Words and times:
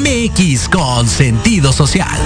MX 0.00 0.68
con 0.70 1.08
sentido 1.08 1.72
social. 1.72 2.18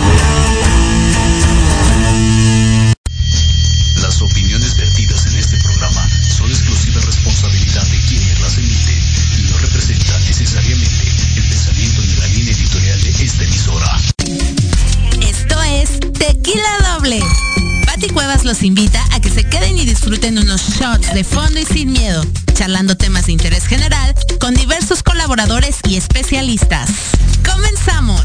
Las 4.00 4.22
opiniones 4.22 4.74
vertidas 4.74 5.26
en 5.26 5.36
este 5.36 5.58
programa 5.58 6.08
son 6.34 6.48
exclusiva 6.48 6.98
responsabilidad 7.02 7.84
de 7.88 7.98
quienes 8.08 8.40
las 8.40 8.56
emiten 8.56 8.98
y 9.38 9.50
no 9.50 9.58
representan 9.58 10.24
necesariamente 10.24 11.08
el 11.36 11.42
pensamiento 11.46 12.00
ni 12.00 12.16
la 12.16 12.26
línea 12.28 12.54
editorial 12.54 13.02
de 13.02 13.10
esta 13.10 13.44
emisora. 13.44 14.00
Esto 15.20 15.62
es 15.62 16.00
Tequila 16.18 16.94
Doble. 16.94 17.20
Pati 17.84 18.08
Cuevas 18.08 18.44
los 18.44 18.62
invita 18.62 19.04
a 19.12 19.20
que 19.20 19.28
se 19.28 19.44
queden 19.44 19.76
y 19.76 19.84
disfruten 19.84 20.38
unos 20.38 20.62
shots 20.70 21.12
de 21.12 21.22
fondo 21.22 21.60
y 21.60 21.66
sin 21.66 21.92
miedo, 21.92 22.24
charlando 22.54 22.96
temas 22.96 23.26
de 23.26 23.32
interés 23.32 23.66
general 23.66 24.14
colaboradores 25.28 25.76
y 25.86 25.96
especialistas. 25.96 26.88
¡Comenzamos! 27.44 28.22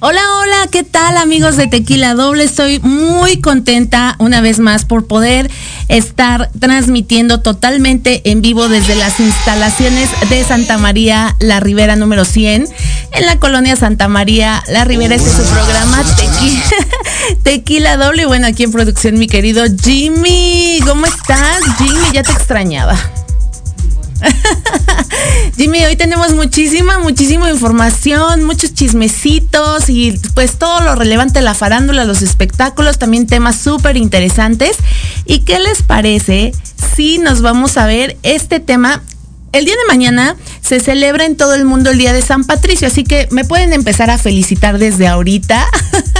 Hola, 0.00 0.20
hola, 0.38 0.68
¿qué 0.70 0.84
tal 0.84 1.16
amigos 1.16 1.56
de 1.56 1.66
Tequila 1.66 2.12
Doble? 2.12 2.44
Estoy 2.44 2.78
muy 2.80 3.40
contenta 3.40 4.16
una 4.18 4.42
vez 4.42 4.58
más 4.58 4.84
por 4.84 5.06
poder 5.06 5.50
estar 5.88 6.50
transmitiendo 6.58 7.40
totalmente 7.40 8.20
en 8.30 8.42
vivo 8.42 8.68
desde 8.68 8.96
las 8.96 9.18
instalaciones 9.18 10.10
de 10.28 10.44
Santa 10.44 10.76
María 10.76 11.34
La 11.38 11.60
Ribera 11.60 11.96
número 11.96 12.26
100 12.26 12.68
en 13.12 13.26
la 13.26 13.38
colonia 13.38 13.76
Santa 13.76 14.08
María 14.08 14.62
La 14.68 14.84
Ribera. 14.84 15.14
Este 15.14 15.30
es 15.30 15.36
su 15.36 15.44
programa 15.44 16.02
Tequila, 16.16 16.62
Tequila 17.42 17.96
Doble. 17.96 18.26
Bueno, 18.26 18.46
aquí 18.46 18.64
en 18.64 18.72
producción 18.72 19.18
mi 19.18 19.26
querido 19.26 19.64
Jimmy. 19.82 20.80
¿Cómo 20.86 21.06
estás? 21.06 21.60
Jimmy, 21.78 22.12
ya 22.12 22.22
te 22.22 22.32
extrañaba. 22.32 22.98
Jimmy, 25.56 25.84
hoy 25.84 25.96
tenemos 25.96 26.34
muchísima, 26.34 26.98
muchísima 26.98 27.50
información, 27.50 28.44
muchos 28.44 28.74
chismecitos 28.74 29.88
y 29.88 30.18
pues 30.34 30.58
todo 30.58 30.80
lo 30.80 30.94
relevante 30.94 31.40
la 31.42 31.54
farándula, 31.54 32.04
los 32.04 32.22
espectáculos, 32.22 32.98
también 32.98 33.26
temas 33.26 33.56
súper 33.56 33.96
interesantes. 33.96 34.76
¿Y 35.24 35.40
qué 35.40 35.58
les 35.58 35.82
parece 35.82 36.52
si 36.96 37.18
nos 37.18 37.42
vamos 37.42 37.76
a 37.76 37.86
ver 37.86 38.16
este 38.22 38.60
tema? 38.60 39.02
El 39.52 39.64
día 39.64 39.74
de 39.74 39.86
mañana 39.88 40.36
se 40.60 40.80
celebra 40.80 41.24
en 41.24 41.36
todo 41.36 41.54
el 41.54 41.64
mundo 41.64 41.90
el 41.90 41.98
Día 41.98 42.12
de 42.12 42.20
San 42.20 42.44
Patricio, 42.44 42.88
así 42.88 43.04
que 43.04 43.26
me 43.30 43.44
pueden 43.44 43.72
empezar 43.72 44.10
a 44.10 44.18
felicitar 44.18 44.78
desde 44.78 45.06
ahorita. 45.06 45.66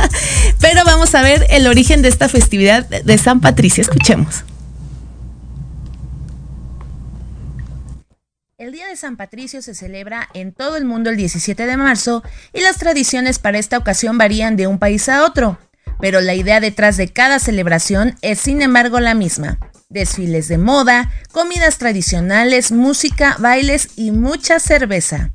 Pero 0.61 0.85
vamos 0.85 1.15
a 1.15 1.23
ver 1.23 1.47
el 1.51 1.67
origen 1.67 2.03
de 2.03 2.09
esta 2.09 2.29
festividad 2.29 2.87
de 2.87 3.19
San 3.19 3.41
Patricio. 3.41 3.83
Escuchemos. 3.83 4.45
El 8.59 8.73
Día 8.73 8.89
de 8.89 8.97
San 8.97 9.17
Patricio 9.17 9.61
se 9.61 9.75
celebra 9.75 10.29
en 10.33 10.53
todo 10.53 10.77
el 10.77 10.87
mundo 10.87 11.11
el 11.11 11.17
17 11.17 11.67
de 11.67 11.77
marzo 11.77 12.25
y 12.53 12.63
las 12.63 12.79
tradiciones 12.79 13.39
para 13.39 13.59
esta 13.59 13.77
ocasión 13.77 14.17
varían 14.17 14.57
de 14.57 14.67
un 14.67 14.79
país 14.79 15.09
a 15.09 15.25
otro, 15.25 15.59
pero 16.01 16.21
la 16.21 16.35
idea 16.35 16.59
detrás 16.59 16.97
de 16.97 17.13
cada 17.13 17.39
celebración 17.39 18.17
es 18.23 18.41
sin 18.41 18.63
embargo 18.63 18.99
la 18.99 19.15
misma. 19.15 19.59
Desfiles 19.89 20.49
de 20.49 20.59
moda, 20.59 21.13
comidas 21.33 21.79
tradicionales, 21.79 22.73
música, 22.73 23.37
bailes 23.39 23.91
y 23.95 24.11
mucha 24.11 24.59
cerveza. 24.59 25.31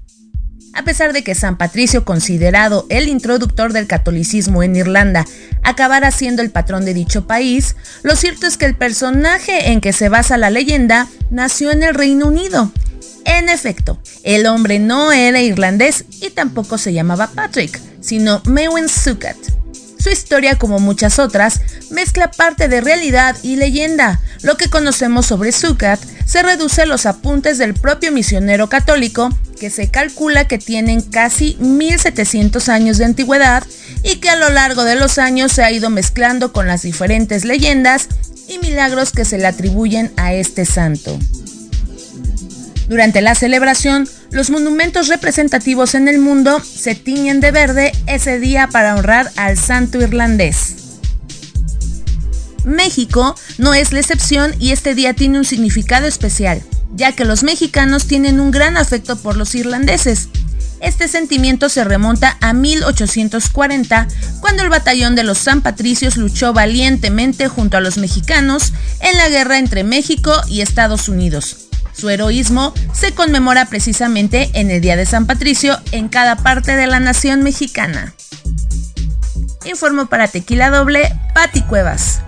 A 0.74 0.84
pesar 0.84 1.14
de 1.14 1.24
que 1.24 1.36
San 1.36 1.58
Patricio, 1.58 2.06
considerado 2.06 2.86
el 2.90 3.10
introductor 3.10 3.74
del 3.74 3.88
catolicismo 3.88 4.64
en 4.64 4.76
Irlanda, 4.76 5.26
acabara 5.64 6.12
siendo 6.12 6.42
el 6.42 6.50
patrón 6.50 6.86
de 6.86 6.94
dicho 6.94 7.28
país, 7.28 7.76
lo 8.04 8.16
cierto 8.16 8.48
es 8.48 8.58
que 8.58 8.66
el 8.66 8.76
personaje 8.76 9.72
en 9.72 9.82
que 9.82 9.94
se 9.94 10.10
basa 10.10 10.38
la 10.38 10.50
leyenda 10.50 11.08
nació 11.30 11.72
en 11.72 11.84
el 11.84 11.94
Reino 11.94 12.28
Unido 12.28 12.72
en 13.26 13.50
efecto, 13.50 14.00
el 14.24 14.46
hombre 14.48 14.80
no 14.80 15.12
era 15.12 15.42
irlandés 15.42 16.06
y 16.22 16.32
tampoco 16.32 16.78
se 16.78 16.94
llamaba 16.94 17.28
Patrick, 17.28 17.80
sino 18.00 18.42
Mewen 18.46 18.90
Sukat. 18.90 19.38
Su 20.02 20.10
historia, 20.10 20.58
como 20.58 20.80
muchas 20.80 21.20
otras, 21.20 21.62
mezcla 21.92 22.32
parte 22.32 22.68
de 22.68 22.82
realidad 22.82 23.36
y 23.44 23.56
leyenda. 23.56 24.20
Lo 24.42 24.58
que 24.58 24.68
conocemos 24.68 25.28
sobre 25.28 25.52
Sukat 25.52 26.00
se 26.26 26.42
reduce 26.42 26.82
a 26.82 26.86
los 26.88 27.06
apuntes 27.06 27.60
del 27.60 27.76
propio 27.76 28.12
misionero 28.12 28.68
católico, 28.68 29.30
que 29.60 29.70
se 29.70 29.92
calcula 29.92 30.48
que 30.48 30.58
tienen 30.58 31.02
casi 31.02 31.56
1700 31.60 32.68
años 32.70 32.98
de 32.98 33.06
antigüedad 33.06 33.64
y 34.04 34.16
que 34.16 34.32
a 34.32 34.38
lo 34.38 34.50
largo 34.50 34.86
de 34.86 34.96
los 34.96 35.20
años 35.20 35.52
se 35.52 35.64
ha 35.64 35.72
ido 35.72 35.92
mezclando 35.92 36.52
con 36.52 36.66
las 36.66 36.82
diferentes 36.82 37.46
leyendas 37.46 38.08
y 38.48 38.58
milagros 38.58 39.12
que 39.12 39.24
se 39.24 39.38
le 39.38 39.46
atribuyen 39.46 40.12
a 40.18 40.34
este 40.34 40.66
santo. 40.66 41.20
Durante 42.92 43.22
la 43.22 43.36
celebración, 43.36 44.06
los 44.32 44.50
monumentos 44.50 45.08
representativos 45.08 45.96
en 45.96 46.10
el 46.10 46.20
mundo 46.20 46.62
se 46.62 46.94
tiñen 46.94 47.40
de 47.40 47.52
verde 47.52 47.94
ese 48.06 48.38
día 48.38 48.68
para 48.68 48.98
honrar 48.98 49.32
al 49.38 49.58
santo 49.58 50.02
irlandés. 50.02 50.76
México 52.66 53.34
no 53.58 53.74
es 53.74 53.94
la 53.94 54.02
excepción 54.02 54.54
y 54.60 54.72
este 54.72 54.94
día 54.94 55.14
tiene 55.14 55.38
un 55.38 55.46
significado 55.46 56.06
especial, 56.06 56.62
ya 56.94 57.14
que 57.14 57.24
los 57.24 57.44
mexicanos 57.44 58.08
tienen 58.08 58.42
un 58.42 58.52
gran 58.52 58.76
afecto 58.76 59.16
por 59.16 59.38
los 59.38 59.56
irlandeses. 59.56 60.28
Este 60.82 61.08
sentimiento 61.08 61.70
se 61.70 61.86
remonta 61.86 62.38
a 62.42 62.52
1840, 62.52 64.10
cuando 64.42 64.64
el 64.64 64.70
batallón 64.70 65.16
de 65.16 65.24
los 65.24 65.38
San 65.38 65.62
Patricios 65.62 66.18
luchó 66.18 66.52
valientemente 66.52 67.48
junto 67.48 67.78
a 67.78 67.82
los 67.82 67.98
mexicanos 67.98 68.74
en 69.00 69.16
la 69.16 69.30
guerra 69.30 69.60
entre 69.60 69.86
México 69.86 70.34
y 70.50 70.60
Estados 70.60 71.08
Unidos. 71.08 71.71
Su 72.02 72.10
heroísmo 72.10 72.74
se 72.94 73.12
conmemora 73.12 73.66
precisamente 73.66 74.50
en 74.56 74.72
el 74.72 74.82
Día 74.82 74.96
de 74.96 75.06
San 75.06 75.28
Patricio 75.28 75.78
en 75.92 76.10
cada 76.10 76.36
parte 76.36 76.76
de 76.76 76.88
la 76.88 77.00
nación 77.00 77.44
mexicana. 77.44 78.16
Informo 79.66 80.08
para 80.08 80.28
Tequila 80.28 80.72
Doble, 80.72 81.16
Pati 81.36 81.62
Cuevas. 81.62 82.22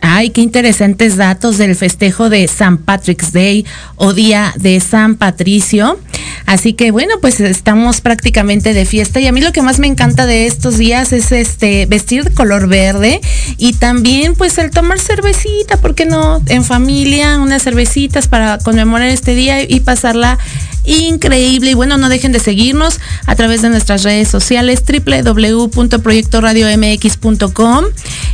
Ay, 0.00 0.30
qué 0.30 0.40
interesantes 0.40 1.18
datos 1.18 1.58
del 1.58 1.76
festejo 1.76 2.30
de 2.30 2.48
San 2.48 2.78
Patrick's 2.78 3.34
Day 3.34 3.66
o 3.96 4.14
Día 4.14 4.54
de 4.56 4.80
San 4.80 5.16
Patricio. 5.16 6.00
Así 6.48 6.72
que 6.72 6.90
bueno, 6.92 7.16
pues 7.20 7.40
estamos 7.40 8.00
prácticamente 8.00 8.72
de 8.72 8.86
fiesta 8.86 9.20
y 9.20 9.26
a 9.26 9.32
mí 9.32 9.42
lo 9.42 9.52
que 9.52 9.60
más 9.60 9.78
me 9.78 9.86
encanta 9.86 10.24
de 10.24 10.46
estos 10.46 10.78
días 10.78 11.12
es 11.12 11.30
este 11.30 11.84
vestir 11.84 12.24
de 12.24 12.32
color 12.32 12.68
verde 12.68 13.20
y 13.58 13.74
también 13.74 14.34
pues 14.34 14.56
el 14.56 14.70
tomar 14.70 14.98
cervecita, 14.98 15.76
¿por 15.76 15.94
qué 15.94 16.06
no? 16.06 16.40
En 16.46 16.64
familia, 16.64 17.38
unas 17.38 17.64
cervecitas 17.64 18.28
para 18.28 18.56
conmemorar 18.56 19.10
este 19.10 19.34
día 19.34 19.62
y 19.62 19.80
pasarla 19.80 20.38
increíble. 20.86 21.72
Y 21.72 21.74
bueno, 21.74 21.98
no 21.98 22.08
dejen 22.08 22.32
de 22.32 22.40
seguirnos 22.40 22.98
a 23.26 23.34
través 23.34 23.60
de 23.60 23.68
nuestras 23.68 24.02
redes 24.02 24.28
sociales 24.28 24.82
www.proyectoradiomx.com 24.88 27.84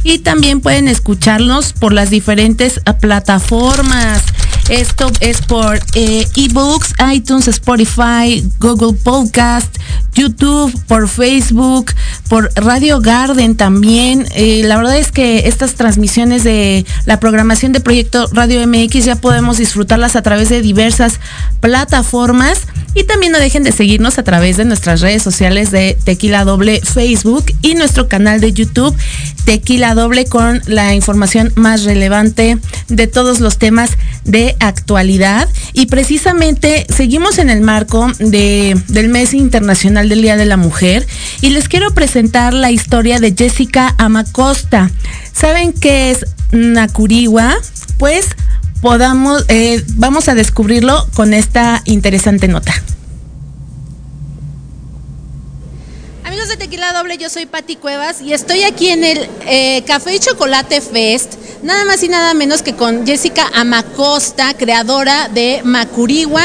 y 0.04 0.20
también 0.20 0.60
pueden 0.60 0.86
escucharnos 0.86 1.72
por 1.72 1.92
las 1.92 2.10
diferentes 2.10 2.80
plataformas. 3.00 4.22
Esto 4.68 5.10
es 5.20 5.42
por 5.42 5.78
eh, 5.94 6.26
ebooks, 6.36 6.94
iTunes, 7.12 7.48
Spotify, 7.48 8.42
Google 8.60 8.94
Podcast, 8.94 9.76
YouTube, 10.14 10.72
por 10.86 11.06
Facebook, 11.06 11.92
por 12.28 12.50
Radio 12.54 13.00
Garden 13.00 13.56
también. 13.56 14.26
Eh, 14.34 14.62
la 14.64 14.78
verdad 14.78 14.96
es 14.96 15.12
que 15.12 15.48
estas 15.48 15.74
transmisiones 15.74 16.44
de 16.44 16.86
la 17.04 17.20
programación 17.20 17.72
de 17.72 17.80
Proyecto 17.80 18.26
Radio 18.32 18.66
MX 18.66 19.04
ya 19.04 19.16
podemos 19.16 19.58
disfrutarlas 19.58 20.16
a 20.16 20.22
través 20.22 20.48
de 20.48 20.62
diversas 20.62 21.20
plataformas. 21.60 22.60
Y 22.96 23.04
también 23.04 23.32
no 23.32 23.40
dejen 23.40 23.64
de 23.64 23.72
seguirnos 23.72 24.18
a 24.18 24.22
través 24.22 24.56
de 24.56 24.64
nuestras 24.64 25.00
redes 25.00 25.22
sociales 25.22 25.72
de 25.72 25.98
Tequila 26.04 26.44
Doble 26.44 26.80
Facebook 26.80 27.46
y 27.60 27.74
nuestro 27.74 28.08
canal 28.08 28.40
de 28.40 28.52
YouTube 28.52 28.96
Tequila 29.44 29.94
Doble 29.94 30.26
con 30.26 30.62
la 30.66 30.94
información 30.94 31.52
más 31.56 31.84
relevante 31.84 32.56
de 32.88 33.06
todos 33.08 33.40
los 33.40 33.58
temas 33.58 33.90
de 34.24 34.53
actualidad. 34.60 35.48
Y 35.72 35.86
precisamente 35.86 36.86
seguimos 36.94 37.38
en 37.38 37.50
el 37.50 37.60
marco 37.60 38.10
de, 38.18 38.80
del 38.88 39.08
mes 39.08 39.34
internacional 39.34 40.08
del 40.08 40.22
Día 40.22 40.36
de 40.36 40.46
la 40.46 40.56
Mujer 40.56 41.06
y 41.40 41.50
les 41.50 41.68
quiero 41.68 41.92
presentar 41.92 42.54
la 42.54 42.70
historia 42.70 43.20
de 43.20 43.34
Jessica 43.36 43.94
Amacosta. 43.98 44.90
¿Saben 45.32 45.72
qué 45.72 46.10
es 46.10 46.26
Nakuriwa? 46.52 47.54
Pues 47.98 48.26
podamos, 48.80 49.44
eh, 49.48 49.82
vamos 49.96 50.28
a 50.28 50.34
descubrirlo 50.34 51.06
con 51.14 51.34
esta 51.34 51.82
interesante 51.86 52.48
nota. 52.48 52.74
Amigos 56.24 56.48
de 56.48 56.56
Tequila 56.56 56.94
Doble, 56.94 57.18
yo 57.18 57.28
soy 57.28 57.44
Patti 57.44 57.76
Cuevas 57.76 58.22
y 58.22 58.32
estoy 58.32 58.62
aquí 58.62 58.88
en 58.88 59.04
el 59.04 59.28
eh, 59.46 59.84
Café 59.86 60.14
y 60.14 60.18
Chocolate 60.18 60.80
Fest, 60.80 61.34
nada 61.62 61.84
más 61.84 62.02
y 62.02 62.08
nada 62.08 62.32
menos 62.32 62.62
que 62.62 62.74
con 62.74 63.06
Jessica 63.06 63.50
Amacosta, 63.52 64.54
creadora 64.54 65.28
de 65.28 65.60
Macuriwa 65.64 66.42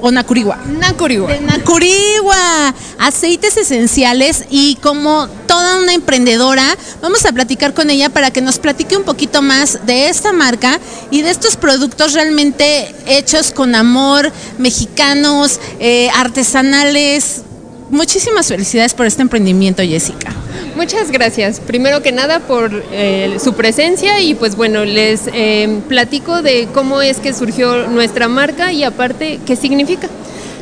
o 0.00 0.12
Nacurigua? 0.12 0.58
Nacurigua. 0.78 1.32
De 1.32 1.40
Nacurigua, 1.40 2.72
aceites 3.00 3.56
esenciales 3.56 4.44
y 4.48 4.76
como 4.76 5.26
toda 5.48 5.80
una 5.80 5.94
emprendedora, 5.94 6.76
vamos 7.02 7.26
a 7.26 7.32
platicar 7.32 7.74
con 7.74 7.90
ella 7.90 8.10
para 8.10 8.30
que 8.30 8.42
nos 8.42 8.60
platique 8.60 8.96
un 8.96 9.02
poquito 9.02 9.42
más 9.42 9.86
de 9.86 10.08
esta 10.08 10.32
marca 10.32 10.78
y 11.10 11.22
de 11.22 11.30
estos 11.30 11.56
productos 11.56 12.12
realmente 12.12 12.94
hechos 13.06 13.50
con 13.50 13.74
amor, 13.74 14.30
mexicanos, 14.58 15.58
eh, 15.80 16.10
artesanales. 16.14 17.42
Muchísimas 17.90 18.48
felicidades 18.48 18.94
por 18.94 19.06
este 19.06 19.22
emprendimiento, 19.22 19.82
Jessica. 19.82 20.32
Muchas 20.74 21.12
gracias. 21.12 21.60
Primero 21.60 22.02
que 22.02 22.10
nada 22.10 22.40
por 22.40 22.70
eh, 22.92 23.38
su 23.42 23.54
presencia 23.54 24.20
y 24.20 24.34
pues 24.34 24.56
bueno, 24.56 24.84
les 24.84 25.22
eh, 25.32 25.80
platico 25.88 26.42
de 26.42 26.66
cómo 26.74 27.00
es 27.00 27.18
que 27.18 27.32
surgió 27.32 27.86
nuestra 27.86 28.26
marca 28.26 28.72
y 28.72 28.82
aparte 28.82 29.38
qué 29.46 29.54
significa. 29.54 30.08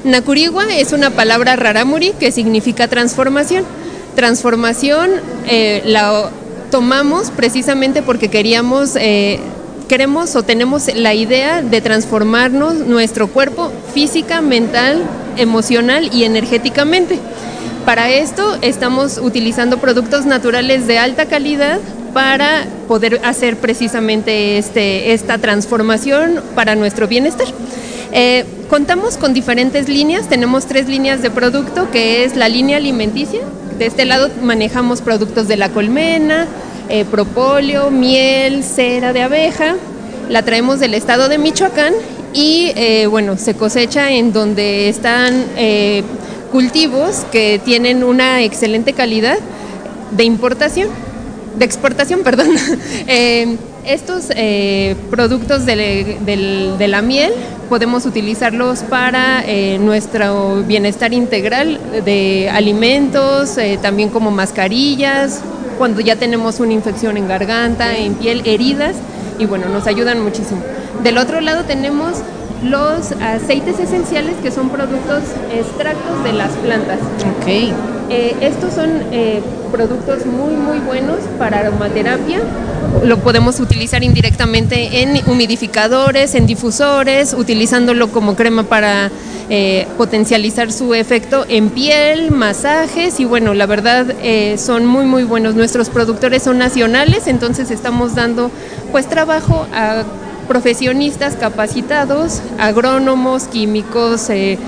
Nakurigua 0.05 0.67
es 0.75 0.93
una 0.93 1.11
palabra 1.11 1.57
raramuri 1.57 2.13
que 2.13 2.31
significa 2.31 2.89
transformación. 2.89 3.65
Transformación 4.15 5.11
eh, 5.49 5.83
la 5.87 6.31
tomamos 6.71 7.31
precisamente 7.31 8.03
porque 8.03 8.29
queríamos, 8.29 8.95
queremos 9.89 10.37
o 10.37 10.43
tenemos 10.43 10.95
la 10.95 11.15
idea 11.15 11.63
de 11.63 11.81
transformarnos 11.81 12.75
nuestro 12.75 13.29
cuerpo 13.29 13.73
física, 13.95 14.41
mental, 14.41 15.03
emocional 15.37 16.11
y 16.13 16.25
energéticamente. 16.25 17.19
Para 17.85 18.11
esto 18.11 18.57
estamos 18.63 19.19
utilizando 19.19 19.79
productos 19.79 20.25
naturales 20.25 20.87
de 20.87 20.99
alta 20.99 21.27
calidad 21.27 21.79
para 22.15 22.65
poder 22.89 23.21
hacer 23.25 23.57
precisamente 23.57 24.57
este, 24.57 25.13
esta 25.13 25.37
transformación 25.39 26.41
para 26.55 26.77
nuestro 26.77 27.09
bienestar. 27.09 27.47
Eh, 28.13 28.45
contamos 28.71 29.17
con 29.19 29.35
diferentes 29.35 29.89
líneas, 29.89 30.29
tenemos 30.29 30.67
tres 30.67 30.89
líneas 30.89 31.21
de 31.21 31.31
producto, 31.31 31.91
que 31.91 32.25
es 32.25 32.37
la 32.37 32.49
línea 32.49 32.77
alimenticia. 32.79 33.41
De 33.79 33.87
este 33.87 34.05
lado 34.05 34.31
manejamos 34.43 35.03
productos 35.03 35.49
de 35.49 35.57
la 35.57 35.69
colmena, 35.69 36.47
eh, 36.89 37.05
propóleo, 37.05 37.91
miel, 37.91 38.63
cera 38.63 39.13
de 39.13 39.23
abeja. 39.23 39.75
La 40.31 40.43
traemos 40.43 40.81
del 40.81 40.95
estado 40.95 41.29
de 41.29 41.39
Michoacán 41.39 41.93
y 42.35 42.73
eh, 42.77 43.07
bueno, 43.07 43.39
se 43.39 43.55
cosecha 43.55 44.11
en 44.11 44.33
donde 44.33 44.89
están 44.89 45.47
cultivos 46.55 47.27
que 47.33 47.61
tienen 47.65 48.05
una 48.05 48.43
excelente 48.43 48.93
calidad 48.93 49.39
de 50.13 50.23
importación, 50.23 50.89
de 51.59 51.65
exportación, 51.65 52.21
perdón. 52.25 52.49
Eh, 53.09 53.57
estos 53.85 54.29
eh, 54.31 54.95
productos 55.11 55.67
de, 55.67 56.87
la 56.89 57.03
miel 57.03 57.33
podemos 57.69 58.07
utilizarlos 58.07 58.79
para 58.81 59.43
eh, 59.45 59.79
nuestro 59.79 60.63
bienestar 60.63 61.13
integral 61.13 61.81
de 62.05 62.49
alimentos, 62.51 63.59
también 63.83 64.09
como 64.11 64.31
mascarillas, 64.31 65.43
cuando 65.77 66.01
ya 66.01 66.17
tenemos 66.17 66.61
una 66.61 66.73
infección 66.73 67.17
en 67.17 67.27
garganta, 67.27 67.99
en 67.99 68.15
piel, 68.15 68.43
heridas, 68.47 68.95
y 69.39 69.45
bueno, 69.47 69.69
nos 69.69 69.87
ayudan 69.87 70.23
muchísimo. 70.23 70.63
Del 71.05 71.19
otro 71.19 71.43
lado 71.43 71.65
tenemos 71.65 72.15
los 72.63 73.13
aceites 73.21 73.79
esenciales 73.79 74.37
que 74.43 74.51
son 74.51 74.71
productos 74.71 75.23
extractos 75.55 76.25
de 76.25 76.33
las 76.33 76.51
plantas. 76.53 76.99
Ok. 77.37 77.47
Eh, 78.09 78.35
estos 78.41 78.73
son 78.73 78.89
eh, 79.13 79.43
productos 79.71 80.25
muy 80.25 80.55
muy 80.55 80.79
buenos 80.79 81.19
para 81.39 81.59
aromaterapia. 81.59 82.41
Lo 83.05 83.19
podemos 83.19 83.61
utilizar 83.61 84.03
indirectamente 84.03 85.03
en 85.03 85.21
humidificadores, 85.29 86.35
en 86.35 86.47
difusores, 86.47 87.35
utilizándolo 87.35 88.09
como 88.09 88.35
crema 88.35 88.63
para 88.63 89.11
eh, 89.51 89.87
potencializar 89.99 90.73
su 90.73 90.95
efecto 90.95 91.45
en 91.51 91.69
piel, 91.69 92.31
masajes 92.31 93.21
y 93.21 93.27
bueno, 93.27 93.53
la 93.53 93.67
verdad 93.67 94.07
son 94.57 94.87
muy 94.87 95.05
muy 95.05 95.25
buenos. 95.25 95.55
Nuestros 95.55 95.91
productores 95.91 96.45
son 96.45 96.57
nacionales, 96.57 97.27
entonces 97.27 97.71
estamos 97.71 98.15
dando 98.15 98.51
pues 98.91 99.07
trabajo 99.07 99.67
a 99.75 100.05
profesionistas 100.45 101.35
capacitados, 101.37 102.41
agrónomos, 102.59 103.45
químicos, 103.45 104.31
eh, 104.31 104.59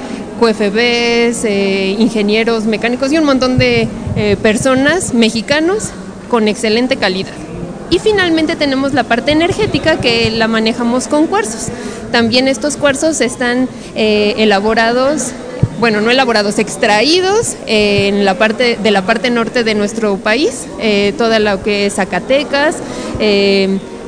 QFBs, 0.40 1.44
eh, 1.44 1.96
ingenieros 1.98 2.64
mecánicos 2.64 3.12
y 3.12 3.18
un 3.18 3.24
montón 3.24 3.58
de 3.58 3.88
eh, 4.16 4.36
personas 4.42 5.14
mexicanos 5.14 5.90
con 6.28 6.48
excelente 6.48 6.96
calidad. 6.96 7.32
Y 7.88 8.00
finalmente 8.00 8.56
tenemos 8.56 8.92
la 8.94 9.04
parte 9.04 9.30
energética 9.30 9.96
que 9.96 10.30
la 10.30 10.48
manejamos 10.48 11.06
con 11.06 11.26
cuarzos. 11.28 11.68
También 12.10 12.48
estos 12.48 12.76
cuarzos 12.76 13.20
están 13.20 13.68
elaborados 13.94 15.32
bueno, 15.78 16.00
no 16.00 16.10
elaborados, 16.10 16.58
extraídos 16.58 17.54
en 17.66 18.24
la 18.24 18.38
parte 18.38 18.78
de 18.82 18.90
la 18.90 19.02
parte 19.02 19.28
norte 19.28 19.62
de 19.62 19.74
nuestro 19.74 20.16
país, 20.16 20.66
toda 21.18 21.38
lo 21.38 21.62
que 21.62 21.86
es 21.86 21.96
Zacatecas, 21.96 22.76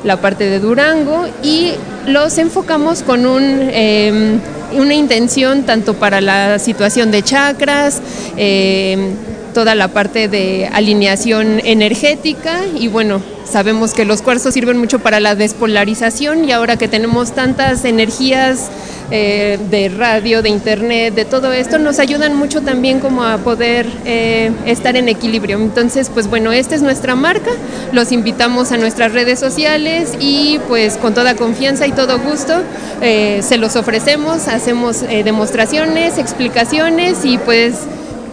la 0.03 0.17
parte 0.17 0.49
de 0.49 0.59
Durango 0.59 1.27
y 1.43 1.71
los 2.07 2.37
enfocamos 2.37 3.03
con 3.03 3.25
un, 3.25 3.69
em, 3.71 4.39
una 4.73 4.93
intención 4.93 5.63
tanto 5.63 5.95
para 5.95 6.21
la 6.21 6.59
situación 6.59 7.11
de 7.11 7.23
chakras, 7.23 8.01
em, 8.37 9.15
toda 9.53 9.75
la 9.75 9.89
parte 9.89 10.27
de 10.27 10.69
alineación 10.71 11.59
energética 11.63 12.61
y 12.77 12.87
bueno, 12.87 13.21
sabemos 13.49 13.93
que 13.93 14.05
los 14.05 14.21
cuarzos 14.21 14.53
sirven 14.53 14.77
mucho 14.77 14.99
para 14.99 15.19
la 15.19 15.35
despolarización 15.35 16.45
y 16.47 16.51
ahora 16.51 16.77
que 16.77 16.87
tenemos 16.87 17.33
tantas 17.33 17.83
energías 17.83 18.69
eh, 19.11 19.57
de 19.71 19.89
radio, 19.89 20.41
de 20.41 20.49
internet, 20.49 21.15
de 21.15 21.25
todo 21.25 21.51
esto, 21.51 21.79
nos 21.79 21.97
ayudan 21.99 22.35
mucho 22.35 22.61
también 22.61 22.99
como 22.99 23.23
a 23.23 23.37
poder 23.39 23.87
eh, 24.05 24.51
estar 24.65 24.95
en 24.95 25.09
equilibrio. 25.09 25.57
Entonces, 25.57 26.11
pues 26.13 26.27
bueno, 26.27 26.51
esta 26.51 26.75
es 26.75 26.81
nuestra 26.81 27.15
marca, 27.15 27.49
los 27.91 28.11
invitamos 28.11 28.71
a 28.71 28.77
nuestras 28.77 29.13
redes 29.13 29.39
sociales 29.39 30.13
y 30.19 30.59
pues 30.67 30.97
con 30.97 31.13
toda 31.13 31.35
confianza 31.35 31.87
y 31.87 31.91
todo 31.91 32.19
gusto 32.19 32.61
eh, 33.01 33.41
se 33.41 33.57
los 33.57 33.75
ofrecemos, 33.75 34.47
hacemos 34.47 35.01
demostraciones, 35.01 36.17
explicaciones 36.17 37.25
y 37.25 37.37
pues 37.39 37.75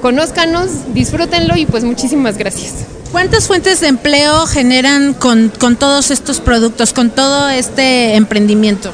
conózcanos, 0.02 0.92
disfrútenlo 0.92 1.56
y 1.56 1.64
pues 1.64 1.84
muchísimas 1.84 2.36
gracias. 2.36 2.84
¿Cuántas 3.12 3.46
fuentes 3.46 3.80
de 3.80 3.88
empleo 3.88 4.46
generan 4.46 5.14
con, 5.14 5.50
con 5.58 5.76
todos 5.76 6.10
estos 6.10 6.40
productos, 6.40 6.92
con 6.92 7.08
todo 7.08 7.48
este 7.48 8.14
emprendimiento? 8.14 8.90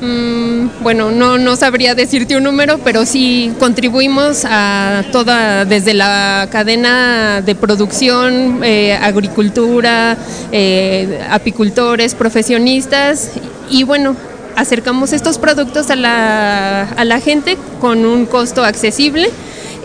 Mm, 0.00 0.82
bueno, 0.82 1.10
no, 1.10 1.38
no 1.38 1.56
sabría 1.56 1.94
decirte 1.94 2.36
un 2.36 2.44
número, 2.44 2.78
pero 2.84 3.06
sí 3.06 3.52
contribuimos 3.58 4.44
a 4.44 5.04
toda, 5.10 5.64
desde 5.64 5.94
la 5.94 6.48
cadena 6.50 7.40
de 7.40 7.54
producción, 7.54 8.60
eh, 8.62 8.92
agricultura, 8.92 10.18
eh, 10.52 11.24
apicultores, 11.30 12.14
profesionistas 12.14 13.30
y 13.70 13.84
bueno, 13.84 14.16
acercamos 14.54 15.14
estos 15.14 15.38
productos 15.38 15.90
a 15.90 15.96
la, 15.96 16.82
a 16.82 17.04
la 17.06 17.20
gente 17.20 17.56
con 17.80 18.04
un 18.04 18.26
costo 18.26 18.64
accesible 18.64 19.30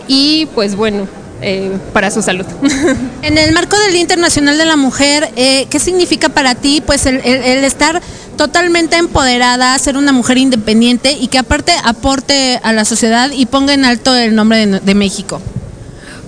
y 0.07 0.47
pues 0.53 0.75
bueno, 0.75 1.07
eh, 1.41 1.71
para 1.93 2.12
su 2.12 2.21
salud. 2.21 2.45
En 3.21 3.38
el 3.38 3.51
marco 3.53 3.77
del 3.79 3.93
Día 3.93 4.01
Internacional 4.01 4.57
de 4.57 4.65
la 4.65 4.75
Mujer, 4.75 5.29
eh, 5.36 5.67
¿qué 5.69 5.79
significa 5.79 6.29
para 6.29 6.55
ti 6.55 6.81
pues 6.86 7.05
el, 7.05 7.17
estar 7.17 8.01
totalmente 8.36 8.98
empoderada, 8.98 9.77
ser 9.77 9.95
una 9.98 10.12
mujer 10.12 10.38
independiente 10.38 11.13
y 11.13 11.27
que 11.27 11.38
aparte 11.38 11.74
aporte 11.83 12.60
a 12.63 12.74
la 12.74 12.83
sociedad 12.83 13.29
y 13.31 13.45
ponga 13.45 13.74
en 13.74 13.86
alto 13.86 14.15
el 14.15 14.36
nombre 14.36 14.65
de 14.65 14.95
México? 14.95 15.41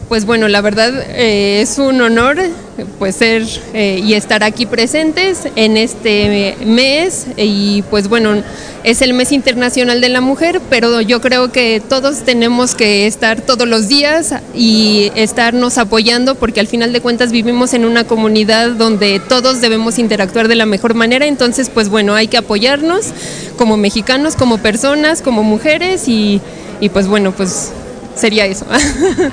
Pues 0.09 0.25
bueno, 0.25 0.47
la 0.47 0.61
verdad 0.61 0.93
eh, 1.09 1.61
es 1.61 1.79
un 1.79 1.99
honor 2.01 2.37
pues 2.97 3.15
ser 3.15 3.43
eh, 3.73 4.01
y 4.03 4.13
estar 4.13 4.43
aquí 4.43 4.65
presentes 4.65 5.47
en 5.55 5.77
este 5.77 6.57
mes 6.65 7.27
y 7.37 7.83
pues 7.89 8.07
bueno, 8.07 8.41
es 8.83 9.01
el 9.01 9.13
mes 9.13 9.31
internacional 9.31 10.01
de 10.01 10.09
la 10.09 10.21
mujer, 10.21 10.59
pero 10.69 10.99
yo 11.01 11.21
creo 11.21 11.51
que 11.51 11.81
todos 11.87 12.23
tenemos 12.23 12.75
que 12.75 13.07
estar 13.07 13.41
todos 13.41 13.67
los 13.67 13.87
días 13.87 14.33
y 14.55 15.11
estarnos 15.15 15.77
apoyando 15.77 16.35
porque 16.35 16.59
al 16.59 16.67
final 16.67 16.93
de 16.93 17.01
cuentas 17.01 17.31
vivimos 17.31 17.73
en 17.73 17.85
una 17.85 18.05
comunidad 18.05 18.71
donde 18.71 19.19
todos 19.19 19.61
debemos 19.61 19.99
interactuar 19.99 20.47
de 20.47 20.55
la 20.55 20.65
mejor 20.65 20.95
manera, 20.95 21.25
entonces 21.25 21.69
pues 21.69 21.89
bueno, 21.89 22.15
hay 22.15 22.27
que 22.27 22.37
apoyarnos 22.37 23.07
como 23.57 23.77
mexicanos, 23.77 24.35
como 24.35 24.57
personas, 24.57 25.21
como 25.21 25.43
mujeres 25.43 26.07
y, 26.07 26.41
y 26.81 26.89
pues 26.89 27.07
bueno, 27.07 27.31
pues 27.31 27.71
sería 28.15 28.45
eso. 28.45 28.65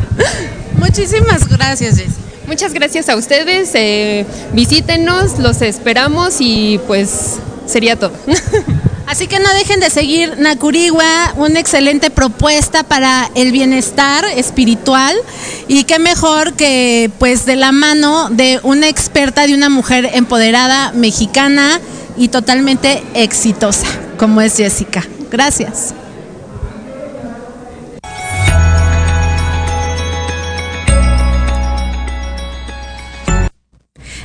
Muchísimas 0.78 1.48
gracias, 1.48 1.98
Jess. 1.98 2.29
Muchas 2.50 2.72
gracias 2.72 3.08
a 3.08 3.14
ustedes. 3.14 3.70
Eh, 3.74 4.26
visítenos, 4.52 5.38
los 5.38 5.62
esperamos 5.62 6.38
y 6.40 6.80
pues 6.88 7.36
sería 7.64 7.94
todo. 7.94 8.10
Así 9.06 9.28
que 9.28 9.38
no 9.38 9.48
dejen 9.54 9.78
de 9.78 9.88
seguir 9.88 10.36
Nakurigua, 10.36 11.32
una 11.36 11.60
excelente 11.60 12.10
propuesta 12.10 12.82
para 12.82 13.30
el 13.36 13.52
bienestar 13.52 14.24
espiritual 14.34 15.14
y 15.68 15.84
qué 15.84 16.00
mejor 16.00 16.54
que 16.54 17.12
pues 17.20 17.46
de 17.46 17.54
la 17.54 17.70
mano 17.70 18.30
de 18.30 18.58
una 18.64 18.88
experta, 18.88 19.46
de 19.46 19.54
una 19.54 19.68
mujer 19.68 20.10
empoderada, 20.12 20.90
mexicana 20.90 21.80
y 22.16 22.28
totalmente 22.30 23.00
exitosa, 23.14 23.86
como 24.18 24.40
es 24.40 24.56
Jessica. 24.56 25.06
Gracias. 25.30 25.94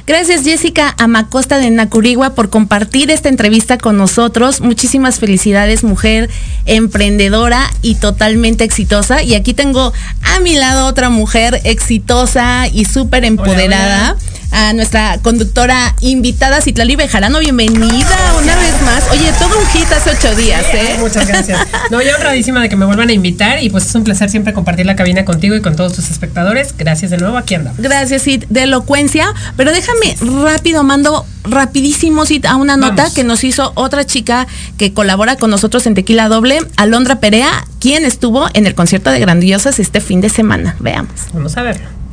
Gracias 0.08 0.44
Jessica 0.44 0.94
Amacosta 1.00 1.58
de 1.58 1.72
Nacurigua 1.72 2.36
por 2.36 2.52
compartir 2.52 3.10
esta 3.10 3.28
entrevista 3.28 3.80
con 3.80 3.98
nosotros. 3.98 4.62
Muchísimas 4.62 5.18
felicidades, 5.20 5.84
mujer 5.84 6.30
emprendedora 6.68 7.72
y 7.82 7.96
totalmente 7.96 8.64
exitosa. 8.64 9.24
Y 9.24 9.34
aquí 9.34 9.56
tengo 9.56 9.94
a 10.22 10.40
mi 10.42 10.54
lado 10.54 10.86
otra 10.86 11.10
mujer 11.10 11.60
exitosa 11.64 12.68
y 12.68 12.86
súper 12.86 13.26
empoderada 13.26 14.16
a 14.52 14.74
nuestra 14.74 15.20
conductora 15.22 15.96
invitada 16.02 16.62
Citlali 16.62 16.96
Bejarano. 16.96 17.40
Bienvenida 17.40 18.34
una 18.42 18.56
vez 18.56 18.82
más. 18.84 19.04
Oye, 19.12 19.32
todo 19.40 19.60
un 19.60 19.66
hit 19.68 19.92
hace 19.92 20.12
ocho 20.12 20.36
días, 20.36 20.66
¿eh? 20.74 20.98
Muchas 21.00 21.28
gracias. 21.28 21.60
No, 21.92 22.02
yo 22.02 22.16
honradísima 22.16 22.62
de 22.62 22.70
que 22.70 22.76
me 22.76 22.86
vuelvan 22.86 23.10
a 23.10 23.14
invitar 23.14 23.62
y 23.64 23.70
pues 23.70 23.86
es 23.86 23.96
un 23.96 24.04
placer 24.04 24.30
siempre 24.30 24.54
compartir 24.54 24.86
la 24.86 24.96
cabina 24.96 25.26
contigo 25.26 25.56
y 25.56 25.62
con 25.62 25.76
todos 25.76 25.94
tus 25.94 26.10
espectadores. 26.10 26.76
Gracias 26.78 27.12
de 27.12 27.18
nuevo, 27.18 27.38
aquí 27.38 27.56
andamos. 27.56 27.80
Gracias, 27.80 28.24
Cid, 28.24 28.46
de 28.50 28.64
elocuencia. 28.64 29.34
Pero 29.58 29.72
déjame 29.72 30.18
rápido, 30.44 30.84
mando 30.84 31.26
rapidísimo, 31.44 32.26
Cid, 32.26 32.46
a 32.46 32.56
una 32.56 32.78
nota 32.78 33.14
que 33.14 33.24
nos 33.24 33.44
hizo 33.44 33.72
otra 33.76 34.06
chica 34.06 34.48
que 34.78 34.94
colabora 34.94 35.36
con 35.36 35.50
nosotros 35.52 35.86
en 35.86 35.94
Tequila 35.94 36.28
Doble, 36.28 36.60
Alondra 36.76 37.20
Perea, 37.20 37.66
quien 37.80 38.06
estuvo 38.06 38.48
en 38.54 38.66
el 38.68 38.76
concierto 38.76 39.12
de 39.12 39.20
Grandiosas 39.20 39.80
este 39.80 40.02
fin 40.02 40.22
de 40.22 40.30
semana. 40.30 40.76
Veamos. 40.80 41.14
Vamos 41.34 41.56
a 41.58 41.62
verlo. 41.62 42.05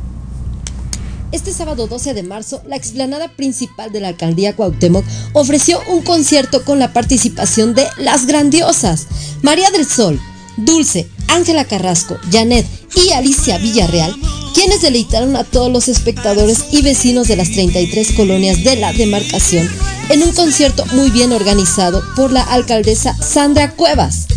Este 1.33 1.51
sábado 1.51 1.87
12 1.87 2.13
de 2.13 2.21
marzo, 2.21 2.61
la 2.67 2.75
explanada 2.75 3.27
principal 3.27 3.91
de 3.91 3.99
la 3.99 4.09
alcaldía 4.09 4.55
Cuauhtémoc 4.55 5.03
ofreció 5.33 5.81
un 5.89 6.03
concierto 6.03 6.63
con 6.63 6.77
la 6.77 6.93
participación 6.93 7.73
de 7.73 7.87
Las 7.97 8.27
Grandiosas, 8.27 9.07
María 9.41 9.71
del 9.71 9.87
Sol, 9.87 10.21
Dulce, 10.57 11.07
Ángela 11.27 11.65
Carrasco, 11.65 12.17
Janet 12.31 12.67
y 12.95 13.13
Alicia 13.13 13.57
Villarreal, 13.57 14.15
quienes 14.53 14.83
deleitaron 14.83 15.35
a 15.35 15.43
todos 15.43 15.71
los 15.71 15.87
espectadores 15.87 16.65
y 16.69 16.83
vecinos 16.83 17.27
de 17.27 17.35
las 17.35 17.49
33 17.49 18.11
colonias 18.11 18.63
de 18.63 18.75
la 18.75 18.93
demarcación 18.93 19.67
en 20.09 20.21
un 20.21 20.33
concierto 20.33 20.85
muy 20.93 21.09
bien 21.09 21.31
organizado 21.31 22.03
por 22.15 22.31
la 22.31 22.43
alcaldesa 22.43 23.17
Sandra 23.17 23.71
Cuevas 23.71 24.27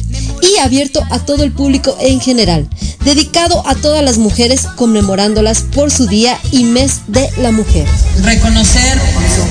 y 0.41 0.59
abierto 0.61 1.03
a 1.11 1.19
todo 1.19 1.45
el 1.45 1.53
público 1.53 1.95
en 2.01 2.21
general, 2.21 2.67
dedicado 3.07 3.63
a 3.67 3.77
todas 3.77 4.03
las 4.03 4.19
mujeres 4.19 4.67
conmemorándolas 4.75 5.63
por 5.63 5.93
su 5.93 6.09
día 6.09 6.41
y 6.51 6.65
mes 6.65 7.03
de 7.07 7.31
la 7.39 7.53
mujer. 7.53 7.87
Reconocer 8.23 8.99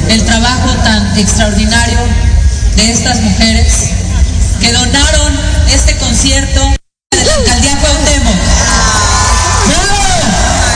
el 0.10 0.26
trabajo 0.26 0.76
tan 0.84 1.18
extraordinario 1.18 1.98
de 2.76 2.92
estas 2.92 3.22
mujeres 3.22 3.74
que 4.60 4.74
donaron 4.74 5.34
este 5.74 5.98
concierto 5.98 6.60
de 7.12 7.24
la 7.24 7.34
alcaldía 7.34 7.80
Cuauhtémoc. 7.80 8.36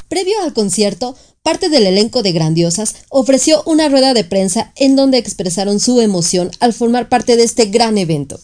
Previo 0.07 0.41
al 0.41 0.53
concierto, 0.53 1.17
parte 1.43 1.67
del 1.67 1.86
elenco 1.86 2.24
de 2.24 2.31
Grandiosas 2.31 2.95
ofreció 3.09 3.62
una 3.65 3.89
rueda 3.89 4.13
de 4.13 4.24
prensa 4.24 4.71
en 4.77 4.95
donde 4.95 5.17
expresaron 5.17 5.81
su 5.81 6.00
emoción 6.00 6.50
al 6.62 6.74
formar 6.74 7.09
parte 7.09 7.36
de 7.36 7.43
este 7.43 7.65
gran 7.65 7.98
evento. 7.98 8.39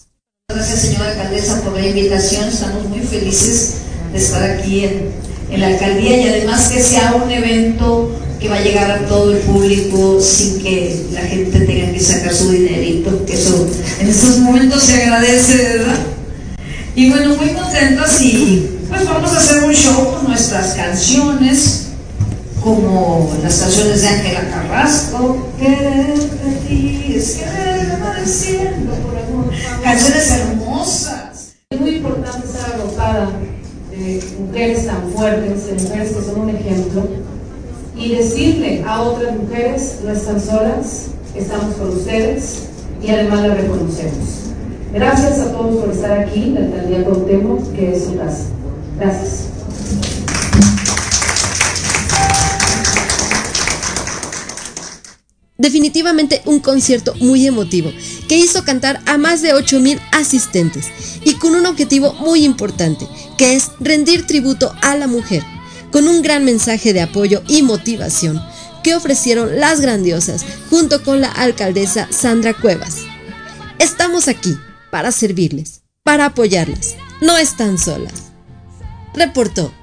Gracias 0.50 0.82
señora 0.82 1.12
alcaldesa 1.12 1.62
por 1.62 1.72
la 1.72 1.88
invitación, 1.88 2.50
estamos 2.50 2.84
muy 2.89 3.00
felices 3.00 3.75
de 4.15 4.22
estar 4.22 4.50
aquí 4.50 4.86
en, 4.86 5.25
la 5.60 5.67
alcaldía 5.67 6.17
y 6.17 6.27
además 6.27 6.67
que 6.67 6.81
sea 6.81 7.15
un 7.15 7.31
evento 7.31 8.12
que 8.41 8.50
va 8.50 8.57
a 8.57 8.62
llegar 8.62 8.91
a 8.91 9.05
todo 9.05 9.31
el 9.31 9.38
público 9.39 10.19
sin 10.19 10.62
que 10.62 11.05
la 11.13 11.22
gente 11.22 11.62
tenga 11.62 11.93
que 11.93 12.00
sacar 12.00 12.34
su 12.34 12.51
dinerito, 12.51 13.25
que 13.25 13.36
eso 13.36 13.65
en 14.01 14.10
estos 14.10 14.39
momentos 14.39 14.84
se 14.84 15.03
agradece, 15.03 15.77
¿verdad? 15.77 16.00
Y 16.93 17.10
bueno, 17.10 17.36
muy 17.36 17.50
contentas 17.50 18.22
y 18.22 18.69
pues 18.89 19.05
vamos 19.05 19.31
a 19.31 19.38
hacer 19.38 19.63
un 19.63 19.74
show 19.74 20.13
con 20.13 20.27
nuestras 20.27 20.74
canciones, 20.74 21.88
como 22.62 23.34
las 23.43 23.55
canciones 23.55 24.01
de 24.01 24.07
Ángela 24.10 24.50
Carrasco, 24.50 25.48
quererte 25.57 26.24
a 26.24 26.67
ti 26.67 27.13
es 27.15 27.39
por 29.03 29.17
amor, 29.17 29.51
canciones 29.84 30.31
hermosas. 30.31 31.53
Es 31.69 31.79
muy 31.79 31.95
importante 31.98 32.45
estar 32.45 32.74
agotada 32.74 33.29
mujeres 34.40 34.86
tan 34.86 35.10
fuertes, 35.12 35.68
de 35.68 35.74
mujeres 35.74 36.12
que 36.12 36.22
son 36.24 36.42
un 36.42 36.50
ejemplo, 36.50 37.04
y 37.96 38.16
decirle 38.16 38.84
a 38.86 39.02
otras 39.02 39.36
mujeres, 39.38 40.00
no 40.04 40.12
están 40.12 40.42
solas, 40.42 41.08
estamos 41.36 41.75
con 41.75 41.90
ustedes 41.90 42.64
y 43.02 43.10
además 43.10 43.48
las 43.48 43.58
reconocemos. 43.58 44.46
Gracias 44.94 45.40
a 45.40 45.52
todos 45.52 45.84
por 45.84 45.94
estar 45.94 46.20
aquí 46.20 46.54
la 46.58 46.66
alcaldía 46.66 47.04
Cuauhtémoc, 47.04 47.74
que 47.74 47.94
es 47.94 48.06
su 48.06 48.18
casa. 48.18 48.46
Gracias. 49.00 49.50
Definitivamente 55.58 56.42
un 56.46 56.60
concierto 56.60 57.16
muy 57.22 57.48
emotivo 57.48 57.92
que 58.28 58.38
hizo 58.38 58.64
cantar 58.64 59.02
a 59.06 59.18
más 59.18 59.42
de 59.42 59.54
8.000 59.54 60.00
asistentes 60.12 60.92
y 61.24 61.36
con 61.36 61.56
un 61.56 61.66
objetivo 61.66 62.14
muy 62.14 62.44
importante, 62.44 63.08
que 63.38 63.56
es 63.56 63.72
rendir 63.80 64.25
tributo 64.25 64.74
a 64.82 64.96
la 64.96 65.08
mujer, 65.08 65.44
con 65.92 66.08
un 66.08 66.22
gran 66.22 66.44
mensaje 66.46 66.94
de 66.94 67.01
apoyo 67.01 67.42
y 67.48 67.62
motivación 67.62 68.42
que 68.84 68.96
ofrecieron 68.96 69.60
las 69.60 69.82
grandiosas 69.82 70.46
junto 70.70 71.01
con 71.04 71.22
la 71.22 71.32
alcaldesa 71.32 72.08
Sandra 72.12 72.54
Cuevas. 72.54 73.00
Estamos 73.80 74.27
aquí 74.27 74.56
para 74.92 75.12
servirles, 75.12 75.82
para 76.04 76.25
apoyarlas, 76.25 76.96
no 77.22 77.38
están 77.38 77.77
solas. 77.77 78.32
Reportó 79.13 79.74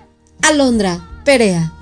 Alondra 0.43 1.01
Perea. 1.25 1.73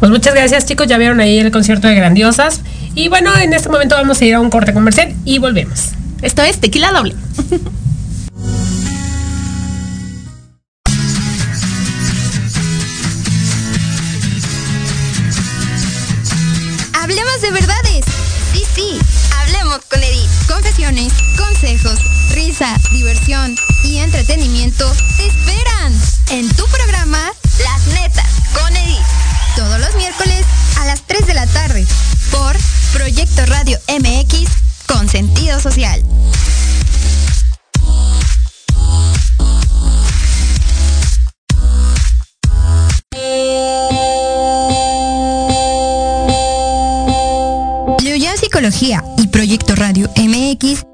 Pues 0.00 0.10
muchas 0.10 0.34
gracias 0.34 0.66
chicos, 0.66 0.86
ya 0.86 0.98
vieron 0.98 1.18
ahí 1.20 1.38
el 1.38 1.50
concierto 1.50 1.88
de 1.88 1.94
Grandiosas. 1.94 2.60
Y 2.96 3.08
bueno, 3.08 3.36
en 3.36 3.52
este 3.52 3.68
momento 3.68 3.96
vamos 3.96 4.20
a 4.20 4.24
ir 4.24 4.34
a 4.34 4.40
un 4.40 4.50
corte 4.50 4.72
comercial 4.72 5.12
y 5.24 5.38
volvemos. 5.38 5.88
Esto 6.22 6.42
es 6.42 6.60
Tequila 6.60 6.92
Doble. 6.92 7.16
Hablemos 16.94 17.40
de 17.42 17.50
verdades. 17.50 18.04
Sí, 18.52 18.62
sí, 18.74 18.98
hablemos 19.40 19.80
con 19.90 20.00
Edith. 20.02 20.30
Confesiones, 20.46 21.12
consejos, 21.36 21.98
risa, 22.32 22.76
diversión 22.92 23.56
y 23.82 23.98
entretenimiento 23.98 24.90
te 25.16 25.26
esperan 25.26 25.92
en 26.30 26.48
tu 26.50 26.64
programa 26.68 27.32
Las 27.58 27.86
Netas 27.88 28.30
con 28.54 28.74
Edith. 28.76 29.04
Todos 29.56 29.80
los 29.80 29.94
miércoles 29.96 30.44
a 30.78 30.86
las 30.86 31.02
3 31.02 31.26
de 31.26 31.34
la 31.34 31.46
tarde 31.48 31.84
por 32.34 32.56
Proyecto 32.92 33.46
Radio 33.46 33.78
MX 33.88 34.48
con 34.86 35.08
sentido 35.08 35.60
social. 35.60 36.02
Psicología 48.54 49.04
y 49.18 49.26
Proyecto 49.26 49.74
Radio 49.74 50.08
MX 50.16 50.93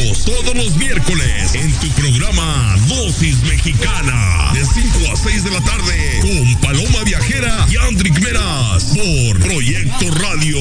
todos 0.25 0.55
los 0.55 0.75
miércoles 0.75 1.55
en 1.55 1.71
tu 1.79 1.87
programa 1.89 2.75
Dosis 2.87 3.41
Mexicana. 3.43 4.51
De 4.53 4.65
5 4.65 5.11
a 5.11 5.15
6 5.15 5.43
de 5.43 5.51
la 5.51 5.61
tarde. 5.61 6.19
Con 6.21 6.55
Paloma 6.61 7.03
Viajera 7.05 7.67
y 7.69 7.77
Andrick 7.77 8.19
Meras. 8.19 8.83
Por 8.95 9.39
Proyecto 9.39 10.11
Radio 10.11 10.57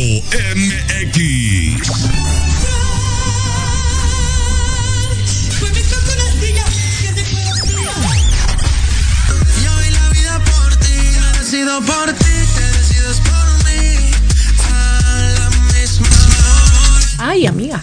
MX. 0.56 1.90
decido 11.50 11.80
por 11.80 12.12
ti, 12.12 12.24
te 12.54 12.62
decides 12.78 13.20
por 13.20 13.64
mí. 13.64 14.10
A 14.72 15.20
la 15.34 15.50
misma 15.72 16.06
hora. 16.06 17.30
Ay, 17.30 17.46
amiga. 17.46 17.82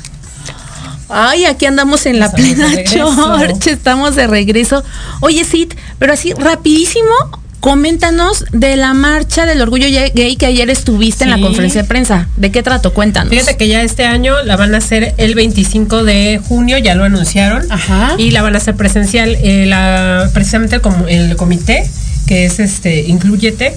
Ay, 1.10 1.46
aquí 1.46 1.66
andamos 1.66 2.06
en 2.06 2.20
la 2.20 2.28
Estamos 2.28 2.56
plena 2.56 2.84
chorcha, 2.84 3.72
estamos 3.72 4.16
de 4.16 4.28
regreso. 4.28 4.84
Oye, 5.22 5.44
Sid, 5.46 5.74
pero 6.00 6.14
así 6.14 6.34
rapidísimo, 6.34 7.14
coméntanos 7.60 8.46
de 8.52 8.76
la 8.76 8.94
marcha 8.94 9.46
del 9.46 9.62
orgullo 9.62 9.88
gay 9.88 10.36
que 10.36 10.46
ayer 10.46 10.70
estuviste 10.70 11.24
en 11.24 11.32
la 11.32 11.40
conferencia 11.40 11.82
de 11.82 11.88
prensa. 11.88 12.28
¿De 12.38 12.52
qué 12.52 12.62
trato? 12.62 12.94
Cuéntanos. 12.94 13.30
Fíjate 13.30 13.58
que 13.58 13.68
ya 13.68 13.82
este 13.82 14.06
año 14.06 14.42
la 14.44 14.56
van 14.58 14.76
a 14.76 14.80
hacer 14.80 15.16
el 15.18 15.36
25 15.36 16.04
de 16.04 16.42
junio, 16.46 16.78
ya 16.78 16.96
lo 16.96 17.04
anunciaron. 17.04 17.70
Ajá. 17.72 18.16
Y 18.18 18.32
la 18.32 18.42
van 18.42 18.56
a 18.56 18.58
hacer 18.58 18.76
presencial. 18.76 19.36
Eh, 19.42 19.66
la, 19.66 20.30
precisamente 20.34 20.80
como 20.80 21.08
el 21.08 21.36
comité, 21.36 21.90
que 22.28 22.46
es 22.46 22.60
este 22.60 23.02
Incluyete, 23.02 23.76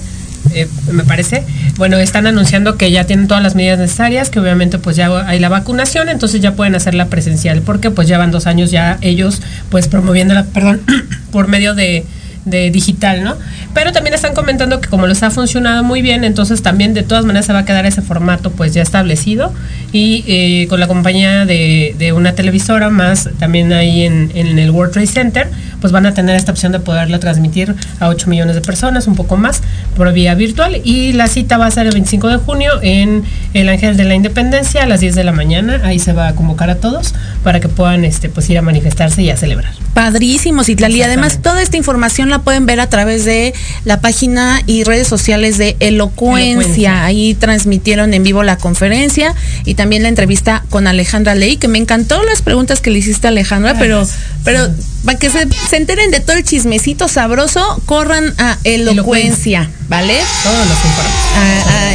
eh, 0.53 0.67
me 0.91 1.03
parece. 1.03 1.43
Bueno, 1.77 1.97
están 1.97 2.27
anunciando 2.27 2.77
que 2.77 2.91
ya 2.91 3.05
tienen 3.05 3.27
todas 3.27 3.43
las 3.43 3.55
medidas 3.55 3.79
necesarias, 3.79 4.29
que 4.29 4.39
obviamente 4.39 4.79
pues 4.79 4.95
ya 4.95 5.27
hay 5.27 5.39
la 5.39 5.49
vacunación, 5.49 6.09
entonces 6.09 6.41
ya 6.41 6.55
pueden 6.55 6.75
hacerla 6.75 7.07
presencial, 7.07 7.61
porque 7.61 7.91
pues 7.91 8.07
llevan 8.07 8.31
dos 8.31 8.47
años 8.47 8.71
ya 8.71 8.97
ellos 9.01 9.41
pues 9.69 9.87
promoviéndola, 9.87 10.45
perdón, 10.45 10.81
por 11.31 11.47
medio 11.47 11.75
de 11.75 12.05
digital, 12.43 13.23
¿no? 13.23 13.35
Pero 13.75 13.91
también 13.91 14.15
están 14.15 14.33
comentando 14.33 14.81
que 14.81 14.89
como 14.89 15.05
les 15.05 15.21
ha 15.21 15.29
funcionado 15.29 15.83
muy 15.83 16.01
bien, 16.01 16.23
entonces 16.23 16.63
también 16.63 16.95
de 16.95 17.03
todas 17.03 17.23
maneras 17.23 17.45
se 17.45 17.53
va 17.53 17.59
a 17.59 17.65
quedar 17.65 17.85
ese 17.85 18.01
formato 18.01 18.51
pues 18.51 18.73
ya 18.73 18.81
establecido 18.81 19.53
y 19.93 20.23
eh, 20.27 20.67
con 20.67 20.79
la 20.79 20.87
compañía 20.87 21.45
de, 21.45 22.13
una 22.15 22.33
televisora 22.33 22.89
más 22.89 23.29
también 23.39 23.71
ahí 23.71 24.03
en 24.03 24.31
el 24.33 24.71
World 24.71 24.91
Trade 24.93 25.07
Center, 25.07 25.47
pues 25.81 25.91
van 25.91 26.05
a 26.05 26.13
tener 26.13 26.35
esta 26.35 26.51
opción 26.51 26.71
de 26.71 26.79
poderla 26.79 27.19
transmitir 27.19 27.75
a 27.99 28.07
8 28.07 28.29
millones 28.29 28.55
de 28.55 28.61
personas, 28.61 29.07
un 29.07 29.15
poco 29.15 29.35
más, 29.35 29.61
por 29.95 30.11
vía 30.13 30.35
virtual. 30.35 30.79
Y 30.83 31.13
la 31.13 31.27
cita 31.27 31.57
va 31.57 31.65
a 31.65 31.71
ser 31.71 31.87
el 31.87 31.93
25 31.93 32.27
de 32.29 32.37
junio 32.37 32.71
en 32.81 33.23
el 33.53 33.67
Ángel 33.67 33.97
de 33.97 34.05
la 34.05 34.15
Independencia 34.15 34.83
a 34.83 34.85
las 34.85 34.99
10 35.01 35.15
de 35.15 35.23
la 35.23 35.31
mañana, 35.31 35.81
ahí 35.83 35.99
se 35.99 36.13
va 36.13 36.27
a 36.27 36.35
convocar 36.35 36.69
a 36.69 36.75
todos 36.75 37.13
para 37.43 37.59
que 37.59 37.67
puedan 37.67 38.05
este, 38.05 38.29
pues 38.29 38.49
ir 38.49 38.57
a 38.57 38.61
manifestarse 38.61 39.21
y 39.21 39.29
a 39.29 39.37
celebrar. 39.37 39.73
Padrísimo, 39.93 40.63
Citlali. 40.63 40.99
Y 40.99 41.03
además, 41.03 41.39
toda 41.41 41.61
esta 41.61 41.77
información 41.77 42.29
la 42.29 42.39
pueden 42.39 42.65
ver 42.65 42.79
a 42.79 42.87
través 42.87 43.25
de 43.25 43.53
la 43.83 43.99
página 43.99 44.61
y 44.67 44.83
redes 44.83 45.07
sociales 45.07 45.57
de 45.57 45.75
Elocuencia. 45.79 46.51
Elocuencia. 46.51 47.05
Ahí 47.05 47.33
transmitieron 47.33 48.13
en 48.13 48.23
vivo 48.23 48.43
la 48.43 48.57
conferencia 48.57 49.35
y 49.65 49.75
también 49.75 50.03
la 50.03 50.09
entrevista 50.09 50.63
con 50.69 50.87
Alejandra 50.87 51.35
Ley, 51.35 51.57
que 51.57 51.67
me 51.67 51.77
encantó 51.77 52.23
las 52.23 52.41
preguntas 52.41 52.81
que 52.81 52.91
le 52.91 52.99
hiciste 52.99 53.27
a 53.27 53.29
Alejandra, 53.29 53.75
pero, 53.77 54.07
pero 54.43 54.69
para 55.05 55.17
que 55.17 55.29
se, 55.29 55.47
se 55.69 55.77
enteren 55.77 56.11
de 56.11 56.19
todo 56.19 56.37
el 56.37 56.43
chismecito 56.43 57.07
sabroso, 57.07 57.81
corran 57.85 58.33
a 58.37 58.57
Elocuencia, 58.63 59.69
¿vale? 59.89 60.15
Todos 60.43 60.67
los 60.67 60.77
informes. 60.85 61.13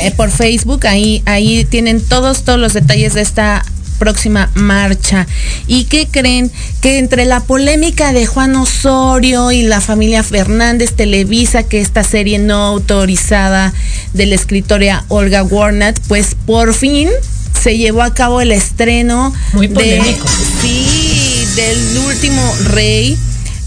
Eh, 0.02 0.12
por 0.16 0.30
Facebook, 0.30 0.86
ahí, 0.86 1.22
ahí 1.26 1.64
tienen 1.64 2.00
todos, 2.00 2.44
todos 2.44 2.58
los 2.58 2.74
detalles 2.74 3.14
de 3.14 3.22
esta 3.22 3.64
próxima 3.98 4.50
marcha. 4.54 5.26
¿Y 5.66 5.84
qué 5.84 6.08
creen? 6.10 6.50
Que 6.80 6.98
entre 6.98 7.24
la 7.24 7.40
polémica 7.40 8.12
de 8.12 8.26
Juan 8.26 8.54
Osorio 8.56 9.52
y 9.52 9.62
la 9.62 9.80
familia 9.80 10.22
Fernández 10.22 10.92
Televisa, 10.94 11.62
que 11.62 11.80
esta 11.80 12.02
serie 12.04 12.38
no 12.38 12.62
autorizada 12.62 13.72
de 14.12 14.26
la 14.26 14.34
escritora 14.34 15.04
Olga 15.08 15.42
Warnett, 15.42 16.00
pues 16.08 16.36
por 16.46 16.74
fin 16.74 17.08
se 17.60 17.78
llevó 17.78 18.02
a 18.02 18.14
cabo 18.14 18.40
el 18.40 18.52
estreno 18.52 19.32
Muy 19.52 19.66
de, 19.66 19.74
polémico. 19.74 20.28
sí, 20.62 21.46
del 21.56 21.98
último 22.06 22.54
rey 22.66 23.18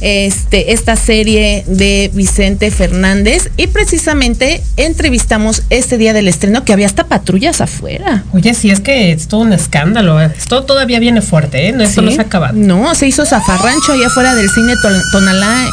este, 0.02 0.72
esta 0.74 0.96
serie 0.96 1.64
de 1.68 2.10
Vicente 2.14 2.72
Fernández 2.72 3.50
y 3.58 3.68
precisamente 3.68 4.64
entrevistamos 4.78 5.64
este 5.70 5.98
día 5.98 6.14
del 6.14 6.28
estreno 6.28 6.64
que 6.64 6.74
había 6.74 6.86
hasta 6.86 7.08
patrullas 7.08 7.62
afuera. 7.62 8.24
Oye, 8.34 8.54
sí, 8.54 8.70
es 8.72 8.80
que 8.80 9.12
es 9.12 9.28
todo 9.28 9.42
un 9.42 9.54
escándalo. 9.54 10.22
eh. 10.22 10.32
Esto 10.38 10.64
todavía 10.64 11.00
viene 11.00 11.22
fuerte, 11.22 11.68
¿eh? 11.68 11.72
No, 11.74 11.84
esto 11.84 12.02
no 12.02 12.10
Sí. 12.10 12.16
se 12.16 12.22
ha 12.22 12.26
acabado. 12.26 12.54
No, 12.56 12.96
se 12.96 13.08
hizo 13.08 13.26
zafarrancho 13.26 13.94
allá 13.94 14.08
afuera 14.08 14.36
del 14.36 14.50
cine 14.50 14.74
Tonalá 15.12 15.66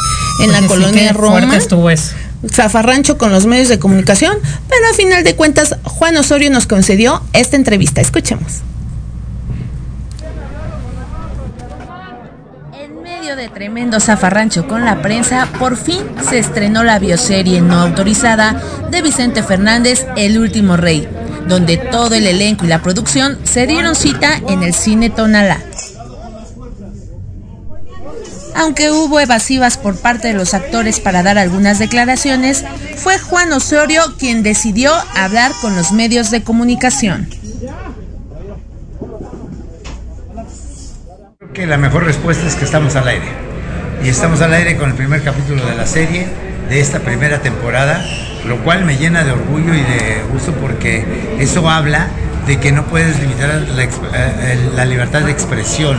en 0.43 0.51
la 0.51 0.57
Oye, 0.59 0.67
sí, 0.67 0.67
colonia 0.67 1.07
qué 1.07 1.13
Roma. 1.13 1.37
fuerte 1.39 1.55
estuvo 1.57 1.89
eso. 1.89 2.13
Zafarrancho 2.53 3.17
con 3.17 3.31
los 3.31 3.45
medios 3.47 3.67
de 3.67 3.79
comunicación, 3.79 4.37
pero 4.69 4.81
a 4.91 4.93
final 4.95 5.23
de 5.23 5.35
cuentas 5.35 5.75
Juan 5.83 6.15
Osorio 6.17 6.51
nos 6.51 6.67
concedió 6.67 7.23
esta 7.33 7.55
entrevista. 7.55 7.99
Escuchemos. 8.01 8.61
En 12.73 12.93
de 13.35 13.49
tremendo 13.49 13.99
zafarrancho 13.99 14.67
con 14.67 14.85
la 14.85 15.01
prensa, 15.01 15.49
por 15.59 15.75
fin 15.75 15.99
se 16.29 16.39
estrenó 16.39 16.83
la 16.83 16.97
bioserie 16.97 17.59
no 17.59 17.79
autorizada 17.79 18.61
de 18.89 19.01
Vicente 19.01 19.43
Fernández, 19.43 20.05
El 20.15 20.37
Último 20.37 20.77
Rey, 20.77 21.07
donde 21.47 21.77
todo 21.77 22.15
el 22.15 22.25
elenco 22.25 22.65
y 22.65 22.69
la 22.69 22.81
producción 22.81 23.37
se 23.43 23.67
dieron 23.67 23.95
cita 23.95 24.39
en 24.47 24.63
el 24.63 24.73
cine 24.73 25.09
Tonalá. 25.09 25.59
Aunque 28.55 28.91
hubo 28.91 29.19
evasivas 29.19 29.77
por 29.77 29.97
parte 29.97 30.29
de 30.29 30.33
los 30.33 30.53
actores 30.53 30.99
para 30.99 31.21
dar 31.21 31.37
algunas 31.37 31.79
declaraciones, 31.79 32.63
fue 32.95 33.19
Juan 33.19 33.51
Osorio 33.51 34.01
quien 34.17 34.41
decidió 34.41 34.93
hablar 35.15 35.51
con 35.61 35.75
los 35.75 35.91
medios 35.91 36.31
de 36.31 36.43
comunicación. 36.43 37.27
Que 41.53 41.65
la 41.65 41.77
mejor 41.77 42.05
respuesta 42.05 42.45
es 42.47 42.55
que 42.55 42.65
estamos 42.65 42.95
al 42.95 43.07
aire. 43.07 43.25
Y 44.03 44.09
estamos 44.09 44.41
al 44.41 44.53
aire 44.53 44.77
con 44.77 44.89
el 44.89 44.95
primer 44.95 45.23
capítulo 45.23 45.65
de 45.65 45.75
la 45.75 45.87
serie, 45.87 46.27
de 46.69 46.79
esta 46.79 46.99
primera 46.99 47.41
temporada, 47.41 48.05
lo 48.45 48.57
cual 48.63 48.85
me 48.85 48.97
llena 48.97 49.23
de 49.23 49.31
orgullo 49.31 49.73
y 49.73 49.81
de 49.81 50.21
gusto 50.31 50.51
porque 50.53 51.03
eso 51.39 51.67
habla 51.69 52.07
de 52.45 52.59
que 52.59 52.71
no 52.71 52.85
puedes 52.85 53.19
limitar 53.19 53.49
la, 53.75 53.83
eh, 53.83 54.69
la 54.75 54.85
libertad 54.85 55.21
de 55.21 55.31
expresión. 55.31 55.97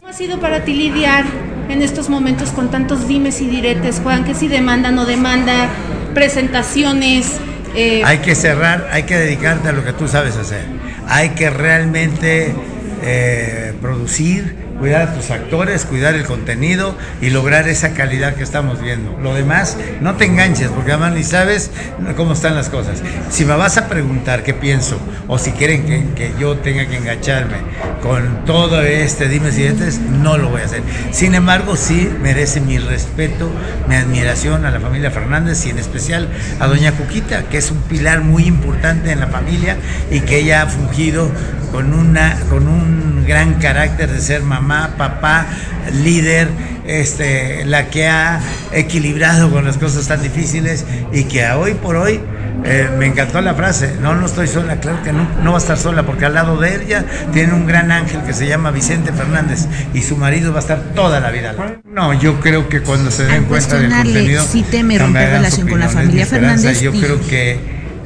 ¿Cómo 0.00 0.10
ha 0.10 0.12
sido 0.12 0.38
para 0.38 0.64
ti 0.64 0.74
lidiar 0.74 1.24
en 1.68 1.82
estos 1.82 2.08
momentos 2.08 2.50
con 2.50 2.70
tantos 2.70 3.08
dimes 3.08 3.40
y 3.40 3.48
diretes, 3.48 4.00
Juan? 4.02 4.24
Que 4.24 4.34
si 4.34 4.46
demanda, 4.48 4.92
no 4.92 5.06
demanda, 5.06 5.68
presentaciones. 6.14 7.32
eh, 7.74 8.02
Hay 8.04 8.18
que 8.18 8.34
cerrar, 8.36 8.88
hay 8.92 9.02
que 9.02 9.16
dedicarte 9.18 9.68
a 9.70 9.72
lo 9.72 9.84
que 9.84 9.92
tú 9.92 10.06
sabes 10.06 10.36
hacer. 10.36 10.64
Hay 11.08 11.30
que 11.30 11.50
realmente 11.50 12.54
eh, 13.02 13.72
producir, 13.82 14.54
cuidar 14.78 15.02
a 15.02 15.14
tus 15.14 15.30
actores, 15.30 15.84
cuidar 15.84 16.14
el 16.14 16.24
contenido 16.24 16.96
y 17.20 17.30
lograr 17.30 17.68
esa 17.68 17.94
calidad 17.94 18.34
que 18.34 18.42
estamos 18.42 18.80
viendo. 18.80 19.18
Lo 19.22 19.34
demás, 19.34 19.76
no 20.00 20.14
te 20.16 20.26
enganches, 20.26 20.68
porque 20.68 20.92
además 20.92 21.14
ni 21.14 21.24
sabes 21.24 21.70
cómo 22.16 22.32
están 22.32 22.54
las 22.54 22.68
cosas. 22.68 23.02
Si 23.30 23.44
me 23.44 23.54
vas 23.56 23.78
a 23.78 23.88
preguntar 23.88 24.42
qué 24.42 24.54
pienso, 24.54 24.98
o 25.28 25.38
si 25.38 25.52
quieren 25.52 25.84
que, 25.84 26.04
que 26.14 26.32
yo 26.38 26.56
tenga 26.58 26.86
que 26.86 26.96
engancharme 26.96 27.56
con 28.02 28.44
todo 28.44 28.82
este 28.82 29.28
dimes 29.28 29.56
y 29.56 29.62
diretes, 29.62 29.98
no 29.98 30.36
lo 30.36 30.50
voy 30.50 30.60
a 30.60 30.64
hacer. 30.66 30.82
Sin 31.10 31.34
embargo, 31.34 31.76
sí 31.76 32.10
merece 32.20 32.60
mi 32.60 32.78
respeto, 32.78 33.50
mi 33.88 33.94
admiración 33.94 34.66
a 34.66 34.70
la 34.70 34.80
familia 34.80 35.10
Fernández 35.10 35.64
y 35.66 35.70
en 35.70 35.78
especial 35.78 36.28
a 36.60 36.66
doña 36.66 36.92
Cuquita, 36.92 37.44
que 37.44 37.58
es 37.58 37.70
un 37.70 37.80
pilar 37.82 38.20
muy 38.20 38.44
importante 38.44 39.10
en 39.10 39.20
la 39.20 39.28
familia 39.28 39.76
y 40.10 40.20
que 40.20 40.38
ella 40.38 40.62
ha 40.62 40.66
fungido 40.66 41.30
con, 41.72 41.94
una, 41.94 42.38
con 42.50 42.68
un 42.68 43.23
gran 43.24 43.54
carácter 43.54 44.10
de 44.10 44.20
ser 44.20 44.42
mamá, 44.42 44.94
papá, 44.96 45.46
líder, 45.92 46.48
este, 46.86 47.64
la 47.64 47.86
que 47.88 48.06
ha 48.06 48.40
equilibrado 48.72 49.50
con 49.50 49.64
las 49.64 49.78
cosas 49.78 50.06
tan 50.08 50.22
difíciles 50.22 50.84
y 51.12 51.24
que 51.24 51.44
a 51.44 51.58
hoy 51.58 51.74
por 51.74 51.96
hoy 51.96 52.20
eh, 52.64 52.88
me 52.98 53.06
encantó 53.06 53.40
la 53.42 53.54
frase, 53.54 53.96
no, 54.00 54.14
no 54.14 54.24
estoy 54.24 54.48
sola, 54.48 54.76
claro 54.76 55.02
que 55.02 55.12
no, 55.12 55.28
no 55.42 55.50
va 55.50 55.58
a 55.58 55.60
estar 55.60 55.76
sola, 55.76 56.04
porque 56.04 56.24
al 56.24 56.34
lado 56.34 56.56
de 56.56 56.82
ella 56.82 57.04
tiene 57.32 57.52
un 57.52 57.66
gran 57.66 57.90
ángel 57.90 58.22
que 58.22 58.32
se 58.32 58.46
llama 58.46 58.70
Vicente 58.70 59.12
Fernández 59.12 59.66
y 59.92 60.00
su 60.00 60.16
marido 60.16 60.52
va 60.52 60.58
a 60.58 60.62
estar 60.62 60.80
toda 60.94 61.20
la 61.20 61.30
vida. 61.30 61.54
No, 61.84 62.14
yo 62.14 62.40
creo 62.40 62.68
que 62.68 62.80
cuando 62.80 63.10
se 63.10 63.24
den 63.24 63.32
Al 63.32 63.44
cuenta 63.44 63.76
del 63.76 63.90
contenido... 63.90 64.44
si 64.44 64.62
teme 64.62 64.98
romper 64.98 65.30
relación 65.30 65.68
con 65.68 65.80
la 65.80 65.88
familia. 65.88 66.24
Fernández, 66.24 66.80
Yo 66.80 66.92
creo 66.92 67.20
que 67.28 67.58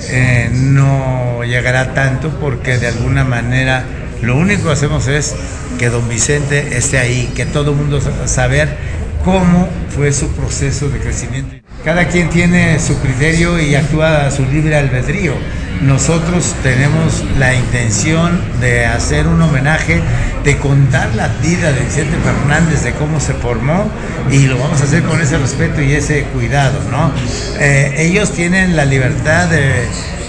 eh, 0.09 0.51
no 0.53 1.45
llegará 1.45 1.95
tanto 1.95 2.31
porque 2.41 2.79
de 2.79 2.89
alguna 2.89 3.25
manera 3.25 3.85
lo 4.23 4.37
único 4.37 4.65
que 4.65 4.73
hacemos 4.73 5.07
es 5.09 5.35
que 5.79 5.89
don 5.91 6.09
Vicente 6.09 6.77
esté 6.77 6.99
ahí, 6.99 7.31
que 7.35 7.47
todo 7.47 7.71
el 7.73 7.77
mundo 7.77 8.01
sa- 8.01 8.27
saber 8.27 8.77
cómo 9.25 9.69
fue 9.95 10.13
su 10.13 10.29
proceso 10.33 10.89
de 10.89 10.99
crecimiento. 10.99 11.57
cada 11.85 12.09
quien 12.09 12.29
tiene 12.29 12.79
su 12.81 12.99
criterio 13.01 13.59
y 13.59 13.75
actúa 13.77 14.27
a 14.27 14.31
su 14.31 14.45
libre 14.45 14.77
albedrío. 14.77 15.33
Nosotros 15.81 16.55
tenemos 16.63 17.25
la 17.39 17.55
intención 17.55 18.41
de 18.61 18.85
hacer 18.85 19.29
un 19.29 19.41
homenaje, 19.41 20.01
de 20.45 20.59
contar 20.59 21.15
la 21.15 21.29
vida 21.41 21.73
de 21.73 21.81
Vicente 21.81 22.17
Fernández, 22.25 22.83
de 22.83 22.93
cómo 22.95 23.21
se 23.21 23.33
formó, 23.33 23.89
y 24.31 24.47
lo 24.49 24.59
vamos 24.59 24.81
a 24.81 24.85
hacer 24.85 25.03
con 25.05 25.21
ese 25.21 25.39
respeto 25.39 25.81
y 25.81 25.93
ese 25.93 26.25
cuidado, 26.35 26.81
¿no? 26.91 27.13
Eh, 27.61 27.95
ellos 27.99 28.33
tienen 28.33 28.75
la 28.77 28.85
libertad 28.85 29.47
de, 29.49 29.87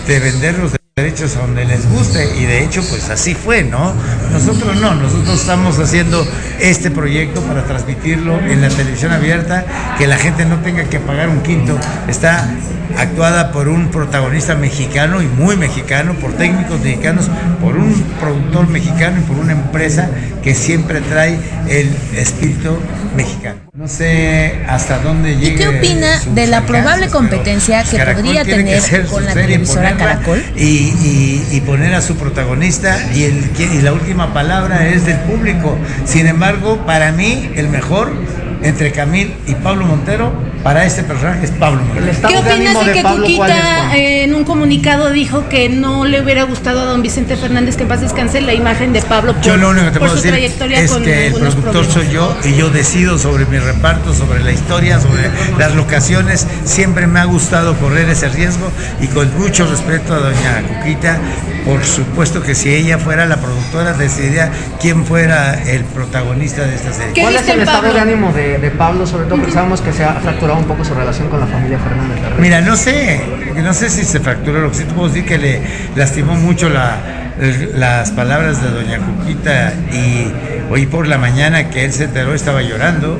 de 0.07 0.19
derechos 1.01 1.35
a 1.37 1.41
donde 1.41 1.65
les 1.65 1.89
guste 1.89 2.37
y 2.37 2.45
de 2.45 2.63
hecho 2.63 2.83
pues 2.89 3.09
así 3.09 3.33
fue, 3.33 3.63
¿no? 3.63 3.93
Nosotros 4.31 4.75
no, 4.79 4.95
nosotros 4.95 5.39
estamos 5.39 5.79
haciendo 5.79 6.25
este 6.59 6.91
proyecto 6.91 7.41
para 7.41 7.63
transmitirlo 7.63 8.39
en 8.39 8.61
la 8.61 8.69
televisión 8.69 9.11
abierta, 9.11 9.65
que 9.97 10.07
la 10.07 10.17
gente 10.17 10.45
no 10.45 10.59
tenga 10.59 10.83
que 10.83 10.99
pagar 10.99 11.29
un 11.29 11.41
quinto, 11.41 11.77
está 12.07 12.49
actuada 12.97 13.51
por 13.51 13.67
un 13.67 13.89
protagonista 13.89 14.55
mexicano 14.55 15.21
y 15.21 15.27
muy 15.27 15.55
mexicano, 15.55 16.15
por 16.15 16.33
técnicos 16.33 16.81
mexicanos, 16.81 17.29
por 17.61 17.77
un 17.77 17.93
productor 18.19 18.67
mexicano 18.67 19.19
y 19.19 19.21
por 19.21 19.37
una 19.37 19.53
empresa 19.53 20.09
que 20.43 20.53
siempre 20.53 21.01
trae 21.01 21.39
el 21.67 21.89
espíritu 22.15 22.77
mexicano. 23.15 23.68
No 23.73 23.87
sé 23.87 24.63
hasta 24.67 24.97
dónde 24.99 25.35
llegue. 25.35 25.53
¿Y 25.53 25.55
qué 25.55 25.67
opina 25.67 26.19
de 26.33 26.47
la 26.47 26.65
probable 26.65 27.07
competencia 27.07 27.83
que 27.83 27.97
Caracol 27.97 28.23
podría 28.23 28.43
que 28.43 28.55
tener 28.55 29.05
con 29.05 29.25
la 29.25 29.33
televisora 29.33 29.95
Caracol? 29.95 30.43
Y, 30.55 30.63
y- 30.63 31.47
y 31.51 31.61
poner 31.61 31.93
a 31.93 32.01
su 32.01 32.15
protagonista 32.15 32.97
y, 33.13 33.23
el, 33.25 33.49
que- 33.51 33.65
y 33.65 33.81
la 33.81 33.93
última 33.93 34.33
palabra 34.33 34.87
es 34.87 35.05
del 35.05 35.17
público. 35.19 35.77
Sin 36.05 36.25
embargo, 36.27 36.83
para 36.85 37.11
mí 37.11 37.51
el 37.55 37.69
mejor 37.69 38.11
entre 38.63 38.91
Camil 38.91 39.33
y 39.45 39.53
Pablo 39.53 39.85
Montero 39.85 40.33
para 40.63 40.85
este 40.85 41.03
personaje 41.03 41.45
es 41.45 41.51
Pablo 41.51 41.81
Montero. 41.83 42.07
¿Qué 42.27 42.37
opinas 42.37 42.85
de 42.85 42.91
que 42.91 43.03
Cuquita 43.03 43.95
eh, 43.95 44.23
en 44.23 44.35
un 44.35 44.43
comunicado 44.43 45.09
dijo 45.09 45.47
que 45.47 45.69
no 45.69 46.05
le 46.05 46.21
hubiera 46.21 46.43
gustado 46.43 46.81
a 46.81 46.85
don 46.85 47.01
Vicente 47.01 47.37
Fernández 47.37 47.77
que 47.77 47.83
en 47.83 47.89
paz 47.89 48.01
descanse 48.01 48.41
la 48.41 48.53
imagen 48.53 48.91
de 48.91 49.01
Pablo 49.01 49.33
por, 49.33 49.43
Yo 49.43 49.57
lo 49.57 49.69
único 49.69 49.85
que 49.85 49.91
te 49.91 49.99
por 49.99 50.09
puedo 50.09 50.17
su 50.17 50.23
decir 50.23 50.31
trayectoria 50.31 50.79
es 50.81 50.91
con 50.91 51.03
que 51.03 51.27
el 51.27 51.33
productor 51.33 51.63
problemas? 51.63 51.93
soy 51.93 52.09
yo 52.09 52.37
y 52.43 52.55
yo 52.55 52.69
decido 52.69 53.17
sobre 53.17 53.45
mi 53.45 53.57
reparto, 53.57 54.13
sobre 54.13 54.43
la 54.43 54.51
historia, 54.51 54.99
sobre 54.99 55.29
las 55.57 55.75
locaciones. 55.75 56.45
Siempre 56.65 57.07
me 57.07 57.19
ha 57.19 57.25
gustado 57.25 57.75
correr 57.75 58.09
ese 58.09 58.27
riesgo 58.29 58.69
y 59.01 59.07
con 59.07 59.37
mucho 59.39 59.65
respeto 59.65 60.13
a 60.13 60.19
doña 60.19 60.61
Cuquita, 60.67 61.17
por 61.65 61.83
supuesto 61.85 62.41
que 62.41 62.53
si 62.53 62.73
ella 62.73 62.97
fuera 62.97 63.25
la 63.25 63.37
productora 63.37 63.93
decidiría 63.93 64.51
quién 64.81 65.05
fuera 65.05 65.53
el 65.63 65.85
protagonista 65.85 66.63
de 66.63 66.75
esta 66.75 66.91
serie. 66.91 67.21
¿Cuál 67.21 67.35
es 67.35 67.47
el 67.47 67.61
estado 67.61 67.93
de 67.93 67.99
ánimo 67.99 68.33
de, 68.33 68.57
de 68.57 68.71
Pablo, 68.71 69.07
sobre 69.07 69.25
todo 69.25 69.37
porque 69.37 69.53
sabemos 69.53 69.79
que 69.81 69.93
se 69.93 70.03
ha 70.03 70.13
fracturado 70.15 70.48
un 70.57 70.65
poco 70.65 70.83
su 70.83 70.93
relación 70.93 71.29
con 71.29 71.39
la 71.39 71.47
familia 71.47 71.77
Fernández? 71.79 72.17
Mira, 72.39 72.61
no 72.61 72.75
sé, 72.75 73.21
no 73.63 73.73
sé 73.73 73.89
si 73.89 74.03
se 74.03 74.19
fracturó, 74.19 74.61
lo 74.61 74.69
que 74.71 74.77
sí 74.77 74.83
te 74.85 74.93
puedo 74.93 75.07
decir 75.09 75.25
que 75.25 75.37
le 75.37 75.61
lastimó 75.95 76.35
mucho 76.35 76.69
la- 76.69 76.97
las 77.75 78.11
palabras 78.11 78.61
de 78.61 78.69
doña 78.69 78.99
Cuquita 78.99 79.73
y 79.93 80.31
hoy 80.71 80.85
por 80.87 81.07
la 81.07 81.17
mañana 81.17 81.69
que 81.69 81.85
él 81.85 81.93
se 81.93 82.05
enteró 82.05 82.33
estaba 82.33 82.61
llorando, 82.61 83.19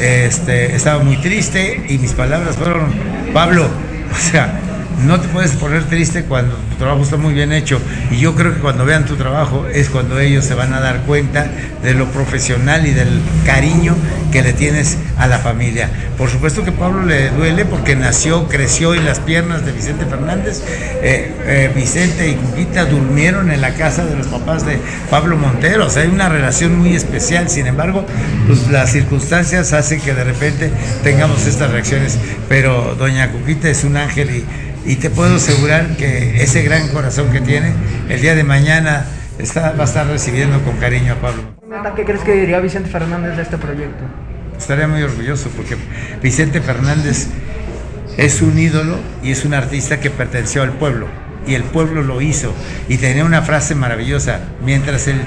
este, 0.00 0.74
estaba 0.74 1.02
muy 1.02 1.16
triste 1.18 1.84
y 1.88 1.98
mis 1.98 2.12
palabras 2.12 2.56
fueron, 2.56 2.86
Pablo, 3.34 3.64
o 4.12 4.16
sea, 4.30 4.52
no 5.04 5.20
te 5.20 5.28
puedes 5.28 5.52
poner 5.52 5.84
triste 5.84 6.24
cuando 6.24 6.56
tu 6.56 6.76
trabajo 6.76 7.02
está 7.02 7.16
muy 7.16 7.34
bien 7.34 7.52
hecho. 7.52 7.80
Y 8.10 8.18
yo 8.18 8.34
creo 8.34 8.54
que 8.54 8.60
cuando 8.60 8.84
vean 8.84 9.04
tu 9.04 9.16
trabajo 9.16 9.66
es 9.72 9.88
cuando 9.88 10.18
ellos 10.18 10.44
se 10.44 10.54
van 10.54 10.72
a 10.72 10.80
dar 10.80 11.02
cuenta 11.02 11.46
de 11.82 11.94
lo 11.94 12.06
profesional 12.06 12.86
y 12.86 12.90
del 12.90 13.20
cariño 13.46 13.94
que 14.32 14.42
le 14.42 14.52
tienes 14.52 14.98
a 15.16 15.26
la 15.26 15.38
familia. 15.38 15.88
Por 16.16 16.28
supuesto 16.30 16.64
que 16.64 16.72
Pablo 16.72 17.04
le 17.04 17.30
duele 17.30 17.64
porque 17.64 17.94
nació, 17.94 18.48
creció 18.48 18.94
en 18.94 19.04
las 19.04 19.20
piernas 19.20 19.64
de 19.64 19.72
Vicente 19.72 20.04
Fernández. 20.04 20.62
Eh, 21.02 21.32
eh, 21.46 21.72
Vicente 21.74 22.28
y 22.28 22.34
Cuquita 22.34 22.84
durmieron 22.84 23.50
en 23.50 23.60
la 23.60 23.74
casa 23.74 24.04
de 24.04 24.16
los 24.16 24.26
papás 24.26 24.66
de 24.66 24.78
Pablo 25.10 25.36
Montero. 25.36 25.86
O 25.86 25.90
sea, 25.90 26.02
hay 26.02 26.08
una 26.08 26.28
relación 26.28 26.76
muy 26.76 26.94
especial. 26.94 27.48
Sin 27.48 27.66
embargo, 27.66 28.04
pues, 28.46 28.68
las 28.68 28.90
circunstancias 28.90 29.72
hacen 29.72 30.00
que 30.00 30.12
de 30.12 30.24
repente 30.24 30.72
tengamos 31.04 31.46
estas 31.46 31.70
reacciones. 31.70 32.18
Pero 32.48 32.96
doña 32.98 33.30
Cuquita 33.30 33.68
es 33.68 33.84
un 33.84 33.96
ángel 33.96 34.30
y 34.30 34.44
y 34.88 34.96
te 34.96 35.10
puedo 35.10 35.36
asegurar 35.36 35.96
que 35.98 36.42
ese 36.42 36.62
gran 36.62 36.88
corazón 36.88 37.30
que 37.30 37.42
tiene, 37.42 37.74
el 38.08 38.22
día 38.22 38.34
de 38.34 38.42
mañana 38.42 39.04
está, 39.38 39.72
va 39.72 39.82
a 39.82 39.84
estar 39.84 40.06
recibiendo 40.06 40.58
con 40.62 40.78
cariño 40.78 41.12
a 41.12 41.16
Pablo. 41.16 41.42
¿Qué 41.94 42.06
crees 42.06 42.22
que 42.22 42.32
diría 42.32 42.58
Vicente 42.58 42.88
Fernández 42.88 43.36
de 43.36 43.42
este 43.42 43.58
proyecto? 43.58 44.02
Estaría 44.56 44.88
muy 44.88 45.02
orgulloso 45.02 45.50
porque 45.54 45.76
Vicente 46.22 46.62
Fernández 46.62 47.26
es 48.16 48.40
un 48.40 48.58
ídolo 48.58 48.96
y 49.22 49.30
es 49.30 49.44
un 49.44 49.52
artista 49.52 50.00
que 50.00 50.08
perteneció 50.08 50.62
al 50.62 50.72
pueblo 50.72 51.06
y 51.46 51.54
el 51.54 51.64
pueblo 51.64 52.02
lo 52.02 52.22
hizo 52.22 52.54
y 52.88 52.96
tenía 52.96 53.26
una 53.26 53.42
frase 53.42 53.74
maravillosa, 53.74 54.40
mientras 54.64 55.06
el 55.06 55.20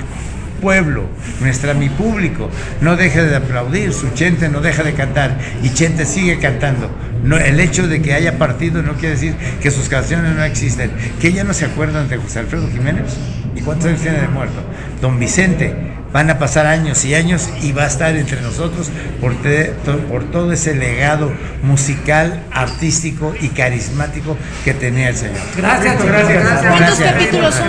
pueblo, 0.62 1.06
nuestra 1.42 1.74
mi 1.74 1.90
público, 1.90 2.50
no 2.80 2.96
deje 2.96 3.24
de 3.24 3.36
aplaudir, 3.36 3.92
su 3.94 4.10
Chente 4.12 4.48
no 4.48 4.62
deja 4.62 4.84
de 4.84 4.94
cantar 4.94 5.38
y 5.64 5.74
Chente 5.74 6.06
sigue 6.06 6.40
cantando. 6.40 6.90
No, 7.24 7.38
el 7.38 7.60
hecho 7.60 7.88
de 7.88 8.02
que 8.02 8.14
haya 8.14 8.38
partido 8.38 8.82
no 8.82 8.94
quiere 8.94 9.16
decir 9.16 9.36
que 9.62 9.70
sus 9.72 9.90
canciones 9.90 10.34
no 10.36 10.44
existen, 10.44 10.92
que 11.20 11.34
ya 11.34 11.44
no 11.44 11.54
se 11.54 11.66
acuerdan 11.66 12.08
de 12.08 12.18
José 12.18 12.40
Alfredo 12.40 12.70
Jiménez 12.72 13.18
y 13.56 13.62
cuántos 13.62 13.88
años 13.88 14.02
tiene 14.02 14.20
de 14.22 14.28
muerto. 14.28 14.62
Don 15.02 15.20
Vicente, 15.20 15.76
van 16.14 16.30
a 16.30 16.40
pasar 16.40 16.66
años 16.66 17.06
y 17.06 17.14
años 17.16 17.50
y 17.62 17.72
va 17.74 17.84
a 17.84 17.88
estar 17.88 18.16
entre 18.16 18.42
nosotros 18.42 18.90
por, 19.22 19.36
te- 19.42 19.74
to- 19.86 20.00
por 20.10 20.24
todo 20.32 20.52
ese 20.52 20.74
legado 20.76 21.32
musical, 21.64 22.44
artístico 22.52 23.34
y 23.40 23.50
carismático 23.50 24.36
que 24.66 24.74
tenía 24.74 25.10
el 25.10 25.16
señor. 25.16 25.38
Gracias. 25.56 26.04
gracias. 26.04 26.44
¿Cuántos 26.66 27.00
capítulos 27.00 27.56
son? 27.56 27.68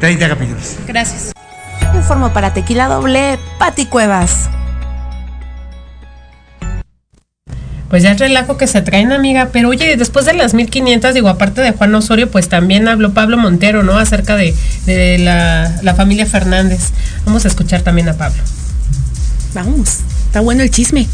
30 0.00 0.28
capítulos. 0.28 0.76
Gracias. 0.86 1.32
Informo 2.00 2.32
para 2.32 2.54
Tequila 2.54 2.88
Doble, 2.88 3.38
Pati 3.58 3.84
Cuevas. 3.84 4.48
Pues 7.90 8.02
ya 8.02 8.12
el 8.12 8.18
relajo 8.18 8.56
que 8.56 8.66
se 8.66 8.80
traen, 8.80 9.12
amiga. 9.12 9.50
Pero 9.52 9.68
oye, 9.68 9.98
después 9.98 10.24
de 10.24 10.32
las 10.32 10.54
1500, 10.54 11.12
digo, 11.12 11.28
aparte 11.28 11.60
de 11.60 11.72
Juan 11.72 11.94
Osorio, 11.94 12.30
pues 12.30 12.48
también 12.48 12.88
habló 12.88 13.12
Pablo 13.12 13.36
Montero, 13.36 13.82
¿no? 13.82 13.98
Acerca 13.98 14.34
de, 14.36 14.56
de 14.86 15.18
la, 15.18 15.78
la 15.82 15.94
familia 15.94 16.24
Fernández. 16.24 16.92
Vamos 17.26 17.44
a 17.44 17.48
escuchar 17.48 17.82
también 17.82 18.08
a 18.08 18.14
Pablo. 18.14 18.42
Vamos, 19.52 19.98
está 20.24 20.40
bueno 20.40 20.62
el 20.62 20.70
chisme. 20.70 21.06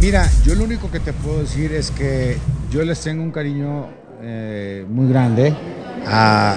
Mira, 0.00 0.28
yo 0.44 0.56
lo 0.56 0.64
único 0.64 0.90
que 0.90 0.98
te 0.98 1.12
puedo 1.12 1.42
decir 1.42 1.72
es 1.72 1.92
que 1.92 2.38
yo 2.72 2.82
les 2.82 3.00
tengo 3.00 3.22
un 3.22 3.30
cariño 3.30 3.86
eh, 4.20 4.84
muy 4.88 5.08
grande, 5.08 5.54
a- 6.06 6.54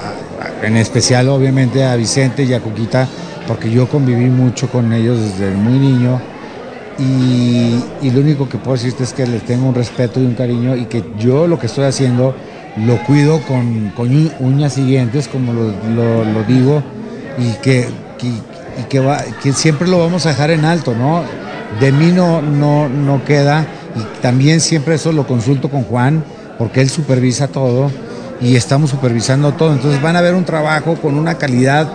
en 0.63 0.77
especial 0.77 1.29
obviamente 1.29 1.83
a 1.83 1.95
Vicente 1.95 2.43
y 2.43 2.53
a 2.53 2.59
Cuquita, 2.59 3.07
porque 3.47 3.69
yo 3.71 3.87
conviví 3.87 4.29
mucho 4.29 4.69
con 4.69 4.93
ellos 4.93 5.19
desde 5.19 5.51
muy 5.55 5.79
niño 5.79 6.19
y, 6.97 8.09
lo 8.11 8.19
único 8.19 8.49
que 8.49 8.57
puedo 8.57 8.75
decirte 8.75 9.03
es 9.03 9.13
que 9.13 9.25
les 9.25 9.43
tengo 9.43 9.67
un 9.69 9.75
respeto 9.75 10.19
y 10.19 10.25
un 10.25 10.33
cariño 10.35 10.75
y 10.75 10.85
que 10.85 11.03
yo 11.17 11.47
lo 11.47 11.57
que 11.57 11.67
estoy 11.67 11.85
haciendo 11.85 12.35
lo 12.85 12.97
cuido 13.03 13.41
con, 13.47 13.89
con 13.95 14.09
uñ- 14.09 14.31
uñas 14.39 14.77
y 14.77 14.83
dientes, 14.83 15.27
como 15.27 15.53
lo, 15.53 16.43
digo, 16.43 16.83
y 17.37 17.53
que, 17.61 17.87
que 19.41 19.53
siempre 19.53 19.87
lo 19.87 19.99
vamos 19.99 20.25
a 20.25 20.29
dejar 20.29 20.51
en 20.51 20.65
alto, 20.65 20.93
¿no? 20.93 21.23
De 21.79 21.91
mí 21.91 22.11
no, 22.11 22.41
no, 22.41 22.89
no 22.89 23.23
queda, 23.23 23.65
y 23.95 24.21
también 24.21 24.59
siempre 24.59 24.95
eso 24.95 25.11
lo 25.11 25.25
consulto 25.25 25.69
con 25.69 25.83
Juan, 25.83 26.23
porque 26.57 26.81
él 26.81 26.89
supervisa 26.89 27.47
todo 27.47 27.89
y 28.41 28.55
estamos 28.55 28.89
supervisando 28.89 29.51
todo, 29.53 29.73
entonces 29.73 30.01
van 30.01 30.15
a 30.15 30.21
ver 30.21 30.33
un 30.35 30.45
trabajo 30.45 30.95
con 30.95 31.15
una 31.17 31.35
calidad 31.35 31.87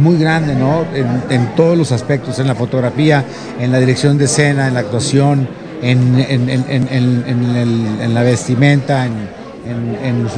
muy 0.00 0.18
grande, 0.18 0.54
¿no? 0.54 0.84
En, 1.30 1.54
todos 1.56 1.76
los 1.76 1.92
aspectos, 1.92 2.38
en 2.38 2.46
la 2.46 2.54
fotografía, 2.54 3.24
en 3.58 3.72
la 3.72 3.78
dirección 3.78 4.18
de 4.18 4.26
escena, 4.26 4.68
en 4.68 4.74
la 4.74 4.80
actuación, 4.80 5.48
en, 5.82 6.18
en- 6.18 6.48
en- 6.50 7.56
el- 7.56 8.14
la 8.14 8.22
vestimenta, 8.22 9.06
en, 9.06 9.46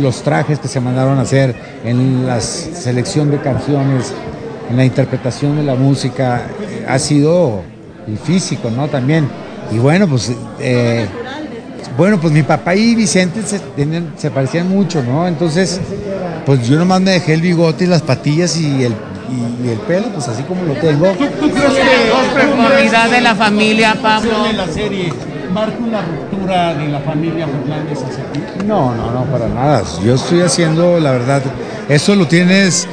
los 0.01 0.23
trajes 0.23 0.59
que 0.59 0.69
se 0.69 0.81
mandaron 0.81 1.19
a 1.19 1.23
hacer, 1.23 1.55
en 1.85 2.27
la 2.27 2.41
selección 2.41 3.31
de 3.31 3.39
canciones, 3.39 4.13
en 4.71 4.77
la 4.77 4.85
interpretación 4.85 5.57
de 5.57 5.65
la 5.65 5.75
música, 5.75 6.43
ha 6.89 6.99
sido 6.99 7.63
y 8.07 8.17
físico, 8.17 8.71
¿no? 8.71 8.89
También. 8.89 9.29
Y 9.71 9.79
bueno, 9.79 10.09
pues 10.09 10.33
eh, 10.61 11.07
bueno, 11.99 12.19
pues 12.19 12.33
mi 12.33 12.43
papá 12.43 12.75
y 12.77 12.95
Vicente 12.95 13.43
se, 13.43 13.59
tenían- 13.59 14.15
se 14.17 14.31
parecían 14.31 14.69
mucho, 14.69 15.03
¿no? 15.03 15.27
Entonces, 15.29 15.81
pues 16.47 16.67
yo 16.67 16.79
nomás 16.79 17.01
me 17.03 17.11
dejé 17.11 17.35
el 17.35 17.43
bigote 17.43 17.85
y 17.85 17.87
las 17.89 18.01
patillas 18.03 18.57
y 18.57 18.85
el, 18.85 18.93
y, 19.31 19.67
y 19.67 19.71
el 19.71 19.79
pelo, 19.81 20.07
pues 20.15 20.27
así 20.29 20.43
como 20.45 20.63
lo 20.63 20.75
tengo. 20.75 21.13
Prioridad 21.13 23.11
de 23.11 23.21
la 23.21 23.35
familia, 23.35 23.97
Pablo. 24.01 24.45
de 24.45 24.53
la 24.55 24.67
serie 24.69 25.13
marca 25.53 25.77
una 25.79 26.03
ruptura 26.03 26.75
de 26.75 26.89
la 26.89 27.01
familia 27.01 27.47
Fernández 27.49 27.99
hacia 28.03 28.25
ti? 28.33 28.41
No, 28.67 28.95
no, 28.95 29.11
no, 29.11 29.25
para 29.25 29.49
nada. 29.49 29.83
Yo 30.05 30.15
estoy 30.15 30.43
haciendo, 30.43 31.01
la 31.01 31.13
verdad, 31.13 31.43
eso 31.89 32.15
lo 32.15 32.27
tienes 32.29 32.87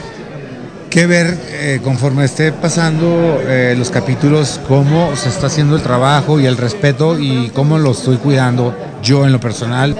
que 0.95 1.07
ver 1.07 1.37
eh, 1.49 1.81
conforme 1.83 2.23
esté 2.23 2.53
pasando 2.53 3.41
eh, 3.45 3.75
los 3.77 3.89
capítulos 3.89 4.61
cómo 4.65 5.13
se 5.17 5.27
está 5.27 5.47
haciendo 5.47 5.75
el 5.75 5.81
trabajo 5.81 6.39
y 6.39 6.45
el 6.45 6.55
respeto 6.55 7.19
y 7.19 7.49
cómo 7.49 7.77
lo 7.77 7.91
estoy 7.91 8.15
cuidando 8.15 8.73
yo 9.03 9.25
en 9.25 9.33
lo 9.33 9.39
personal. 9.41 9.93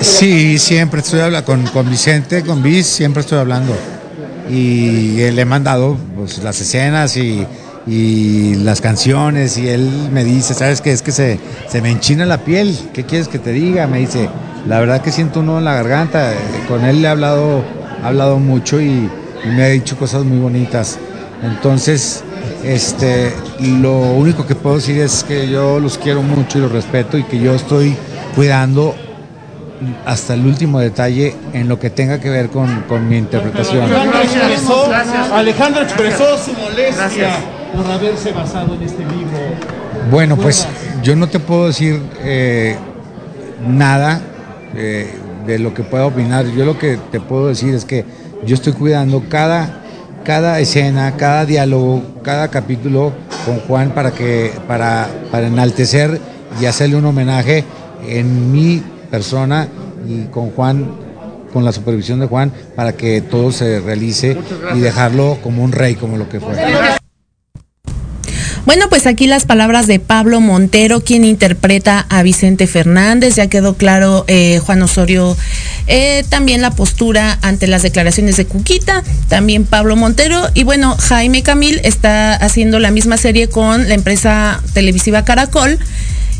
Sí, 0.00 0.58
siempre 0.58 1.00
estoy 1.00 1.20
hablando 1.20 1.44
con, 1.44 1.66
con 1.66 1.90
Vicente, 1.90 2.42
con 2.44 2.62
Viz, 2.62 2.86
siempre 2.86 3.20
estoy 3.20 3.40
hablando. 3.40 3.76
Y 4.48 5.16
le 5.16 5.42
he 5.42 5.44
mandado 5.44 5.98
pues, 6.16 6.38
las 6.38 6.58
escenas 6.62 7.14
y, 7.18 7.46
y 7.86 8.54
las 8.56 8.80
canciones 8.80 9.58
y 9.58 9.68
él 9.68 10.08
me 10.10 10.24
dice, 10.24 10.54
¿sabes 10.54 10.80
qué? 10.80 10.92
Es 10.92 11.02
que 11.02 11.12
se, 11.12 11.38
se 11.68 11.82
me 11.82 11.90
enchina 11.90 12.24
la 12.24 12.38
piel, 12.38 12.76
¿qué 12.92 13.04
quieres 13.04 13.28
que 13.28 13.38
te 13.38 13.52
diga? 13.52 13.86
Me 13.86 13.98
dice, 13.98 14.28
la 14.66 14.80
verdad 14.80 15.02
que 15.02 15.12
siento 15.12 15.40
uno 15.40 15.58
en 15.58 15.64
la 15.64 15.74
garganta. 15.74 16.32
Con 16.68 16.84
él 16.84 17.02
le 17.02 17.08
he 17.08 17.10
hablado, 17.10 17.62
he 18.02 18.06
hablado 18.06 18.38
mucho 18.38 18.80
y, 18.80 19.08
y 19.44 19.48
me 19.48 19.64
ha 19.64 19.68
dicho 19.68 19.96
cosas 19.96 20.24
muy 20.24 20.38
bonitas. 20.38 20.98
Entonces, 21.42 22.24
este, 22.64 23.32
lo 23.60 23.98
único 24.14 24.46
que 24.46 24.54
puedo 24.54 24.76
decir 24.76 24.98
es 25.00 25.22
que 25.24 25.48
yo 25.48 25.78
los 25.78 25.98
quiero 25.98 26.22
mucho 26.22 26.58
y 26.58 26.62
los 26.62 26.72
respeto 26.72 27.18
y 27.18 27.24
que 27.24 27.38
yo 27.38 27.54
estoy 27.54 27.94
cuidando 28.34 28.94
hasta 30.06 30.32
el 30.32 30.46
último 30.46 30.80
detalle 30.80 31.36
en 31.52 31.68
lo 31.68 31.78
que 31.78 31.90
tenga 31.90 32.18
que 32.18 32.30
ver 32.30 32.48
con, 32.48 32.84
con 32.88 33.06
mi 33.06 33.18
interpretación. 33.18 33.82
Alejandro 33.82 34.22
expresó, 34.22 35.34
Alejandro 35.34 35.82
expresó 35.82 36.38
su 36.38 36.52
molestia 36.54 37.36
por 37.74 37.90
haberse 37.90 38.32
basado 38.32 38.74
en 38.74 38.82
este 38.82 39.00
libro. 39.00 39.38
Bueno, 40.10 40.36
pues 40.36 40.66
yo 41.02 41.16
no 41.16 41.28
te 41.28 41.40
puedo 41.40 41.66
decir 41.66 42.00
eh, 42.22 42.76
nada 43.66 44.20
eh, 44.74 45.14
de 45.46 45.58
lo 45.58 45.74
que 45.74 45.82
pueda 45.82 46.06
opinar. 46.06 46.46
Yo 46.46 46.64
lo 46.64 46.78
que 46.78 46.98
te 47.10 47.20
puedo 47.20 47.48
decir 47.48 47.74
es 47.74 47.84
que 47.84 48.04
yo 48.44 48.54
estoy 48.54 48.72
cuidando 48.72 49.24
cada, 49.28 49.82
cada 50.24 50.60
escena, 50.60 51.16
cada 51.16 51.46
diálogo, 51.46 52.02
cada 52.22 52.48
capítulo 52.48 53.12
con 53.46 53.60
Juan 53.60 53.90
para 53.90 54.10
que 54.10 54.52
para, 54.66 55.08
para 55.30 55.46
enaltecer 55.46 56.20
y 56.60 56.66
hacerle 56.66 56.96
un 56.96 57.06
homenaje 57.06 57.64
en 58.06 58.52
mi 58.52 58.82
persona 59.10 59.68
y 60.06 60.24
con 60.24 60.50
Juan, 60.50 60.90
con 61.52 61.64
la 61.64 61.72
supervisión 61.72 62.20
de 62.20 62.26
Juan, 62.26 62.52
para 62.76 62.92
que 62.92 63.20
todo 63.20 63.52
se 63.52 63.80
realice 63.80 64.36
y 64.74 64.80
dejarlo 64.80 65.38
como 65.42 65.62
un 65.62 65.72
rey, 65.72 65.94
como 65.94 66.16
lo 66.16 66.28
que 66.28 66.40
fue. 66.40 66.54
Bueno, 68.66 68.88
pues 68.88 69.06
aquí 69.06 69.26
las 69.26 69.44
palabras 69.44 69.86
de 69.86 69.98
Pablo 70.00 70.40
Montero, 70.40 71.02
quien 71.04 71.24
interpreta 71.24 72.06
a 72.08 72.22
Vicente 72.22 72.66
Fernández. 72.66 73.34
Ya 73.36 73.46
quedó 73.48 73.74
claro 73.74 74.24
eh, 74.26 74.58
Juan 74.64 74.80
Osorio, 74.80 75.36
eh, 75.86 76.24
también 76.30 76.62
la 76.62 76.70
postura 76.70 77.38
ante 77.42 77.66
las 77.66 77.82
declaraciones 77.82 78.36
de 78.38 78.46
Cuquita, 78.46 79.02
también 79.28 79.66
Pablo 79.66 79.96
Montero. 79.96 80.48
Y 80.54 80.64
bueno, 80.64 80.96
Jaime 80.98 81.42
Camil 81.42 81.80
está 81.84 82.34
haciendo 82.34 82.78
la 82.78 82.90
misma 82.90 83.18
serie 83.18 83.48
con 83.48 83.86
la 83.88 83.94
empresa 83.94 84.62
televisiva 84.72 85.24
Caracol. 85.26 85.78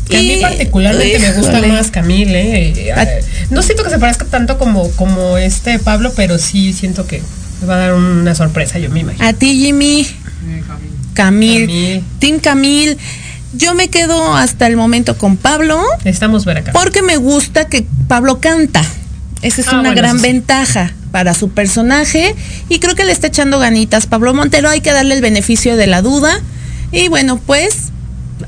Que 0.09 0.17
a 0.17 0.21
mí 0.21 0.33
Y- 0.33 0.41
particularmente 0.41 1.19
me 1.19 1.31
gusta 1.33 1.61
más 1.61 1.91
Camille. 1.91 2.35
eh, 2.39 2.73
eh, 2.95 3.25
no 3.51 3.61
siento 3.61 3.83
que 3.83 3.89
se 3.91 3.99
parezca 3.99 4.25
tanto 4.25 4.57
como, 4.57 4.89
como 4.91 5.37
este 5.37 5.77
Pablo, 5.79 6.11
pero 6.15 6.39
sí 6.39 6.73
siento 6.73 7.05
que 7.05 7.21
me 7.61 7.67
va 7.67 7.75
a 7.75 7.77
dar 7.79 7.93
una 7.93 8.33
sorpresa, 8.33 8.79
yo 8.79 8.89
me 8.89 9.01
imagino. 9.01 9.25
A 9.27 9.33
ti, 9.33 9.57
Jimmy. 9.59 10.05
Camil. 10.67 10.94
Team 12.19 12.39
Camil. 12.39 12.97
Yo 13.53 13.73
me 13.73 13.87
quedo 13.87 14.35
hasta 14.35 14.67
el 14.67 14.75
momento 14.75 15.17
con 15.17 15.37
Pablo. 15.37 15.81
Necesitamos 15.99 16.45
ver 16.45 16.57
acá. 16.57 16.71
Porque 16.73 17.01
me 17.01 17.17
gusta 17.17 17.67
que 17.67 17.85
Pablo 18.07 18.39
canta. 18.39 18.83
Esa 19.41 19.61
es 19.61 19.67
Ah, 19.67 19.79
una 19.79 19.89
bueno, 19.89 19.95
gran 19.95 20.17
sí. 20.17 20.23
ventaja 20.23 20.93
para 21.11 21.33
su 21.33 21.49
personaje. 21.49 22.35
Y 22.67 22.79
creo 22.79 22.95
que 22.95 23.05
le 23.05 23.11
está 23.13 23.27
echando 23.27 23.57
ganitas. 23.59 24.07
Pablo 24.07 24.33
Montero 24.33 24.69
hay 24.69 24.81
que 24.81 24.91
darle 24.91 25.15
el 25.15 25.21
beneficio 25.21 25.77
de 25.77 25.87
la 25.87 26.01
duda. 26.01 26.41
Y 26.91 27.07
bueno, 27.07 27.39
pues 27.45 27.75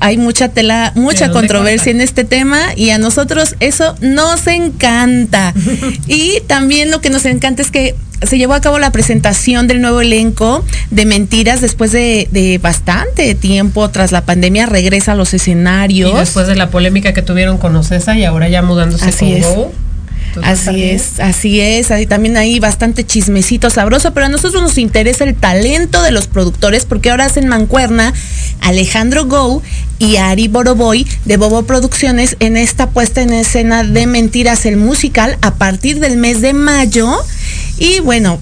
hay 0.00 0.18
mucha 0.18 0.50
tela, 0.50 0.92
mucha 0.94 1.28
¿De 1.28 1.32
dónde 1.32 1.40
controversia 1.48 1.90
en 1.90 2.02
este 2.02 2.24
tema 2.24 2.60
y 2.76 2.90
a 2.90 2.98
nosotros 2.98 3.56
eso 3.60 3.94
nos 4.00 4.46
encanta. 4.46 5.54
y 6.06 6.40
también 6.46 6.90
lo 6.90 7.00
que 7.00 7.08
nos 7.10 7.24
encanta 7.24 7.62
es 7.62 7.70
que 7.70 7.94
se 8.22 8.38
llevó 8.38 8.54
a 8.54 8.60
cabo 8.60 8.78
la 8.78 8.92
presentación 8.92 9.66
del 9.66 9.80
nuevo 9.80 10.00
elenco 10.00 10.64
de 10.90 11.04
Mentiras 11.04 11.60
después 11.60 11.92
de, 11.92 12.28
de 12.30 12.58
bastante 12.58 13.34
tiempo 13.34 13.88
tras 13.90 14.12
la 14.12 14.24
pandemia, 14.24 14.66
regresa 14.66 15.12
a 15.12 15.14
los 15.14 15.34
escenarios. 15.34 16.12
Y 16.12 16.16
después 16.16 16.46
de 16.46 16.56
la 16.56 16.70
polémica 16.70 17.12
que 17.12 17.22
tuvieron 17.22 17.58
con 17.58 17.74
Ocesa 17.76 18.16
y 18.16 18.24
ahora 18.24 18.48
ya 18.48 18.62
mudándose 18.62 19.04
Así 19.06 19.26
con 19.26 19.28
es. 19.28 19.46
Go. 19.46 19.72
Entonces, 20.28 20.58
está 20.58 20.70
Así 20.70 20.82
es, 20.84 21.20
así 21.20 21.60
es. 21.60 22.08
También 22.08 22.36
hay 22.36 22.60
bastante 22.60 23.04
chismecito 23.04 23.70
sabroso, 23.70 24.12
pero 24.12 24.26
a 24.26 24.28
nosotros 24.28 24.62
nos 24.62 24.76
interesa 24.78 25.24
el 25.24 25.34
talento 25.34 26.02
de 26.02 26.10
los 26.10 26.26
productores 26.26 26.84
porque 26.84 27.10
ahora 27.10 27.26
hacen 27.26 27.48
mancuerna 27.48 28.12
Alejandro 28.60 29.26
Go 29.26 29.62
y 29.98 30.16
Ari 30.16 30.48
Boroboy 30.48 31.06
de 31.24 31.36
Bobo 31.36 31.62
Producciones 31.64 32.36
en 32.40 32.56
esta 32.56 32.90
puesta 32.90 33.22
en 33.22 33.32
escena 33.32 33.84
de 33.84 34.06
Mentiras 34.06 34.66
el 34.66 34.76
musical 34.76 35.38
a 35.40 35.54
partir 35.54 35.98
del 35.98 36.16
mes 36.18 36.40
de 36.40 36.52
mayo. 36.52 37.10
Y 37.78 38.00
bueno, 38.00 38.38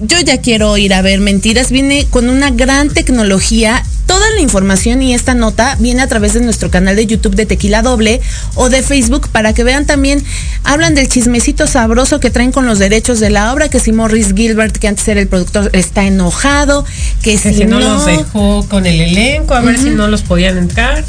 yo 0.00 0.20
ya 0.20 0.40
quiero 0.40 0.76
ir 0.76 0.94
a 0.94 1.02
ver 1.02 1.20
Mentiras. 1.20 1.70
Viene 1.70 2.06
con 2.08 2.28
una 2.28 2.50
gran 2.50 2.90
tecnología. 2.90 3.82
Toda 4.06 4.24
la 4.30 4.40
información 4.40 5.02
y 5.02 5.12
esta 5.12 5.34
nota 5.34 5.76
viene 5.80 6.00
a 6.00 6.06
través 6.06 6.32
de 6.32 6.40
nuestro 6.40 6.70
canal 6.70 6.96
de 6.96 7.06
YouTube 7.06 7.34
de 7.34 7.44
Tequila 7.44 7.82
Doble 7.82 8.22
o 8.54 8.70
de 8.70 8.82
Facebook 8.82 9.28
para 9.28 9.52
que 9.52 9.64
vean 9.64 9.84
también, 9.84 10.24
hablan 10.64 10.94
del 10.94 11.08
chismecito 11.08 11.66
sabroso 11.66 12.18
que 12.18 12.30
traen 12.30 12.50
con 12.50 12.64
los 12.64 12.78
derechos 12.78 13.20
de 13.20 13.28
la 13.28 13.52
obra, 13.52 13.68
que 13.68 13.80
si 13.80 13.92
Morris 13.92 14.32
Gilbert, 14.34 14.78
que 14.78 14.88
antes 14.88 15.06
era 15.08 15.20
el 15.20 15.28
productor, 15.28 15.68
está 15.74 16.06
enojado, 16.06 16.86
que 17.22 17.36
Que 17.36 17.52
si 17.52 17.64
no, 17.66 17.80
no, 17.80 17.96
los 17.96 18.06
dejó 18.06 18.66
con 18.66 18.86
el 18.86 18.98
elenco, 18.98 19.52
a 19.52 19.60
ver 19.60 19.78
si 19.78 19.90
no 19.90 20.08
los 20.08 20.22
podían 20.22 20.56
entrar. 20.56 21.04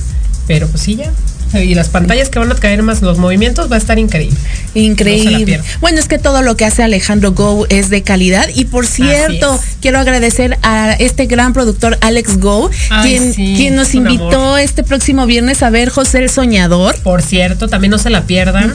Pero 0.45 0.67
pues 0.67 0.84
sí, 0.84 0.98
ya. 0.98 1.13
Y 1.54 1.74
las 1.76 1.90
pantallas 1.90 2.30
que 2.30 2.40
van 2.40 2.52
a 2.52 2.56
caer 2.56 2.84
más 2.84 3.02
los 3.02 3.18
movimientos 3.18 3.72
va 3.72 3.76
a 3.76 3.80
estar 3.80 3.98
increíble. 4.00 4.38
No 4.76 4.82
Increíble. 4.82 5.46
pierdan. 5.46 5.66
bueno, 5.82 6.00
es 6.00 6.08
que 6.08 6.20
todo 6.20 6.42
lo 6.42 6.56
que 6.56 6.66
hace 6.66 6.84
Alejandro 6.84 7.32
Go 7.32 7.66
es 7.70 7.90
de 7.90 8.04
calidad. 8.04 8.48
Y 8.54 8.66
por 8.66 8.86
cierto, 8.86 9.60
quiero 9.82 10.00
agradecer 10.00 10.58
a 10.62 10.94
este 10.94 11.26
gran 11.26 11.54
productor 11.54 11.98
Alex 12.02 12.38
Go, 12.40 12.70
Ay, 12.90 13.10
quien, 13.18 13.34
sí, 13.34 13.54
quien 13.58 13.76
nos 13.76 13.96
invitó 13.96 14.42
amor. 14.42 14.60
este 14.60 14.84
próximo 14.84 15.26
viernes 15.26 15.64
a 15.64 15.70
ver 15.70 15.90
José 15.90 16.20
el 16.20 16.30
Soñador. 16.30 16.96
Por 17.02 17.22
cierto, 17.22 17.68
también 17.68 17.92
no 17.92 17.98
se 17.98 18.10
la 18.10 18.24
pierdan. 18.24 18.74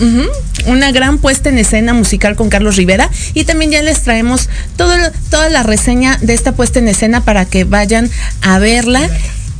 Una 0.66 0.90
gran 0.92 1.18
puesta 1.18 1.48
en 1.50 1.58
escena 1.58 1.94
musical 1.94 2.34
con 2.36 2.48
Carlos 2.48 2.76
Rivera. 2.76 3.08
Y 3.34 3.44
también 3.44 3.70
ya 3.70 3.82
les 3.82 4.02
traemos 4.02 4.48
todo, 4.76 4.94
toda 5.30 5.48
la 5.50 5.62
reseña 5.62 6.18
de 6.22 6.34
esta 6.34 6.52
puesta 6.52 6.78
en 6.78 6.88
escena 6.88 7.24
para 7.24 7.44
que 7.44 7.64
vayan 7.64 8.10
a 8.42 8.58
verla. 8.58 9.08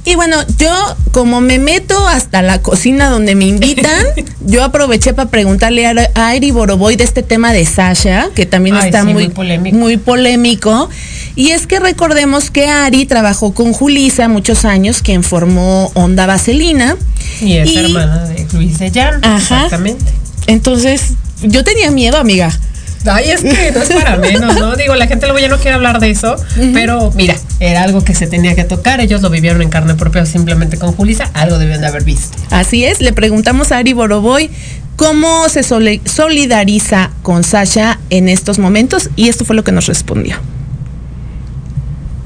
Y 0.07 0.17
bueno, 0.17 0.37
yo 0.59 0.71
como 1.13 1.41
me 1.41 1.59
meto 1.59 2.07
hasta 2.09 2.43
la 2.43 2.61
cocina 2.61 3.09
donde 3.09 3.35
me 3.35 3.47
invitan, 3.47 4.05
yo 4.47 4.63
aproveché 4.63 5.15
para 5.15 5.31
preguntarle 5.31 5.87
a, 5.87 5.95
a 6.15 6.29
Ari 6.29 6.51
Boroboy 6.51 6.97
de 6.97 7.05
este 7.05 7.23
tema 7.23 7.53
de 7.53 7.65
Sasha, 7.65 8.29
que 8.35 8.45
también 8.45 8.77
Ay, 8.77 8.87
está 8.87 9.01
sí, 9.01 9.07
muy, 9.07 9.25
muy 9.25 9.29
polémico. 9.29 9.77
muy 9.77 9.97
polémico. 9.97 10.91
Y 11.37 11.51
es 11.51 11.67
que 11.67 11.81
recordemos 11.81 12.51
que 12.51 12.67
Ari 12.69 13.07
trabajó 13.07 13.55
con 13.55 13.73
Julisa 13.73 14.29
muchos 14.29 14.65
años, 14.65 15.01
quien 15.01 15.23
formó 15.23 15.91
Onda 15.95 16.27
Vaselina. 16.27 16.97
Y 17.41 17.55
es 17.55 17.75
hermana 17.75 18.27
de 18.27 18.47
Luis 18.53 18.79
de 18.79 18.91
Llano. 18.91 19.37
Exactamente. 19.37 20.05
Entonces, 20.47 21.15
yo 21.43 21.65
tenía 21.65 21.91
miedo, 21.91 22.19
amiga. 22.19 22.53
Ay, 23.07 23.31
es 23.31 23.43
que 23.43 23.71
no 23.73 23.83
es 23.83 23.91
para 23.91 24.17
menos, 24.19 24.59
¿no? 24.59 24.77
Digo, 24.77 24.95
la 24.95 25.07
gente 25.07 25.27
luego 25.27 25.39
ya 25.39 25.49
no 25.49 25.59
quiere 25.59 25.75
hablar 25.75 26.01
de 26.01 26.11
eso, 26.11 26.37
pero 26.73 27.13
mira, 27.15 27.37
era 27.61 27.83
algo 27.83 28.03
que 28.03 28.15
se 28.15 28.27
tenía 28.27 28.55
que 28.55 28.65
tocar, 28.65 29.01
ellos 29.01 29.21
lo 29.21 29.31
vivieron 29.31 29.63
en 29.63 29.69
carne 29.69 29.95
propia 29.95 30.25
simplemente 30.27 30.79
con 30.79 30.93
Julisa, 30.93 31.31
algo 31.35 31.59
debían 31.59 31.81
de 31.81 31.87
haber 31.87 32.05
visto. 32.05 32.37
Así 32.51 32.85
es, 32.85 33.01
le 33.01 33.13
preguntamos 33.13 33.73
a 33.73 33.79
Ari 33.79 33.93
Boroboy 33.93 34.51
cómo 34.97 35.49
se 35.49 35.63
solidariza 35.63 37.11
con 37.23 37.45
Sasha 37.45 37.99
en 38.11 38.29
estos 38.29 38.59
momentos 38.59 39.11
y 39.17 39.29
esto 39.29 39.45
fue 39.45 39.57
lo 39.57 39.65
que 39.65 39.73
nos 39.73 39.87
respondió. 39.87 40.37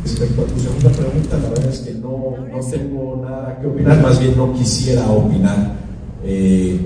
Respecto 0.05 0.43
a 0.43 0.47
tu 0.47 0.61
segunda 0.61 0.91
pregunta, 0.91 1.37
la 1.43 1.49
verdad 1.51 1.73
es 1.73 1.79
que 1.81 1.93
no, 1.95 2.37
no 2.51 2.61
tengo 2.61 3.27
nada 3.29 3.59
que 3.61 3.67
opinar, 3.67 4.01
más 4.01 4.19
bien 4.19 4.37
no 4.37 4.53
quisiera 4.53 5.07
opinar. 5.07 5.73
Eh, 6.25 6.81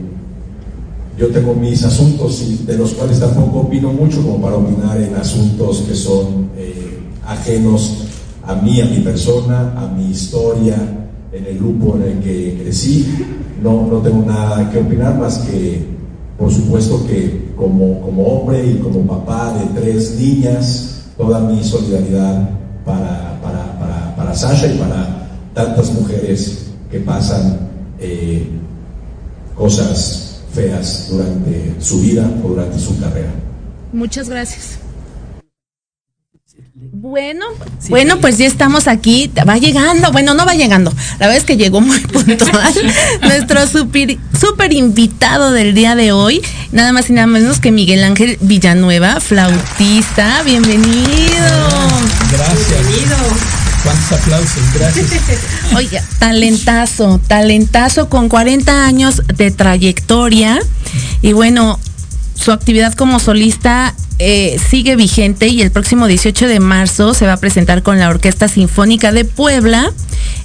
yo 1.19 1.29
tengo 1.29 1.55
mis 1.55 1.85
asuntos 1.85 2.43
y 2.43 2.65
de 2.65 2.77
los 2.77 2.95
cuales 2.95 3.21
tampoco 3.21 3.61
opino 3.61 3.93
mucho 3.93 4.23
como 4.23 4.41
para 4.41 4.57
opinar 4.57 4.99
en 5.01 5.15
asuntos 5.15 5.85
que 5.87 5.95
son 5.95 6.51
eh, 6.57 7.01
ajenos 7.27 8.05
a 8.45 8.55
mí, 8.55 8.81
a 8.81 8.87
mi 8.87 9.01
persona, 9.01 9.75
a 9.77 9.87
mi 9.89 10.11
historia, 10.11 10.77
en 11.33 11.47
el 11.47 11.59
grupo 11.59 11.97
en 11.97 12.03
el 12.03 12.19
que 12.21 12.59
crecí. 12.63 13.07
No, 13.63 13.87
no 13.87 13.99
tengo 13.99 14.25
nada 14.25 14.71
que 14.71 14.79
opinar 14.79 15.19
más 15.19 15.39
que, 15.39 15.87
por 16.39 16.51
supuesto 16.51 17.07
que 17.07 17.53
como, 17.57 18.01
como 18.01 18.23
hombre 18.25 18.67
y 18.67 18.75
como 18.79 19.07
papá 19.07 19.55
de 19.55 19.81
tres 19.81 20.17
niñas, 20.19 21.11
toda 21.17 21.41
mi 21.41 21.63
solidaridad 21.63 22.51
para, 22.85 23.39
para, 23.41 24.17
para, 24.17 24.35
Sasha 24.35 24.67
y 24.67 24.79
para 24.79 25.29
tantas 25.53 25.93
mujeres 25.93 26.71
que 26.91 27.01
pasan 27.01 27.69
eh, 28.01 28.49
cosas 29.55 30.32
feas 30.55 31.09
durante 31.11 31.75
su 31.81 32.01
vida 32.01 32.31
o 32.45 32.49
durante 32.49 32.79
su 32.79 32.99
carrera. 33.01 33.31
Muchas 33.93 34.29
gracias. 34.29 34.79
Bueno, 36.95 37.47
bueno, 37.89 38.19
pues 38.21 38.39
ya 38.39 38.47
estamos 38.47 38.87
aquí. 38.87 39.31
Va 39.49 39.57
llegando, 39.57 40.13
bueno, 40.13 40.35
no 40.35 40.45
va 40.45 40.55
llegando. 40.55 40.93
La 41.19 41.27
verdad 41.27 41.37
es 41.37 41.45
que 41.45 41.57
llegó 41.57 41.81
muy 41.81 41.99
puntual. 42.01 42.75
Nuestro 43.23 43.67
super, 43.67 44.19
super 44.39 44.73
invitado 44.73 45.53
del 45.53 45.75
día 45.75 45.95
de 45.95 46.13
hoy, 46.13 46.43
nada 46.71 46.93
más 46.93 47.09
y 47.11 47.15
nada 47.15 47.27
menos 47.27 47.61
que 47.61 47.73
Miguel 47.73 48.05
Ángel 48.05 48.37
Villanueva, 48.41 49.21
flautista. 49.21 50.43
Bienvenido. 50.45 50.89
Gracias. 52.31 52.89
Bienvenido. 52.89 53.62
¿Cuántos 53.83 54.13
aplausos? 54.13 54.63
Gracias. 54.75 55.11
Oiga, 55.77 56.03
talentazo, 56.19 57.21
talentazo 57.27 58.09
con 58.09 58.29
40 58.29 58.87
años 58.87 59.23
de 59.37 59.51
trayectoria. 59.51 60.59
Y 61.21 61.33
bueno, 61.33 61.79
su 62.35 62.53
actividad 62.53 62.95
como 62.95 63.19
solista 63.19 63.95
eh, 64.19 64.61
sigue 64.71 64.95
vigente 64.95 65.49
y 65.49 65.63
el 65.63 65.71
próximo 65.71 66.07
18 66.07 66.47
de 66.47 66.61
marzo 66.61 67.15
se 67.15 67.27
va 67.27 67.35
a 67.35 67.37
presentar 67.39 67.83
con 67.83 67.99
la 67.99 68.09
Orquesta 68.09 68.47
Sinfónica 68.47 69.11
de 69.11 69.25
Puebla 69.25 69.93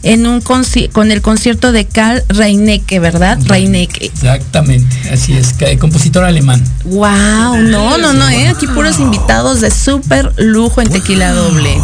en 0.04 0.26
un 0.26 0.42
con 0.42 1.12
el 1.12 1.22
concierto 1.22 1.72
de 1.72 1.86
Karl 1.86 2.24
Reinecke, 2.30 3.00
¿verdad? 3.00 3.38
Reinecke. 3.46 4.06
Exactamente, 4.06 4.96
así 5.12 5.34
es, 5.34 5.54
compositor 5.80 6.24
alemán. 6.24 6.64
Wow, 6.86 7.58
no, 7.62 7.98
no, 7.98 8.14
no, 8.14 8.30
eh, 8.30 8.48
aquí 8.48 8.68
puros 8.68 9.00
invitados 9.00 9.62
de 9.62 9.70
súper 9.70 10.34
lujo 10.38 10.82
en 10.82 10.90
tequila 10.90 11.34
doble. 11.34 11.78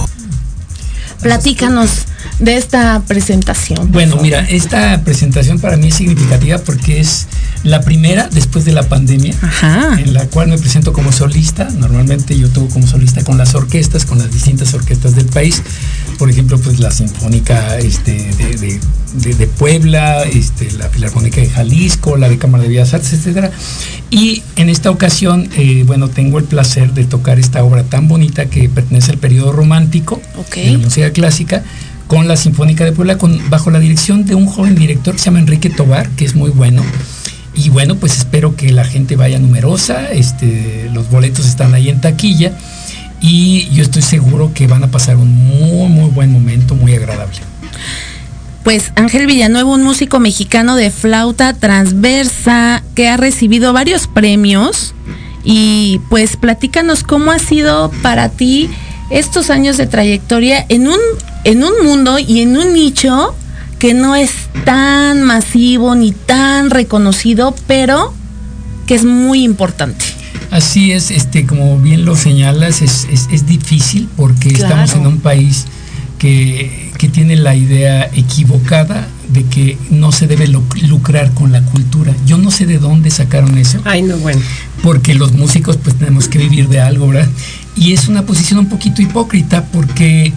Platícanos 1.23 2.05
de 2.39 2.57
esta 2.57 3.01
presentación. 3.07 3.91
Bueno, 3.91 4.17
mira, 4.21 4.41
esta 4.41 5.01
presentación 5.03 5.59
para 5.59 5.77
mí 5.77 5.87
es 5.87 5.95
significativa 5.95 6.57
porque 6.57 6.99
es 6.99 7.27
la 7.63 7.81
primera 7.81 8.27
después 8.31 8.65
de 8.65 8.73
la 8.73 8.83
pandemia, 8.83 9.33
en 9.97 10.13
la 10.13 10.25
cual 10.27 10.49
me 10.49 10.57
presento 10.57 10.93
como 10.93 11.11
solista. 11.11 11.69
Normalmente 11.77 12.37
yo 12.37 12.49
toco 12.49 12.69
como 12.69 12.87
solista 12.87 13.23
con 13.23 13.37
las 13.37 13.55
orquestas, 13.55 14.05
con 14.05 14.19
las 14.19 14.31
distintas 14.31 14.73
orquestas 14.73 15.15
del 15.15 15.27
país. 15.27 15.61
Por 16.17 16.29
ejemplo, 16.29 16.57
pues 16.59 16.79
la 16.79 16.91
Sinfónica 16.91 17.77
este, 17.77 18.29
de, 19.13 19.47
Puebla, 19.47 20.23
este, 20.23 20.71
la 20.71 20.89
Filarmónica 20.89 21.41
de 21.41 21.49
Jalisco, 21.49 22.17
la 22.17 22.29
de 22.29 22.37
Cámara 22.37 22.63
de 22.63 22.69
Bellas 22.69 22.93
Artes, 22.93 23.13
etcétera. 23.13 23.51
Y 24.09 24.43
en 24.55 24.69
esta 24.69 24.89
ocasión, 24.91 25.49
eh, 25.55 25.83
bueno, 25.85 26.09
tengo 26.09 26.39
el 26.39 26.45
placer 26.45 26.93
de 26.93 27.05
tocar 27.05 27.39
esta 27.39 27.63
obra 27.63 27.83
tan 27.83 28.07
bonita 28.07 28.45
que 28.47 28.69
pertenece 28.69 29.11
al 29.11 29.17
periodo 29.17 29.51
romántico 29.51 30.21
de 30.53 30.71
la 30.71 30.77
música 30.79 31.11
clásica 31.11 31.63
con 32.13 32.27
la 32.27 32.37
Sinfónica 32.37 32.85
de 32.85 32.91
Puebla, 32.91 33.17
bajo 33.49 33.71
la 33.71 33.79
dirección 33.79 34.23
de 34.23 34.35
un 34.35 34.45
joven 34.45 34.75
director 34.75 35.15
que 35.15 35.19
se 35.19 35.25
llama 35.25 35.39
Enrique 35.39 35.71
Tobar, 35.71 36.07
que 36.09 36.25
es 36.25 36.35
muy 36.35 36.51
bueno. 36.51 36.83
Y 37.55 37.69
bueno, 37.69 37.95
pues 37.95 38.15
espero 38.15 38.55
que 38.55 38.71
la 38.71 38.85
gente 38.85 39.15
vaya 39.15 39.39
numerosa, 39.39 40.11
este, 40.11 40.91
los 40.93 41.09
boletos 41.09 41.47
están 41.47 41.73
ahí 41.73 41.89
en 41.89 42.01
taquilla 42.01 42.55
y 43.19 43.67
yo 43.71 43.81
estoy 43.81 44.03
seguro 44.03 44.51
que 44.53 44.67
van 44.67 44.83
a 44.83 44.91
pasar 44.91 45.17
un 45.17 45.33
muy, 45.33 45.89
muy 45.89 46.11
buen 46.11 46.31
momento, 46.31 46.75
muy 46.75 46.93
agradable. 46.93 47.39
Pues 48.63 48.91
Ángel 48.95 49.25
Villanueva, 49.25 49.71
un 49.71 49.81
músico 49.81 50.19
mexicano 50.19 50.75
de 50.75 50.91
flauta 50.91 51.53
transversa 51.53 52.83
que 52.93 53.09
ha 53.09 53.17
recibido 53.17 53.73
varios 53.73 54.05
premios 54.05 54.93
y 55.43 55.99
pues 56.11 56.37
platícanos 56.37 57.01
cómo 57.01 57.31
ha 57.31 57.39
sido 57.39 57.89
para 58.03 58.29
ti 58.29 58.69
estos 59.09 59.49
años 59.49 59.77
de 59.77 59.87
trayectoria 59.87 60.63
en 60.69 60.87
un, 60.87 60.99
en 61.43 61.63
un 61.63 61.85
mundo 61.85 62.19
y 62.19 62.41
en 62.41 62.57
un 62.57 62.73
nicho 62.73 63.35
que 63.79 63.93
no 63.93 64.15
es 64.15 64.31
tan 64.65 65.23
masivo 65.23 65.95
ni 65.95 66.11
tan 66.11 66.69
reconocido, 66.69 67.53
pero 67.67 68.13
que 68.87 68.95
es 68.95 69.03
muy 69.03 69.43
importante. 69.43 70.05
Así 70.51 70.91
es, 70.91 71.11
este, 71.11 71.45
como 71.45 71.79
bien 71.79 72.05
lo 72.05 72.15
señalas, 72.15 72.81
es, 72.81 73.45
difícil 73.45 74.07
porque 74.15 74.49
estamos 74.49 74.93
en 74.93 75.07
un 75.07 75.19
país 75.19 75.65
que, 76.19 76.91
que, 76.97 77.09
tiene 77.09 77.35
la 77.35 77.55
idea 77.55 78.09
equivocada 78.13 79.07
de 79.29 79.43
que 79.45 79.77
no 79.89 80.11
se 80.11 80.27
debe 80.27 80.47
lucrar 80.47 81.33
con 81.33 81.51
la 81.51 81.61
cultura. 81.63 82.13
Yo 82.25 82.37
no 82.37 82.51
sé 82.51 82.65
de 82.65 82.77
dónde 82.77 83.09
sacaron 83.09 83.57
eso. 83.57 83.79
Ay, 83.83 84.03
no, 84.03 84.17
bueno. 84.17 84.41
Porque 84.81 85.15
los 85.15 85.33
músicos 85.33 85.77
pues 85.77 85.97
tenemos 85.97 86.27
que 86.27 86.37
vivir 86.37 86.69
de 86.69 86.79
algo, 86.79 87.07
¿verdad? 87.07 87.29
Y 87.75 87.93
es 87.93 88.07
una 88.07 88.23
posición 88.23 88.59
un 88.59 88.67
poquito 88.67 89.01
hipócrita 89.01 89.65
porque 89.65 90.33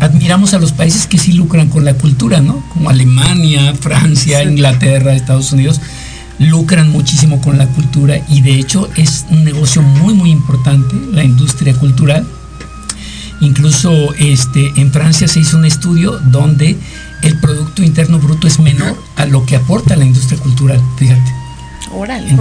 admiramos 0.00 0.54
a 0.54 0.58
los 0.58 0.72
países 0.72 1.06
que 1.06 1.18
sí 1.18 1.32
lucran 1.32 1.68
con 1.68 1.84
la 1.84 1.94
cultura, 1.94 2.40
¿no? 2.40 2.62
Como 2.72 2.90
Alemania, 2.90 3.74
Francia, 3.74 4.42
Inglaterra, 4.42 5.12
Estados 5.12 5.52
Unidos, 5.52 5.80
lucran 6.38 6.90
muchísimo 6.90 7.40
con 7.40 7.58
la 7.58 7.66
cultura 7.66 8.20
y 8.28 8.40
de 8.40 8.58
hecho 8.58 8.88
es 8.96 9.26
un 9.30 9.44
negocio 9.44 9.82
muy 9.82 10.14
muy 10.14 10.30
importante 10.30 10.94
la 11.12 11.24
industria 11.24 11.74
cultural. 11.74 12.26
Incluso 13.40 14.14
este, 14.14 14.72
en 14.76 14.90
Francia 14.92 15.28
se 15.28 15.40
hizo 15.40 15.58
un 15.58 15.64
estudio 15.64 16.18
donde 16.18 16.76
el 17.22 17.38
Producto 17.38 17.82
Interno 17.82 18.18
Bruto 18.18 18.48
es 18.48 18.58
menor 18.58 18.96
a 19.16 19.26
lo 19.26 19.44
que 19.46 19.56
aporta 19.56 19.94
la 19.94 20.04
industria 20.04 20.40
cultural, 20.40 20.80
fíjate. 20.96 21.32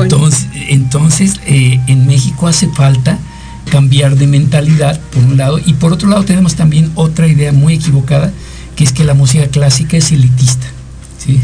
Entonces, 0.03 0.47
entonces 0.69 1.39
eh, 1.45 1.79
en 1.87 2.07
México 2.07 2.47
hace 2.47 2.67
falta 2.69 3.19
cambiar 3.67 4.15
de 4.15 4.27
mentalidad, 4.27 4.99
por 5.11 5.23
un 5.23 5.37
lado, 5.37 5.59
y 5.63 5.73
por 5.73 5.93
otro 5.93 6.09
lado 6.09 6.23
tenemos 6.23 6.55
también 6.55 6.91
otra 6.95 7.27
idea 7.27 7.51
muy 7.51 7.75
equivocada, 7.75 8.31
que 8.75 8.83
es 8.83 8.91
que 8.91 9.03
la 9.03 9.13
música 9.13 9.47
clásica 9.47 9.97
es 9.97 10.11
elitista. 10.11 10.67
¿sí? 11.17 11.39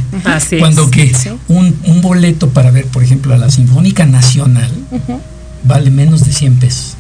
Cuando 0.59 0.89
que 0.89 1.11
un, 1.47 1.75
un, 1.85 2.01
boleto 2.01 2.49
para 2.49 2.71
ver, 2.71 2.85
por 2.85 3.03
ejemplo, 3.03 3.33
a 3.33 3.37
la 3.37 3.49
Sinfónica 3.49 4.05
Nacional 4.05 4.71
vale 5.63 5.89
menos 5.89 6.25
de 6.25 6.31
100 6.31 6.55
pesos. 6.57 6.95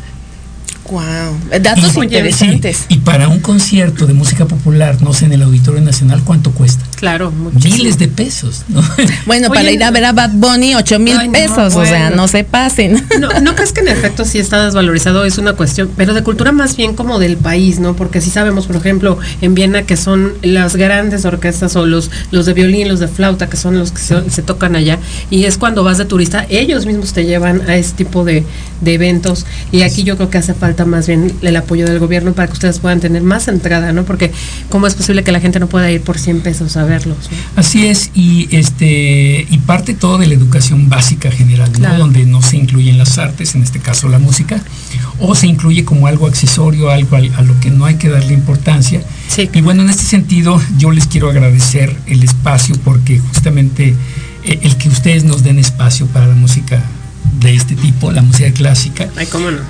Wow, 0.91 1.61
datos 1.61 1.95
interesantes. 1.95 2.85
y 2.89 2.97
para 2.97 3.29
un 3.29 3.39
concierto 3.39 4.05
de 4.05 4.13
música 4.13 4.45
popular, 4.45 5.01
no 5.01 5.13
sé, 5.13 5.25
en 5.25 5.33
el 5.33 5.41
Auditorio 5.41 5.81
Nacional, 5.81 6.21
¿cuánto 6.25 6.51
cuesta? 6.51 6.83
Claro, 6.97 7.31
miles 7.31 7.97
de 7.97 8.07
pesos. 8.07 8.63
Bueno, 9.25 9.49
para 9.49 9.71
ir 9.71 9.83
a 9.83 9.91
ver 9.91 10.05
a 10.05 10.11
Bad 10.11 10.31
Bunny, 10.33 10.75
8 10.75 10.99
mil 10.99 11.17
pesos, 11.31 11.75
o 11.75 11.85
sea, 11.85 12.09
no 12.09 12.27
se 12.27 12.43
pasen. 12.43 13.03
No, 13.19 13.29
no 13.41 13.55
crees 13.55 13.71
que 13.71 13.81
en 13.81 13.87
efecto 13.87 14.25
sí 14.25 14.37
está 14.37 14.63
desvalorizado, 14.65 15.23
es 15.25 15.37
una 15.37 15.53
cuestión, 15.53 15.89
pero 15.95 16.13
de 16.13 16.23
cultura 16.23 16.51
más 16.51 16.75
bien 16.75 16.95
como 16.95 17.19
del 17.19 17.37
país, 17.37 17.79
¿no? 17.79 17.95
Porque 17.95 18.21
si 18.21 18.29
sabemos, 18.29 18.67
por 18.67 18.75
ejemplo, 18.75 19.17
en 19.41 19.55
Viena 19.55 19.83
que 19.83 19.97
son 19.97 20.33
las 20.41 20.75
grandes 20.75 21.25
orquestas 21.25 21.75
o 21.75 21.85
los, 21.85 22.11
los 22.31 22.45
de 22.45 22.53
violín, 22.53 22.89
los 22.89 22.99
de 22.99 23.07
flauta, 23.07 23.49
que 23.49 23.57
son 23.57 23.79
los 23.79 23.91
que 23.91 24.01
se, 24.01 24.41
tocan 24.43 24.75
allá, 24.75 24.99
y 25.29 25.45
es 25.45 25.57
cuando 25.57 25.83
vas 25.83 25.97
de 25.97 26.05
turista, 26.05 26.45
ellos 26.49 26.85
mismos 26.85 27.13
te 27.13 27.25
llevan 27.25 27.69
a 27.69 27.75
ese 27.75 27.93
tipo 27.93 28.25
de, 28.25 28.43
de 28.81 28.93
eventos, 28.93 29.45
y 29.71 29.81
aquí 29.81 30.03
yo 30.03 30.17
creo 30.17 30.29
que 30.29 30.37
hace 30.37 30.53
falta 30.53 30.72
más 30.85 31.07
bien 31.07 31.33
el 31.41 31.55
apoyo 31.55 31.85
del 31.85 31.99
gobierno 31.99 32.33
para 32.33 32.47
que 32.47 32.53
ustedes 32.53 32.79
puedan 32.79 32.99
tener 32.99 33.21
más 33.21 33.47
entrada, 33.47 33.93
¿no? 33.93 34.03
Porque 34.03 34.31
cómo 34.69 34.87
es 34.87 34.95
posible 34.95 35.23
que 35.23 35.31
la 35.31 35.39
gente 35.39 35.59
no 35.59 35.67
pueda 35.67 35.89
ir 35.91 36.01
por 36.01 36.17
100 36.17 36.41
pesos 36.41 36.75
a 36.77 36.83
verlos. 36.83 37.17
Así 37.55 37.87
es, 37.87 38.11
y 38.13 38.47
este 38.51 39.45
y 39.49 39.57
parte 39.59 39.93
todo 39.93 40.17
de 40.17 40.27
la 40.27 40.33
educación 40.33 40.89
básica 40.89 41.31
general, 41.31 41.71
¿no? 41.79 41.97
Donde 41.97 42.25
no 42.25 42.41
se 42.41 42.57
incluyen 42.57 42.97
las 42.97 43.17
artes, 43.17 43.55
en 43.55 43.63
este 43.63 43.79
caso 43.79 44.09
la 44.09 44.19
música, 44.19 44.61
o 45.19 45.35
se 45.35 45.47
incluye 45.47 45.85
como 45.85 46.07
algo 46.07 46.27
accesorio, 46.27 46.89
algo 46.89 47.15
a, 47.15 47.41
lo 47.41 47.59
que 47.59 47.69
no 47.69 47.85
hay 47.85 47.95
que 47.95 48.09
darle 48.09 48.33
importancia. 48.33 49.01
Y 49.51 49.61
bueno, 49.61 49.83
en 49.83 49.89
este 49.89 50.03
sentido 50.03 50.61
yo 50.77 50.91
les 50.91 51.07
quiero 51.07 51.29
agradecer 51.29 51.95
el 52.07 52.23
espacio 52.23 52.75
porque 52.83 53.19
justamente 53.19 53.95
eh, 54.43 54.59
el 54.61 54.77
que 54.77 54.89
ustedes 54.89 55.23
nos 55.23 55.43
den 55.43 55.59
espacio 55.59 56.07
para 56.07 56.27
la 56.27 56.35
música 56.35 56.83
de 57.39 57.55
este 57.55 57.75
tipo, 57.75 58.11
la 58.11 58.21
música 58.21 58.51
clásica, 58.51 59.07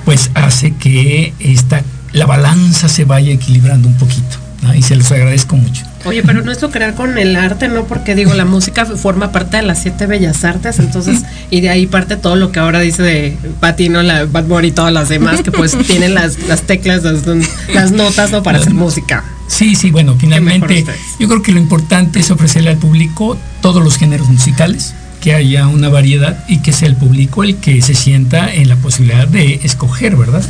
pues 0.06 0.32
hace 0.34 0.74
que 0.76 1.34
esta, 1.40 1.82
la 2.12 2.26
balanza 2.26 2.88
se 2.88 3.06
vaya 3.06 3.34
equilibrando 3.34 3.88
un 3.88 3.98
poquito. 3.98 4.44
Y 4.78 4.82
se 4.82 4.96
los 4.96 5.12
agradezco 5.12 5.58
mucho. 5.58 5.84
Oye, 6.06 6.24
pero 6.24 6.42
no 6.42 6.52
es 6.52 6.62
lucrar 6.62 6.96
con 6.96 7.18
el 7.18 7.36
arte, 7.36 7.68
¿no? 7.68 7.86
Porque 7.86 8.16
digo, 8.16 8.34
la 8.34 8.46
música 8.46 8.86
forma 8.86 9.32
parte 9.32 9.58
de 9.58 9.64
las 9.64 9.82
siete 9.82 10.06
bellas 10.06 10.44
artes, 10.46 10.80
entonces, 10.80 11.24
y 11.50 11.62
de 11.62 11.70
ahí 11.70 11.86
parte 11.86 12.16
todo 12.16 12.38
lo 12.38 12.52
que 12.52 12.60
ahora 12.60 12.80
dice 12.80 13.04
de 13.04 13.38
Patino, 13.60 14.02
la 14.04 14.26
Bad 14.26 14.46
Bunny 14.46 14.70
y 14.70 14.72
todas 14.72 14.94
las 14.94 15.10
demás, 15.10 15.42
que 15.42 15.52
pues 15.52 15.78
tienen 15.86 16.14
las, 16.14 16.40
las 16.48 16.62
teclas, 16.62 17.04
las, 17.04 17.92
notas, 17.92 18.32
¿no? 18.32 18.42
Para 18.42 18.60
hacer 18.60 18.74
música. 18.74 19.24
Sí, 19.48 19.76
sí, 19.76 19.92
bueno, 19.92 20.16
finalmente 20.18 20.86
yo 21.20 21.28
creo 21.28 21.42
que 21.42 21.52
lo 21.52 21.60
importante 21.60 22.20
es 22.20 22.32
ofrecerle 22.32 22.70
al 22.72 22.78
público 22.78 23.38
todos 23.62 23.84
los 23.84 23.98
géneros 23.98 24.30
musicales 24.30 24.94
que 25.24 25.34
haya 25.34 25.70
una 25.70 25.88
variedad 25.88 26.44
y 26.50 26.58
que 26.58 26.74
sea 26.74 26.90
el 26.90 26.98
público 26.98 27.46
el 27.46 27.56
que 27.56 27.82
se 27.82 27.96
sienta 27.96 28.54
en 28.54 28.68
la 28.68 28.76
posibilidad 28.76 29.26
de 29.26 29.62
escoger, 29.64 30.18
¿verdad? 30.18 30.44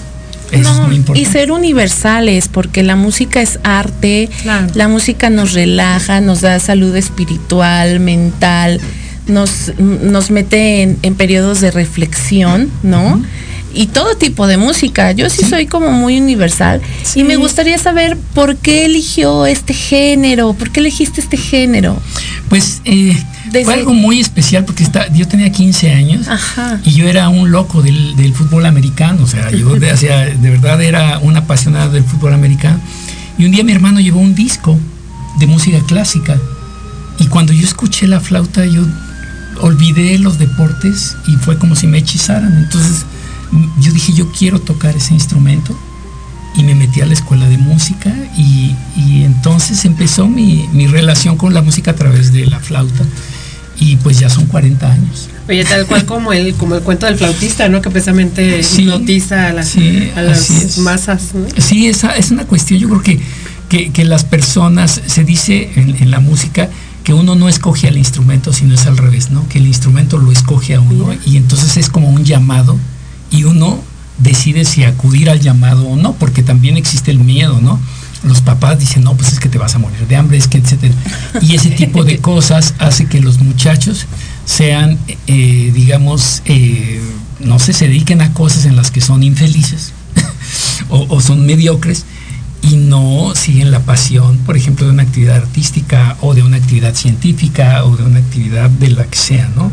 y 1.15 1.25
ser 1.25 1.51
universales, 1.51 2.47
porque 2.47 2.83
la 2.83 2.95
música 2.95 3.41
es 3.41 3.59
arte, 3.63 4.29
la 4.75 4.87
música 4.87 5.29
nos 5.31 5.53
relaja, 5.53 6.21
nos 6.21 6.41
da 6.41 6.59
salud 6.59 6.95
espiritual, 6.95 7.99
mental, 7.99 8.79
nos, 9.27 9.71
nos 9.79 10.29
mete 10.29 10.83
en, 10.83 11.15
periodos 11.15 11.61
de 11.61 11.71
reflexión, 11.71 12.69
¿no? 12.83 13.21
Y 13.73 13.87
todo 13.87 14.15
tipo 14.15 14.45
de 14.45 14.57
música. 14.57 15.11
Yo 15.11 15.27
sí, 15.31 15.43
soy 15.43 15.65
como 15.65 15.91
muy 15.91 16.19
universal 16.19 16.81
y 17.15 17.23
me 17.23 17.37
gustaría 17.37 17.79
saber 17.79 18.17
por 18.35 18.57
qué 18.57 18.85
eligió 18.85 19.47
este 19.47 19.73
género, 19.73 20.53
por 20.53 20.71
qué 20.71 20.79
elegiste 20.81 21.19
este 21.19 21.37
género. 21.37 21.99
Pues 22.49 22.81
eh, 22.85 23.17
Fue 23.63 23.73
algo 23.73 23.93
muy 23.93 24.19
especial 24.19 24.65
porque 24.65 24.83
está, 24.83 25.11
yo 25.13 25.27
tenía 25.27 25.51
15 25.51 25.91
años 25.91 26.27
y 26.83 26.91
yo 26.91 27.07
era 27.07 27.29
un 27.29 27.51
loco 27.51 27.81
del, 27.83 28.15
del 28.15 28.33
fútbol 28.33 28.65
americano. 28.65 29.23
O 29.23 29.27
sea, 29.27 29.51
yo 29.51 29.75
de, 29.75 30.35
verdad 30.41 30.81
era 30.81 31.19
un 31.19 31.37
apasionado 31.37 31.91
del 31.91 32.03
fútbol 32.03 32.33
americano. 32.33 32.79
Y 33.37 33.45
un 33.45 33.51
día 33.51 33.63
mi 33.63 33.71
hermano 33.71 33.99
llevó 33.99 34.19
un 34.19 34.33
disco 34.33 34.79
de 35.39 35.47
música 35.47 35.79
clásica. 35.85 36.37
Y 37.19 37.27
cuando 37.27 37.53
yo 37.53 37.63
escuché 37.63 38.07
la 38.07 38.19
flauta, 38.19 38.65
yo 38.65 38.85
olvidé 39.61 40.17
los 40.17 40.39
deportes 40.39 41.15
y 41.27 41.35
fue 41.35 41.57
como 41.59 41.75
si 41.75 41.85
me 41.85 41.99
hechizaran. 41.99 42.57
Entonces 42.57 43.05
yo 43.79 43.91
dije, 43.91 44.13
yo 44.13 44.31
quiero 44.31 44.59
tocar 44.59 44.95
ese 44.95 45.13
instrumento 45.13 45.77
y 46.55 46.63
me 46.63 46.73
metí 46.73 47.01
a 47.01 47.05
la 47.05 47.13
escuela 47.13 47.47
de 47.47 47.57
música 47.57 48.13
y, 48.35 48.75
y 48.95 49.23
entonces 49.23 49.85
empezó 49.85 50.27
mi, 50.27 50.67
mi 50.71 50.87
relación 50.87 51.37
con 51.37 51.53
la 51.53 51.61
música 51.61 51.91
a 51.91 51.95
través 51.95 52.31
de 52.31 52.45
la 52.45 52.59
flauta 52.59 53.03
y 53.79 53.95
pues 53.97 54.19
ya 54.19 54.29
son 54.29 54.45
40 54.45 54.91
años. 54.91 55.29
Oye, 55.49 55.63
tal 55.65 55.85
cual 55.87 56.05
como 56.07 56.31
el, 56.33 56.53
como 56.55 56.75
el 56.75 56.81
cuento 56.81 57.05
del 57.05 57.17
flautista, 57.17 57.67
¿no? 57.69 57.81
Que 57.81 57.89
precisamente 57.89 58.63
Sí, 58.63 58.83
hipnotiza 58.83 59.47
a 59.47 59.53
las, 59.53 59.69
sí, 59.69 60.11
a 60.15 60.21
las 60.21 60.39
así 60.41 60.55
es. 60.65 60.77
masas. 60.79 61.21
¿no? 61.33 61.45
Sí, 61.57 61.87
esa 61.87 62.15
es 62.15 62.31
una 62.31 62.45
cuestión, 62.45 62.79
yo 62.79 62.87
creo 62.89 63.01
que, 63.01 63.19
que, 63.69 63.91
que 63.91 64.05
las 64.05 64.23
personas, 64.23 65.01
se 65.05 65.23
dice 65.23 65.71
en, 65.75 65.95
en 66.01 66.11
la 66.11 66.19
música, 66.19 66.69
que 67.03 67.13
uno 67.13 67.35
no 67.35 67.49
escoge 67.49 67.87
al 67.89 67.97
instrumento, 67.97 68.53
sino 68.53 68.75
es 68.75 68.85
al 68.85 68.95
revés, 68.97 69.29
¿no? 69.31 69.45
Que 69.49 69.57
el 69.59 69.67
instrumento 69.67 70.17
lo 70.17 70.31
escoge 70.31 70.75
a 70.75 70.79
uno 70.79 71.13
y 71.25 71.35
entonces 71.35 71.75
es 71.75 71.89
como 71.89 72.09
un 72.09 72.23
llamado 72.23 72.77
y 73.29 73.43
uno 73.43 73.81
decide 74.19 74.63
si 74.63 74.85
acudir 74.85 75.29
al 75.29 75.41
llamado 75.41 75.85
o 75.87 75.97
no, 75.97 76.13
porque 76.13 76.43
también 76.43 76.77
existe 76.77 77.11
el 77.11 77.19
miedo, 77.19 77.59
¿no? 77.61 77.77
Los 78.23 78.41
papás 78.41 78.79
dicen, 78.79 79.03
no, 79.03 79.15
pues 79.15 79.33
es 79.33 79.39
que 79.39 79.49
te 79.49 79.57
vas 79.57 79.75
a 79.75 79.79
morir 79.79 80.07
de 80.07 80.15
hambre, 80.15 80.37
es 80.37 80.47
que, 80.47 80.57
etcétera. 80.57 80.93
Y 81.41 81.55
ese 81.55 81.69
tipo 81.71 82.03
de 82.03 82.17
cosas 82.21 82.73
hace 82.79 83.05
que 83.05 83.19
los 83.19 83.39
muchachos 83.39 84.05
sean, 84.45 84.97
eh, 85.27 85.71
digamos, 85.73 86.41
eh, 86.45 87.01
no 87.39 87.59
sé, 87.59 87.73
se 87.73 87.87
dediquen 87.87 88.21
a 88.21 88.33
cosas 88.33 88.65
en 88.65 88.75
las 88.75 88.91
que 88.91 89.01
son 89.01 89.23
infelices 89.23 89.93
o, 90.89 91.05
o 91.09 91.21
son 91.21 91.45
mediocres 91.45 92.05
y 92.61 92.77
no 92.77 93.33
siguen 93.35 93.71
la 93.71 93.81
pasión, 93.81 94.37
por 94.39 94.55
ejemplo, 94.55 94.85
de 94.85 94.93
una 94.93 95.03
actividad 95.03 95.35
artística 95.35 96.17
o 96.21 96.33
de 96.33 96.43
una 96.43 96.57
actividad 96.57 96.95
científica 96.95 97.83
o 97.83 97.95
de 97.97 98.03
una 98.03 98.19
actividad 98.19 98.69
de 98.69 98.89
la 98.89 99.03
que 99.03 99.17
sea, 99.17 99.49
¿no? 99.55 99.71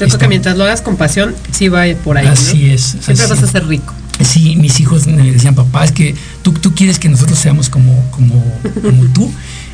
Yo 0.00 0.06
creo 0.06 0.18
que 0.18 0.28
mientras 0.28 0.56
lo 0.56 0.64
hagas 0.64 0.80
con 0.80 0.96
pasión, 0.96 1.34
sí 1.52 1.68
va 1.68 1.84
por 2.02 2.16
ahí. 2.16 2.24
¿no? 2.24 2.32
Así 2.32 2.70
es. 2.70 2.82
Siempre 2.82 3.12
así 3.12 3.28
vas 3.28 3.42
a 3.42 3.46
ser 3.46 3.66
rico. 3.66 3.92
Sí, 4.24 4.56
mis 4.56 4.80
hijos 4.80 5.06
me 5.06 5.30
decían, 5.30 5.54
papá, 5.54 5.84
es 5.84 5.92
que 5.92 6.14
tú, 6.42 6.52
tú 6.52 6.74
quieres 6.74 6.98
que 6.98 7.08
nosotros 7.08 7.38
seamos 7.38 7.68
como, 7.68 7.94
como, 8.10 8.42
como 8.82 9.04
tú. 9.12 9.30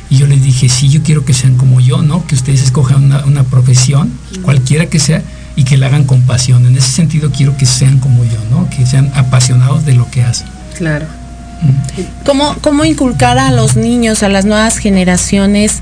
Y 0.09 0.17
yo 0.17 0.27
les 0.27 0.41
dije, 0.41 0.69
sí, 0.69 0.87
yo 0.87 1.03
quiero 1.03 1.25
que 1.25 1.33
sean 1.33 1.57
como 1.57 1.81
yo, 1.81 2.01
¿no? 2.01 2.25
Que 2.27 2.35
ustedes 2.35 2.61
escojan 2.63 3.03
una, 3.03 3.25
una 3.25 3.43
profesión, 3.43 4.11
cualquiera 4.41 4.85
que 4.85 4.99
sea, 4.99 5.21
y 5.57 5.63
que 5.63 5.75
la 5.75 5.87
hagan 5.87 6.05
con 6.05 6.21
pasión. 6.21 6.65
En 6.65 6.77
ese 6.77 6.89
sentido 6.91 7.31
quiero 7.31 7.57
que 7.57 7.65
sean 7.65 7.99
como 7.99 8.23
yo, 8.23 8.39
¿no? 8.49 8.69
Que 8.69 8.85
sean 8.85 9.11
apasionados 9.15 9.85
de 9.85 9.93
lo 9.93 10.09
que 10.09 10.23
hacen. 10.23 10.47
Claro. 10.77 11.07
¿Cómo, 12.25 12.55
cómo 12.61 12.85
inculcar 12.85 13.37
a 13.39 13.51
los 13.51 13.75
niños, 13.75 14.21
a 14.21 14.29
las 14.29 14.45
nuevas 14.45 14.77
generaciones, 14.77 15.81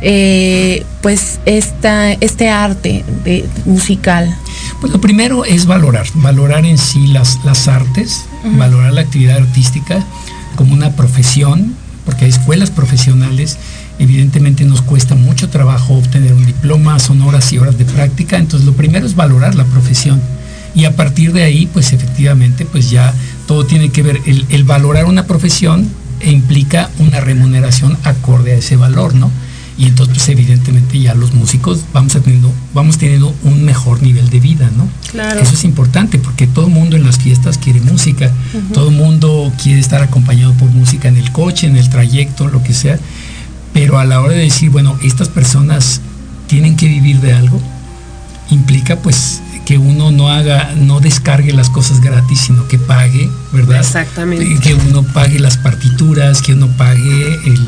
eh, 0.00 0.84
pues 1.00 1.38
esta, 1.46 2.12
este 2.12 2.48
arte 2.48 3.04
de, 3.24 3.48
musical? 3.64 4.36
Pues 4.80 4.92
lo 4.92 5.00
primero 5.00 5.44
es 5.44 5.66
valorar, 5.66 6.06
valorar 6.14 6.66
en 6.66 6.76
sí 6.76 7.06
las, 7.06 7.38
las 7.44 7.68
artes, 7.68 8.24
Valorar 8.44 8.92
la 8.92 9.02
actividad 9.02 9.36
artística 9.36 10.04
como 10.56 10.74
una 10.74 10.96
profesión, 10.96 11.74
porque 12.04 12.24
hay 12.24 12.30
escuelas 12.30 12.70
profesionales, 12.70 13.58
evidentemente 13.98 14.64
nos 14.64 14.82
cuesta 14.82 15.14
mucho 15.14 15.48
trabajo 15.48 15.94
obtener 15.94 16.34
un 16.34 16.44
diploma, 16.44 16.98
son 16.98 17.22
horas 17.22 17.52
y 17.52 17.58
horas 17.58 17.78
de 17.78 17.84
práctica, 17.84 18.36
entonces 18.36 18.66
lo 18.66 18.74
primero 18.74 19.06
es 19.06 19.14
valorar 19.14 19.54
la 19.54 19.64
profesión 19.64 20.20
y 20.74 20.84
a 20.86 20.96
partir 20.96 21.32
de 21.32 21.42
ahí, 21.42 21.68
pues 21.72 21.92
efectivamente, 21.92 22.64
pues 22.64 22.90
ya 22.90 23.12
todo 23.46 23.66
tiene 23.66 23.90
que 23.90 24.02
ver, 24.02 24.20
el, 24.26 24.46
el 24.48 24.64
valorar 24.64 25.04
una 25.04 25.26
profesión 25.26 25.88
e 26.20 26.30
implica 26.30 26.90
una 26.98 27.20
remuneración 27.20 27.98
acorde 28.04 28.52
a 28.52 28.56
ese 28.56 28.76
valor, 28.76 29.14
¿no? 29.14 29.30
Y 29.78 29.86
entonces, 29.86 30.16
pues 30.16 30.28
evidentemente 30.28 30.98
ya 30.98 31.14
los 31.14 31.32
músicos 31.32 31.80
vamos, 31.92 32.14
a 32.14 32.20
teniendo, 32.20 32.52
vamos 32.74 32.98
teniendo 32.98 33.34
un 33.42 33.64
mejor 33.64 34.02
nivel 34.02 34.28
de 34.28 34.40
vida, 34.40 34.70
¿no? 34.76 34.88
Claro. 35.10 35.40
Eso 35.40 35.54
es 35.54 35.64
importante 35.64 36.18
porque 36.18 36.46
todo 36.46 36.66
el 36.66 36.72
mundo 36.72 36.96
en 36.96 37.04
las 37.04 37.18
fiestas 37.18 37.58
quiere 37.58 37.80
música, 37.80 38.30
todo 38.74 38.90
el 38.90 38.96
mundo 38.96 39.52
quiere 39.62 39.80
estar 39.80 40.02
acompañado 40.02 40.52
por 40.54 40.68
música 40.70 41.08
en 41.08 41.16
el 41.16 41.32
coche, 41.32 41.66
en 41.66 41.76
el 41.76 41.88
trayecto, 41.88 42.48
lo 42.48 42.62
que 42.62 42.74
sea, 42.74 42.98
pero 43.72 43.98
a 43.98 44.04
la 44.04 44.20
hora 44.20 44.34
de 44.34 44.42
decir, 44.42 44.70
bueno, 44.70 44.98
estas 45.02 45.28
personas 45.28 46.00
tienen 46.46 46.76
que 46.76 46.86
vivir 46.86 47.20
de 47.20 47.32
algo, 47.32 47.60
implica 48.50 48.96
pues 48.96 49.40
que 49.64 49.78
uno 49.78 50.10
no 50.10 50.28
haga, 50.28 50.74
no 50.76 51.00
descargue 51.00 51.52
las 51.52 51.70
cosas 51.70 52.00
gratis, 52.00 52.40
sino 52.40 52.66
que 52.68 52.78
pague, 52.78 53.30
¿verdad? 53.52 53.80
Exactamente. 53.80 54.58
Que 54.60 54.74
uno 54.74 55.02
pague 55.02 55.38
las 55.38 55.56
partituras, 55.56 56.42
que 56.42 56.52
uno 56.52 56.68
pague 56.76 57.34
el, 57.46 57.66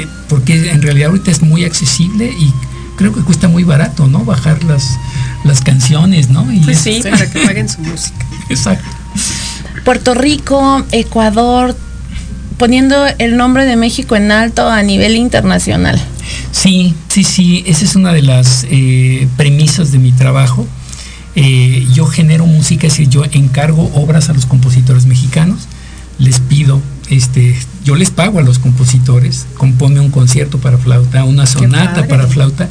eh, 0.00 0.08
porque 0.28 0.70
en 0.70 0.82
realidad 0.82 1.10
ahorita 1.10 1.30
es 1.30 1.42
muy 1.42 1.64
accesible 1.64 2.26
y 2.26 2.52
creo 2.96 3.12
que 3.12 3.20
cuesta 3.20 3.48
muy 3.48 3.64
barato, 3.64 4.06
¿no? 4.06 4.24
Bajar 4.24 4.64
las, 4.64 4.98
las 5.44 5.60
canciones, 5.60 6.28
¿no? 6.30 6.50
Y 6.52 6.60
Pues 6.60 6.78
sí, 6.78 7.00
para 7.02 7.30
que 7.30 7.46
paguen 7.46 7.68
su 7.68 7.80
música. 7.82 8.26
Exacto. 8.48 8.88
Puerto 9.84 10.14
Rico, 10.14 10.84
Ecuador, 10.92 11.76
poniendo 12.56 12.96
el 13.18 13.36
nombre 13.36 13.64
de 13.64 13.76
México 13.76 14.16
en 14.16 14.32
alto 14.32 14.68
a 14.68 14.82
nivel 14.82 15.16
internacional. 15.16 16.00
Sí, 16.50 16.94
sí, 17.08 17.22
sí, 17.22 17.64
esa 17.66 17.84
es 17.84 17.96
una 17.96 18.12
de 18.12 18.22
las 18.22 18.66
eh, 18.70 19.28
premisas 19.36 19.92
de 19.92 19.98
mi 19.98 20.12
trabajo. 20.12 20.66
Eh, 21.34 21.86
yo 21.92 22.06
genero 22.06 22.46
música, 22.46 22.86
es 22.86 22.94
decir, 22.94 23.08
yo 23.08 23.22
encargo 23.30 23.90
obras 23.94 24.30
a 24.30 24.32
los 24.32 24.46
compositores 24.46 25.06
mexicanos, 25.06 25.68
les 26.18 26.40
pido, 26.40 26.80
este, 27.10 27.56
yo 27.84 27.94
les 27.94 28.10
pago 28.10 28.38
a 28.38 28.42
los 28.42 28.58
compositores, 28.58 29.46
compone 29.56 30.00
un 30.00 30.10
concierto 30.10 30.58
para 30.58 30.78
flauta, 30.78 31.24
una 31.24 31.46
sonata 31.46 32.06
para 32.08 32.26
flauta, 32.26 32.68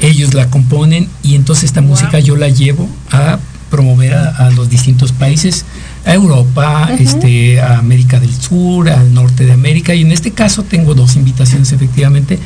ellos 0.00 0.34
la 0.34 0.48
componen 0.48 1.08
y 1.22 1.34
entonces 1.34 1.64
esta 1.64 1.80
música 1.80 2.18
yo 2.20 2.36
la 2.36 2.48
llevo 2.48 2.88
a 3.10 3.38
promover 3.70 4.14
a, 4.14 4.28
a 4.30 4.50
los 4.50 4.68
distintos 4.68 5.12
países, 5.12 5.64
a 6.04 6.14
Europa, 6.14 6.90
este, 6.98 7.60
a 7.60 7.78
América 7.78 8.18
del 8.18 8.34
Sur, 8.34 8.90
al 8.90 9.14
norte 9.14 9.46
de 9.46 9.52
América, 9.52 9.94
y 9.94 10.02
en 10.02 10.12
este 10.12 10.32
caso 10.32 10.64
tengo 10.64 10.94
dos 10.94 11.16
invitaciones 11.16 11.72
efectivamente, 11.72 12.38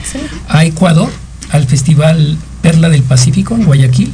a 0.49 0.65
Ecuador, 0.65 1.11
al 1.51 1.67
Festival 1.67 2.37
Perla 2.65 2.89
del 2.89 3.03
Pacífico 3.03 3.55
en 3.55 3.67
Guayaquil, 3.67 4.11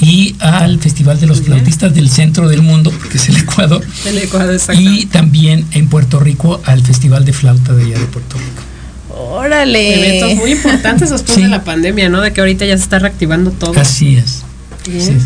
y 0.00 0.34
al 0.38 0.80
Festival 0.80 1.20
de 1.20 1.26
los 1.26 1.42
Flautistas 1.42 1.94
del 1.94 2.08
Centro 2.08 2.48
del 2.48 2.62
Mundo, 2.62 2.90
porque 2.98 3.18
es 3.18 3.28
el 3.28 3.36
Ecuador, 3.36 3.84
El 4.06 4.16
Ecuador, 4.16 4.54
exacto. 4.54 4.80
y 4.80 5.04
también 5.04 5.66
en 5.72 5.86
Puerto 5.86 6.18
Rico 6.18 6.62
al 6.64 6.80
Festival 6.80 7.26
de 7.26 7.34
Flauta 7.34 7.74
de 7.74 7.84
allá 7.84 7.98
de 7.98 8.06
Puerto 8.06 8.38
Rico. 8.38 8.62
Órale. 9.10 10.16
Eventos 10.16 10.34
muy 10.36 10.52
importantes 10.52 11.10
después 11.10 11.36
de 11.36 11.48
la 11.48 11.62
pandemia, 11.62 12.08
¿no? 12.08 12.22
De 12.22 12.32
que 12.32 12.40
ahorita 12.40 12.64
ya 12.64 12.74
se 12.78 12.84
está 12.84 13.00
reactivando 13.00 13.50
todo. 13.50 13.78
Así 13.78 14.16
es. 14.16 14.44
Sí. 14.82 15.18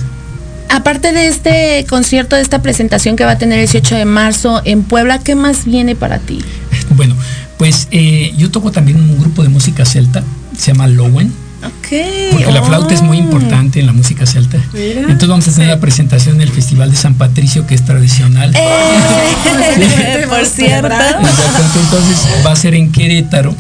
Aparte 0.69 1.13
de 1.13 1.29
este 1.29 1.87
concierto, 1.89 2.35
de 2.35 2.43
esta 2.43 2.61
presentación 2.61 3.15
que 3.15 3.25
va 3.25 3.33
a 3.33 3.39
tener 3.39 3.61
el 3.61 3.67
18 3.67 3.95
de 3.95 4.05
marzo 4.05 4.63
en 4.65 4.83
Puebla, 4.83 5.21
¿qué 5.21 5.37
más 5.37 5.65
viene 5.65 5.95
para 5.95 6.19
ti? 6.19 6.41
Bueno, 6.97 7.15
pues 7.57 7.87
eh, 7.93 8.35
yo 8.37 8.51
toco 8.51 8.73
también 8.73 9.01
un 9.01 9.19
grupo 9.19 9.45
de 9.45 9.49
música 9.49 9.85
celta, 9.85 10.25
se 10.59 10.73
llama 10.73 10.89
Lowen. 10.89 11.44
Porque 12.33 12.53
la 12.53 12.63
flauta 12.63 12.95
es 12.95 13.03
muy 13.03 13.19
importante 13.19 13.81
en 13.81 13.87
la 13.87 13.93
música 13.93 14.27
celta. 14.27 14.59
Mira. 14.73 15.03
Entonces 15.03 15.29
vamos 15.29 15.49
a 15.49 15.53
tener 15.53 15.69
la 15.69 15.81
presentación 15.81 16.37
en 16.37 16.43
el 16.43 16.51
Festival 16.51 16.91
de 16.91 16.97
San 16.97 17.15
Patricio, 17.15 17.67
que 17.67 17.75
es 17.75 17.85
tradicional. 17.85 18.55
Eh, 18.55 20.27
por 20.29 20.45
cierto. 20.47 20.87
Exacto, 20.87 21.81
Entonces 21.81 22.19
va 22.47 22.53
a 22.53 22.57
ser 22.57 22.75
en 22.75 22.93
Querétaro. 22.93 23.55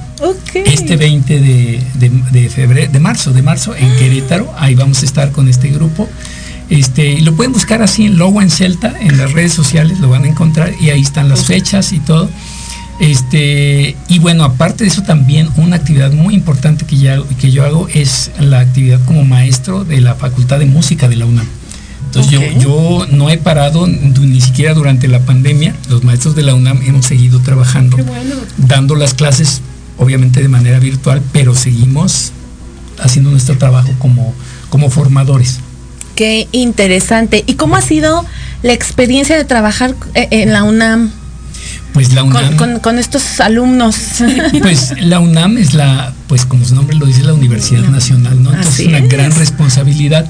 Este 0.55 0.96
20 0.96 1.40
de, 1.40 1.80
de, 1.94 2.11
de 2.30 2.48
febrero, 2.48 2.90
de 2.90 3.00
marzo, 3.00 3.32
de 3.32 3.42
marzo 3.42 3.74
en 3.74 3.94
Querétaro. 3.96 4.52
Ahí 4.59 4.74
vamos 4.74 5.02
a 5.02 5.07
estar 5.07 5.30
con 5.32 5.48
este 5.48 5.68
grupo. 5.68 6.09
Este, 6.70 7.07
y 7.07 7.20
lo 7.20 7.34
pueden 7.34 7.52
buscar 7.52 7.82
así 7.82 8.07
en 8.07 8.16
Logo 8.16 8.40
en 8.40 8.50
Celta, 8.50 8.94
en 8.98 9.18
las 9.18 9.32
redes 9.32 9.52
sociales 9.52 10.00
lo 10.00 10.09
van 10.09 10.24
a 10.24 10.28
encontrar 10.28 10.72
y 10.80 10.90
ahí 10.90 11.02
están 11.02 11.28
las 11.28 11.44
fechas 11.44 11.92
y 11.92 12.00
todo. 12.00 12.30
Este, 13.01 13.97
y 14.09 14.18
bueno, 14.20 14.45
aparte 14.45 14.84
de 14.84 14.90
eso 14.90 15.03
también 15.03 15.49
una 15.57 15.76
actividad 15.76 16.12
muy 16.12 16.34
importante 16.34 16.86
que, 16.86 16.97
ya, 16.97 17.18
que 17.40 17.51
yo 17.51 17.64
hago 17.64 17.88
es 17.88 18.30
la 18.38 18.61
actividad 18.61 19.05
como 19.05 19.24
maestro 19.24 19.84
de 19.84 20.01
la 20.01 20.14
Facultad 20.14 20.59
de 20.59 20.66
Música 20.66 21.09
de 21.09 21.16
la 21.16 21.26
UNAM. 21.26 21.47
Entonces 22.07 22.30
yo, 22.30 22.61
yo 22.61 23.07
no 23.11 23.28
he 23.28 23.38
parado 23.38 23.88
ni 23.88 24.40
siquiera 24.40 24.72
durante 24.72 25.09
la 25.09 25.18
pandemia. 25.20 25.74
Los 25.88 26.05
maestros 26.05 26.36
de 26.36 26.42
la 26.42 26.55
UNAM 26.55 26.80
hemos 26.86 27.07
seguido 27.07 27.40
trabajando, 27.40 27.97
dando 28.57 28.95
las 28.95 29.14
clases 29.14 29.62
obviamente 29.99 30.40
de 30.40 30.49
manera 30.49 30.78
virtual, 30.78 31.20
pero 31.32 31.57
seguimos 31.57 32.30
haciendo 33.01 33.30
nuestro 33.30 33.59
trabajo 33.59 33.90
como, 33.99 34.32
como 34.70 34.90
formadores. 34.90 35.59
Qué 36.14 36.47
interesante. 36.53 37.42
¿Y 37.47 37.55
cómo 37.55 37.74
ha 37.74 37.82
sido 37.82 38.24
la 38.62 38.72
experiencia 38.72 39.36
de 39.36 39.45
trabajar 39.45 39.97
eh, 40.14 40.28
en 40.30 40.53
la 40.53 40.62
UNAM? 40.62 41.11
Pues 41.95 42.12
la 42.12 42.22
UNAM. 42.24 42.57
con, 42.57 42.70
con- 42.72 42.80
con 42.80 42.99
estos 42.99 43.40
alumnos. 43.40 43.97
Pues 44.61 44.92
la 45.01 45.20
UNAM 45.20 45.57
es 45.59 45.72
la, 45.74 46.12
pues 46.26 46.45
como 46.45 46.64
su 46.66 46.74
nombre 46.74 46.97
lo 46.97 47.07
dice, 47.07 47.22
la 47.22 47.32
Universidad 47.34 47.84
Nacional, 47.88 48.42
¿no? 48.42 48.51
Entonces 48.51 48.74
Así 48.74 48.82
es 48.82 48.88
una 48.88 49.01
gran 49.01 49.30
responsabilidad 49.32 50.28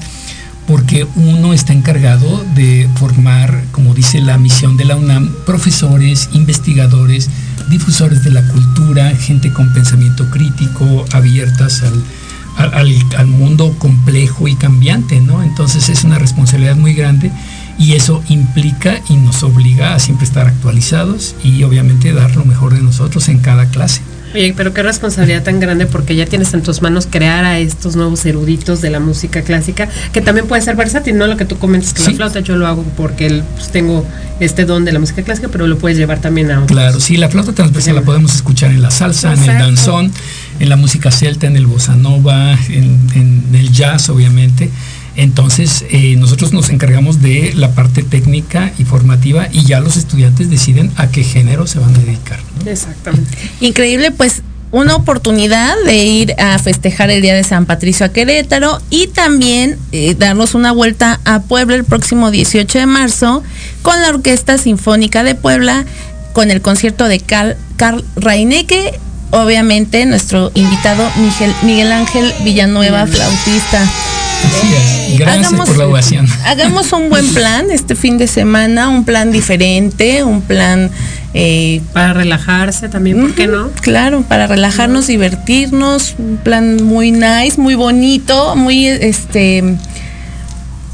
porque 0.67 1.05
uno 1.15 1.53
está 1.53 1.73
encargado 1.73 2.43
de 2.55 2.87
formar, 2.95 3.63
como 3.71 3.93
dice 3.93 4.19
la 4.21 4.37
misión 4.37 4.77
de 4.77 4.85
la 4.85 4.95
UNAM, 4.95 5.31
profesores, 5.45 6.29
investigadores, 6.33 7.29
difusores 7.69 8.23
de 8.23 8.31
la 8.31 8.47
cultura, 8.47 9.11
gente 9.15 9.51
con 9.51 9.73
pensamiento 9.73 10.29
crítico, 10.31 11.05
abiertas 11.13 11.81
al- 11.83 12.03
al 13.17 13.27
mundo 13.27 13.75
complejo 13.79 14.47
y 14.47 14.55
cambiante, 14.55 15.19
¿no? 15.19 15.43
Entonces 15.43 15.89
es 15.89 16.03
una 16.03 16.17
responsabilidad 16.19 16.75
muy 16.77 16.93
grande 16.93 17.31
y 17.77 17.93
eso 17.93 18.23
implica 18.29 18.99
y 19.09 19.15
nos 19.15 19.43
obliga 19.43 19.95
a 19.95 19.99
siempre 19.99 20.25
estar 20.25 20.47
actualizados 20.47 21.35
y 21.43 21.63
obviamente 21.63 22.13
dar 22.13 22.35
lo 22.35 22.45
mejor 22.45 22.73
de 22.73 22.81
nosotros 22.81 23.27
en 23.29 23.39
cada 23.39 23.65
clase. 23.67 24.01
Oye, 24.33 24.53
pero 24.57 24.73
qué 24.73 24.83
responsabilidad 24.83 25.43
tan 25.43 25.61
grande 25.61 25.85
porque 25.85 26.13
ya 26.13 26.25
tienes 26.25 26.53
en 26.53 26.61
tus 26.61 26.81
manos 26.81 27.07
crear 27.09 27.45
a 27.45 27.57
estos 27.59 27.95
nuevos 27.95 28.25
eruditos 28.25 28.81
de 28.81 28.89
la 28.89 28.99
música 28.99 29.41
clásica, 29.43 29.87
que 30.11 30.19
también 30.19 30.45
puede 30.47 30.61
ser 30.61 30.75
versátil, 30.75 31.17
no 31.17 31.25
lo 31.27 31.37
que 31.37 31.45
tú 31.45 31.57
comentas 31.57 31.93
que 31.93 32.03
la 32.03 32.11
flauta 32.11 32.39
yo 32.41 32.57
lo 32.57 32.67
hago 32.67 32.83
porque 32.97 33.27
el- 33.27 33.43
pues, 33.43 33.71
tengo 33.71 34.05
este 34.41 34.65
don 34.65 34.83
de 34.83 34.91
la 34.91 34.99
música 34.99 35.21
clásica, 35.23 35.47
pero 35.49 35.67
lo 35.67 35.77
puedes 35.77 35.97
llevar 35.97 36.19
también 36.19 36.51
a 36.51 36.55
otros. 36.63 36.71
Claro, 36.77 36.99
sí, 36.99 37.15
la 37.15 37.29
flauta 37.29 37.53
transversal 37.53 37.95
la 37.95 38.01
podemos 38.01 38.35
escuchar 38.35 38.71
en 38.71 38.81
la 38.81 38.91
salsa, 38.91 39.33
en 39.33 39.39
el 39.39 39.57
danzón, 39.57 40.11
en 40.59 40.67
la 40.67 40.75
música 40.75 41.11
celta, 41.11 41.47
en 41.47 41.55
el 41.55 41.65
bossa 41.67 41.95
nova, 41.95 42.57
en, 42.67 42.99
en 43.15 43.43
el 43.53 43.71
jazz, 43.71 44.09
obviamente. 44.09 44.69
Entonces, 45.15 45.85
eh, 45.89 46.15
nosotros 46.17 46.51
nos 46.51 46.69
encargamos 46.69 47.21
de 47.21 47.53
la 47.55 47.73
parte 47.73 48.03
técnica 48.03 48.73
y 48.77 48.83
formativa 48.83 49.47
y 49.51 49.65
ya 49.65 49.79
los 49.79 49.97
estudiantes 49.97 50.49
deciden 50.49 50.91
a 50.97 51.07
qué 51.07 51.23
género 51.23 51.67
se 51.67 51.79
van 51.79 51.95
a 51.95 51.99
dedicar. 51.99 52.39
Exactamente. 52.65 53.37
Increíble, 53.61 54.11
pues 54.11 54.41
una 54.71 54.95
oportunidad 54.95 55.73
de 55.85 56.03
ir 56.03 56.35
a 56.37 56.59
festejar 56.59 57.09
el 57.09 57.21
Día 57.21 57.33
de 57.33 57.45
San 57.45 57.65
Patricio 57.65 58.05
a 58.05 58.09
Querétaro 58.09 58.81
y 58.89 59.07
también 59.07 59.77
eh, 59.93 60.15
darnos 60.15 60.53
una 60.53 60.73
vuelta 60.73 61.21
a 61.23 61.43
Puebla 61.43 61.75
el 61.75 61.85
próximo 61.85 62.29
18 62.29 62.79
de 62.79 62.85
marzo 62.85 63.41
con 63.81 64.01
la 64.01 64.09
Orquesta 64.09 64.57
Sinfónica 64.57 65.23
de 65.23 65.33
Puebla, 65.33 65.85
con 66.33 66.51
el 66.51 66.61
concierto 66.61 67.07
de 67.07 67.21
Carl, 67.21 67.55
Carl 67.77 68.03
Raineque, 68.17 68.99
obviamente 69.31 70.05
nuestro 70.05 70.51
invitado 70.55 71.09
Miguel, 71.15 71.55
Miguel 71.63 71.91
Ángel 71.93 72.33
Villanueva, 72.43 73.07
flautista. 73.07 73.89
Gracias 75.17 75.47
Hagamos- 75.47 75.69
por 75.69 75.77
la 75.77 75.87
ovación. 75.87 76.27
Hagamos 76.45 76.91
un 76.91 77.09
buen 77.09 77.33
plan 77.33 77.71
este 77.71 77.95
fin 77.95 78.17
de 78.17 78.27
semana, 78.27 78.89
un 78.89 79.05
plan 79.05 79.31
diferente, 79.31 80.23
un 80.23 80.41
plan 80.41 80.91
eh, 81.33 81.81
para 81.93 82.13
relajarse 82.13 82.89
también, 82.89 83.21
¿por 83.21 83.33
qué 83.33 83.47
no? 83.47 83.69
Claro, 83.81 84.23
para 84.23 84.47
relajarnos, 84.47 85.07
divertirnos, 85.07 86.15
un 86.17 86.37
plan 86.37 86.83
muy 86.83 87.11
nice, 87.11 87.53
muy 87.59 87.75
bonito, 87.75 88.55
muy 88.55 88.87
este 88.87 89.63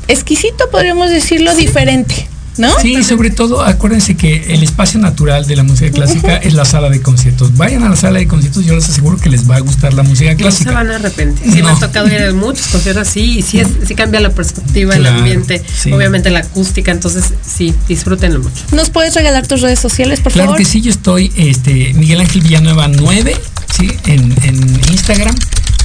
exquisito, 0.07 0.69
podríamos 0.71 1.09
decirlo, 1.09 1.55
diferente, 1.55 2.27
¿no? 2.61 2.69
Sí, 2.79 3.03
sobre 3.03 3.29
todo 3.31 3.61
acuérdense 3.63 4.15
que 4.15 4.53
el 4.53 4.63
espacio 4.63 4.99
natural 4.99 5.45
de 5.47 5.55
la 5.55 5.63
música 5.63 5.91
clásica 5.91 6.37
es 6.37 6.53
la 6.53 6.63
sala 6.65 6.89
de 6.89 7.01
conciertos. 7.01 7.57
Vayan 7.57 7.83
a 7.83 7.89
la 7.89 7.95
sala 7.95 8.19
de 8.19 8.27
conciertos, 8.27 8.65
yo 8.65 8.75
les 8.75 8.87
aseguro 8.87 9.17
que 9.17 9.29
les 9.29 9.49
va 9.49 9.57
a 9.57 9.59
gustar 9.59 9.93
la 9.93 10.03
música 10.03 10.31
No 10.31 10.37
se 10.37 10.43
clásica. 10.43 10.71
van 10.71 10.91
a 10.91 10.95
arrepentir. 10.95 11.43
Sí, 11.51 11.55
me 11.57 11.63
No. 11.63 11.69
ha 11.69 11.79
tocado 11.79 12.07
ir 12.07 12.21
a 12.21 12.31
muchos 12.33 12.67
conciertos 12.67 13.07
así 13.07 13.39
y 13.39 13.41
sí, 13.41 13.59
es, 13.59 13.67
sí 13.85 13.95
cambia 13.95 14.19
la 14.21 14.29
perspectiva, 14.29 14.93
Claro, 14.95 15.09
el 15.09 15.19
ambiente, 15.19 15.63
sí. 15.81 15.91
obviamente 15.91 16.29
la 16.29 16.39
acústica, 16.39 16.91
entonces 16.91 17.25
sí, 17.45 17.73
disfrútenlo 17.87 18.39
mucho. 18.39 18.63
¿Nos 18.73 18.89
puedes 18.89 19.13
regalar 19.15 19.47
tus 19.47 19.61
redes 19.61 19.79
sociales, 19.79 20.19
por 20.21 20.31
Claro 20.31 20.49
favor? 20.49 20.59
que 20.59 20.65
sí, 20.65 20.81
yo 20.81 20.91
estoy 20.91 21.31
este, 21.35 21.93
Miguel 21.95 22.19
Ángel 22.21 22.41
Villanueva 22.41 22.87
9, 22.87 23.35
¿sí? 23.77 23.89
En, 24.05 24.31
en 24.43 24.81
Instagram, 24.91 25.35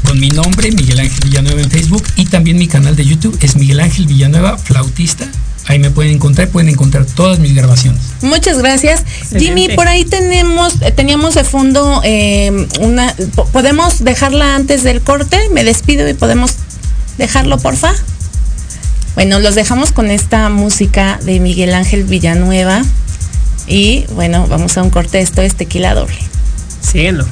con 0.05 0.20
mi 0.20 0.29
nombre, 0.29 0.70
Miguel 0.72 1.01
Ángel 1.01 1.20
Villanueva 1.24 1.62
en 1.62 1.70
Facebook, 1.70 2.05
y 2.16 2.27
también 2.27 2.59
mi 2.59 2.68
canal 2.68 2.95
de 2.95 3.05
YouTube 3.05 3.37
es 3.41 3.57
Miguel 3.57 3.81
Ángel 3.81 4.07
Villanueva, 4.07 4.59
flautista. 4.59 5.27
Ahí 5.69 5.79
me 5.81 5.91
pueden 5.91 6.12
encontrar, 6.12 6.49
pueden 6.49 6.69
encontrar 6.69 7.05
todas 7.07 7.39
mis 7.41 7.55
grabaciones. 7.55 8.01
Muchas 8.23 8.59
gracias. 8.59 9.03
Jimmy, 9.37 9.69
por 9.77 9.89
ahí 9.89 10.05
tenemos, 10.05 10.75
eh, 10.81 10.93
teníamos 10.93 11.35
de 11.35 11.43
fondo 11.45 12.01
eh, 12.05 12.69
una, 12.81 13.12
po- 13.35 13.47
¿podemos 13.47 14.05
dejarla 14.05 14.55
antes 14.55 14.85
del 14.85 15.01
corte? 15.01 15.41
Me 15.53 15.64
despido 15.64 16.09
y 16.09 16.14
podemos 16.14 16.53
dejarlo, 17.19 17.59
porfa. 17.59 17.93
Bueno, 19.17 19.41
los 19.41 19.55
dejamos 19.55 19.93
con 19.93 20.11
esta 20.11 20.49
música 20.51 21.19
de 21.25 21.41
Miguel 21.41 21.75
Ángel 21.75 22.05
Villanueva. 22.05 22.83
Y 23.67 24.05
bueno, 24.14 24.47
vamos 24.49 24.77
a 24.79 24.83
un 24.83 24.91
corte. 24.91 25.21
Esto 25.21 25.43
es 25.43 25.57
tequila 25.57 25.95
doble. 25.95 26.17
Síguenlo. 26.81 27.27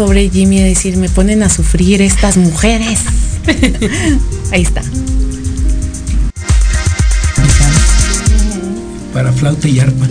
Pobre 0.00 0.30
Jimmy 0.30 0.62
a 0.62 0.64
decir, 0.64 0.96
me 0.96 1.10
ponen 1.10 1.42
a 1.42 1.50
sufrir 1.50 2.00
estas 2.00 2.38
mujeres. 2.38 3.00
Ahí 4.50 4.62
está. 4.62 4.80
Para 9.12 9.30
flauta 9.30 9.68
y 9.68 9.78
arpa. 9.78 10.06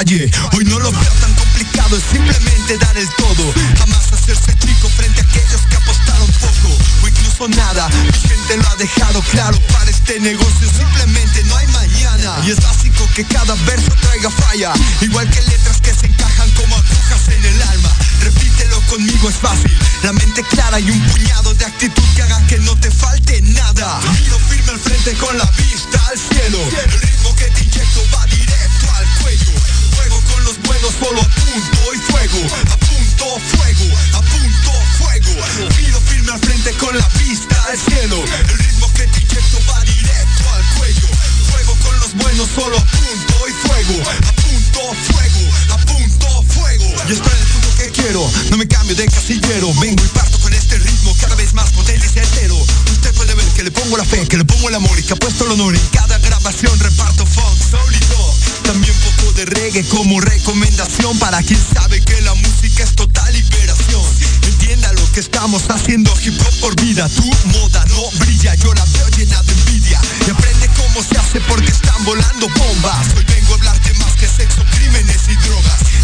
Hoy 0.00 0.64
no 0.64 0.78
lo 0.78 0.90
veo 0.90 1.12
tan 1.20 1.34
complicado, 1.34 1.94
es 1.94 2.02
simplemente 2.10 2.78
dar 2.78 2.96
el 2.96 3.06
todo. 3.16 3.52
Jamás 3.76 4.10
hacerse 4.10 4.56
chico 4.56 4.88
frente 4.96 5.20
a 5.20 5.24
aquellos 5.24 5.60
que 5.68 5.76
apostaron 5.76 6.26
poco 6.40 6.78
o 7.02 7.08
incluso 7.08 7.48
nada. 7.48 7.86
Mi 7.88 8.10
gente 8.10 8.56
lo 8.56 8.66
ha 8.66 8.76
dejado 8.76 9.20
claro, 9.30 9.60
para 9.74 9.90
este 9.90 10.18
negocio 10.20 10.70
simplemente 10.70 11.44
no 11.44 11.54
hay 11.54 11.66
mañana. 11.66 12.38
Y 12.46 12.50
es 12.50 12.62
básico 12.62 13.06
que 13.14 13.26
cada 13.26 13.54
verso 13.66 13.92
traiga 14.00 14.30
falla, 14.30 14.72
igual 15.02 15.28
que 15.28 15.42
letras 15.42 15.82
que 15.82 15.92
se 15.92 16.06
encajan 16.06 16.50
como 16.52 16.76
agujas 16.76 17.28
en 17.28 17.44
el 17.44 17.60
alma. 17.60 17.92
repítelo 18.22 18.80
conmigo 18.88 19.28
es 19.28 19.36
fácil. 19.36 19.70
La 20.02 20.14
mente 20.14 20.42
clara 20.44 20.80
y 20.80 20.90
un 20.90 21.00
puñado 21.08 21.52
de 21.52 21.64
actitud 21.66 22.04
que 22.16 22.22
haga 22.22 22.40
que 22.46 22.56
no 22.60 22.74
te 22.76 22.90
falte 22.90 23.42
nada. 23.42 24.00
Miro 24.18 24.38
firme 24.48 24.70
al 24.70 24.80
frente 24.80 25.12
con 25.18 25.36
la 25.36 25.44
vista 25.44 26.00
al 26.08 26.18
cielo. 26.18 26.58
El 26.58 27.00
ritmo 27.02 27.36
que 27.36 27.44
te 27.50 27.64
inyecto 27.64 28.00
va 28.14 28.24
buenos 30.70 30.94
solo 31.02 31.20
punto 31.20 31.82
y 31.94 31.98
fuego. 31.98 32.40
A 32.70 32.76
punto, 32.78 33.26
fuego, 33.50 33.86
a 34.14 34.22
punto, 34.22 34.72
fuego. 35.02 35.34
Miro 35.78 36.00
firme 36.06 36.32
al 36.32 36.38
frente 36.38 36.70
con 36.74 36.96
la 36.96 37.08
vista 37.18 37.56
al 37.68 37.76
cielo. 37.76 38.22
El 38.22 38.58
ritmo 38.58 38.86
que 38.94 39.06
te 39.08 39.18
inyecto 39.20 39.58
va 39.68 39.80
directo 39.82 40.42
al 40.54 40.64
cuello. 40.78 41.08
Juego 41.50 41.74
con 41.82 41.98
los 41.98 42.14
buenos 42.14 42.48
solo 42.54 42.76
punto 42.78 43.36
y 43.48 43.52
fuego. 43.66 43.96
A 44.06 44.32
punto, 44.32 44.80
fuego, 45.10 45.42
a 45.74 45.78
punto, 45.90 46.28
fuego. 46.54 46.86
Y 47.08 47.12
estoy 47.18 47.32
en 47.34 47.42
el 47.42 47.48
punto 47.50 47.68
que 47.76 47.90
quiero. 47.90 48.30
No 48.50 48.56
me 48.56 48.68
cambio 48.68 48.94
de 48.94 49.06
casillero. 49.06 49.74
Vengo 49.80 50.04
y 50.04 50.08
parto 50.14 50.38
con 50.38 50.52
este 50.54 50.78
ritmo 50.78 51.16
cada 51.20 51.34
vez 51.34 51.52
más 51.52 51.70
potente 51.72 52.06
y 52.06 52.10
certero. 52.10 52.54
Usted 52.54 53.12
puede 53.14 53.34
ver 53.34 53.46
que 53.56 53.64
le 53.64 53.72
pongo 53.72 53.96
la 53.96 54.04
fe, 54.04 54.24
que 54.28 54.36
le 54.36 54.44
pongo 54.44 54.68
el 54.68 54.76
amor 54.76 54.96
y 54.98 55.02
que 55.02 55.14
apuesto 55.14 55.46
el 55.46 55.52
honor. 55.52 55.74
En 55.74 55.86
cada 55.88 56.18
grabación 56.18 56.78
reparto 56.78 57.26
funk, 57.26 57.58
dub. 58.14 58.62
También 58.62 58.94
de 59.34 59.44
reggae 59.44 59.84
como 59.84 60.20
recomendación 60.20 61.18
para 61.18 61.42
quien 61.42 61.60
sabe 61.74 62.00
que 62.00 62.20
la 62.22 62.34
música 62.34 62.82
es 62.82 62.94
total 62.94 63.32
liberación. 63.32 64.02
Entienda 64.42 64.92
lo 64.94 65.12
que 65.12 65.20
estamos 65.20 65.62
haciendo 65.68 66.12
hip 66.24 66.40
hop 66.40 66.60
por 66.60 66.80
vida. 66.80 67.08
Tu 67.08 67.24
moda 67.48 67.84
no 67.86 68.10
brilla, 68.18 68.54
yo 68.56 68.72
la 68.74 68.84
veo 68.84 69.08
llena 69.16 69.42
de 69.42 69.52
envidia. 69.52 70.00
Y 70.26 70.30
aprende 70.30 70.68
cómo 70.76 71.02
se 71.02 71.18
hace 71.18 71.40
porque 71.42 71.70
están 71.70 72.04
volando 72.04 72.48
bombas. 72.48 73.06
Hoy 73.16 73.24
vengo 73.24 73.52
a 73.52 73.56
hablarte 73.56 73.94
más 73.94 74.12
que 74.14 74.26
sexo, 74.26 74.64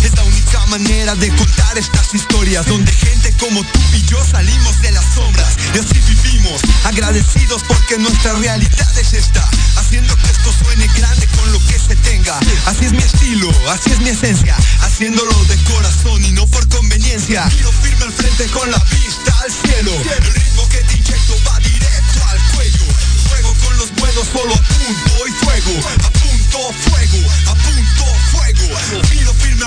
Es 0.02 0.14
la 0.14 0.22
única 0.22 0.64
manera 0.66 1.14
de 1.16 1.28
contar 1.34 1.76
estas 1.76 2.14
historias 2.14 2.66
donde 2.66 2.92
gente 2.92 3.32
como 3.38 3.64
tú 3.64 3.80
y 3.92 4.02
yo 4.02 4.24
salimos 4.24 4.80
de 4.80 4.92
las 4.92 5.04
sombras. 5.14 5.56
Y 5.74 5.78
así 5.78 5.98
vivimos 6.06 6.60
agradecidos 6.84 7.62
porque 7.66 7.98
nuestra 7.98 8.34
realidad 8.34 8.98
es 8.98 9.12
esta. 9.12 9.48
Haciendo 9.76 10.14
que 10.16 10.30
esto 10.30 10.52
suene 10.62 10.86
grande 10.96 11.26
con 11.36 11.52
lo 11.52 11.58
que 11.66 11.78
se 11.78 11.96
tenga. 11.96 12.38
Así 12.66 12.84
es 12.84 12.92
mi 12.92 13.02
estilo 13.02 13.50
así 13.70 13.90
es 13.90 13.98
mi 14.00 14.10
esencia. 14.10 14.56
Haciéndolo 14.80 15.32
de 15.46 15.56
corazón 15.64 16.24
y 16.24 16.30
no 16.32 16.46
por 16.46 16.68
conveniencia. 16.68 17.44
Miro 17.56 17.72
firme 17.82 18.04
al 18.04 18.12
frente 18.12 18.46
con 18.46 18.70
la 18.70 18.78
vista 18.78 19.34
al 19.42 19.52
cielo. 19.52 19.92
El 19.92 20.32
ritmo 20.32 20.68
que 20.68 20.78
te 20.78 20.96
inyecto 20.96 21.34
va 21.48 21.58
directo 21.58 22.20
al 22.28 22.38
cuello. 22.54 22.86
Juego 23.28 23.54
con 23.64 23.76
los 23.78 23.94
buenos 23.96 24.26
solo 24.32 24.54
a 24.54 24.62
punto 24.62 25.26
y 25.26 25.32
fuego. 25.44 25.88
A 26.04 26.10
punto 26.10 26.72
fuego 26.88 27.30
a 27.50 27.54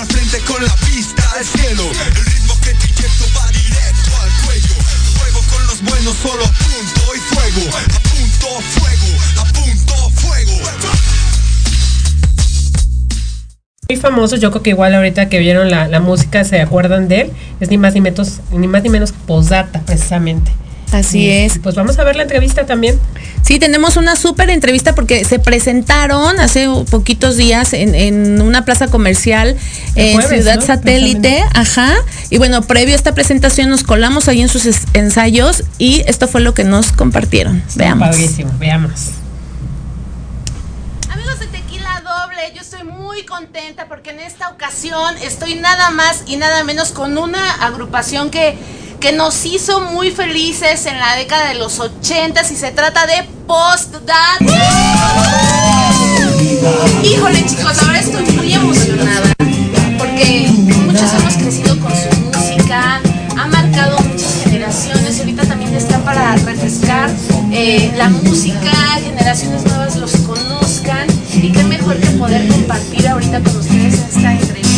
frente 0.06 0.38
con 0.46 0.64
la 0.64 0.72
al 1.36 1.44
cielo 1.44 1.82
el 1.82 2.24
ritmo 2.24 2.54
que 2.62 2.74
te 2.74 2.90
Muy 13.88 13.96
famoso, 13.96 14.36
yo 14.36 14.52
creo 14.52 14.62
que 14.62 14.70
igual 14.70 14.94
ahorita 14.94 15.28
que 15.28 15.40
vieron 15.40 15.68
la, 15.68 16.00
música 16.00 16.44
se 16.44 16.60
acuerdan 16.60 17.08
de 17.08 17.22
él. 17.22 17.32
Es 17.58 17.70
ni 17.70 17.76
más 17.76 17.92
ni 17.94 18.00
menos, 18.00 18.38
ni 18.52 18.68
más 18.68 18.84
ni 18.84 18.88
menos 18.88 19.12
Posdata, 19.26 19.80
precisamente. 19.80 20.52
Así 20.92 21.20
Y, 21.20 21.30
es. 21.30 21.58
Pues 21.58 21.74
vamos 21.74 21.98
a 21.98 22.04
ver 22.04 22.16
la 22.16 22.22
entrevista 22.22 22.66
también. 22.66 22.98
Sí, 23.42 23.58
tenemos 23.58 23.96
una 23.96 24.16
súper 24.16 24.50
entrevista 24.50 24.94
porque 24.94 25.24
se 25.24 25.38
presentaron 25.38 26.38
hace 26.40 26.68
poquitos 26.90 27.36
días 27.36 27.72
en, 27.72 27.94
en 27.94 28.42
una 28.42 28.64
plaza 28.64 28.88
comercial 28.88 29.56
en 29.94 30.14
jueves, 30.14 30.30
Ciudad 30.30 30.56
¿no? 30.56 30.62
Satélite. 30.62 31.44
Ajá. 31.54 31.94
Y 32.28 32.38
bueno, 32.38 32.62
previo 32.62 32.94
a 32.94 32.96
esta 32.96 33.14
presentación 33.14 33.70
nos 33.70 33.82
colamos 33.82 34.28
ahí 34.28 34.40
en 34.42 34.48
sus 34.48 34.66
ensayos 34.94 35.64
y 35.78 36.02
esto 36.06 36.28
fue 36.28 36.40
lo 36.40 36.54
que 36.54 36.64
nos 36.64 36.92
compartieron. 36.92 37.62
Veamos. 37.76 38.08
Padrísimo, 38.08 38.52
veamos. 38.58 39.10
Amigos 41.10 41.40
de 41.40 41.46
Tequila 41.46 42.02
Doble, 42.02 42.52
yo 42.54 42.60
estoy 42.60 42.84
muy 42.84 43.24
contenta 43.24 43.86
porque 43.88 44.10
en 44.10 44.20
esta 44.20 44.48
ocasión 44.50 45.16
estoy 45.22 45.54
nada 45.56 45.90
más 45.90 46.24
y 46.26 46.36
nada 46.36 46.62
menos 46.64 46.92
con 46.92 47.18
una 47.18 47.54
agrupación 47.64 48.30
que, 48.30 48.56
que 49.00 49.12
nos 49.12 49.46
hizo 49.46 49.80
muy 49.80 50.10
felices 50.10 50.84
en 50.84 50.98
la 50.98 51.16
década 51.16 51.48
de 51.48 51.54
los 51.54 51.80
80 51.80 52.42
y 52.42 52.54
se 52.54 52.70
trata 52.70 53.06
de 53.06 53.24
Post. 53.46 53.96
Híjole 57.02 57.46
chicos, 57.46 57.82
ahora 57.82 57.98
estoy 57.98 58.24
muy 58.32 58.52
emocionada 58.52 59.32
porque 59.98 60.48
muchos 60.84 61.12
hemos 61.14 61.34
crecido 61.34 61.80
con 61.80 61.92
su 61.92 62.14
música, 62.20 63.00
ha 63.38 63.46
marcado 63.46 63.98
muchas 64.00 64.44
generaciones 64.44 65.16
y 65.16 65.20
ahorita 65.20 65.46
también 65.46 65.74
está 65.74 65.98
para 66.04 66.36
refrescar 66.36 67.10
eh, 67.52 67.90
la 67.96 68.10
música, 68.10 68.70
generaciones 69.02 69.64
nuevas 69.64 69.96
los 69.96 70.12
conozcan 70.18 71.06
y 71.32 71.50
qué 71.50 71.62
mejor 71.64 71.96
que 71.96 72.10
poder 72.10 72.46
compartir 72.48 73.08
ahorita 73.08 73.40
con 73.40 73.56
ustedes 73.56 73.94
esta 73.94 74.32
entrevista. 74.32 74.69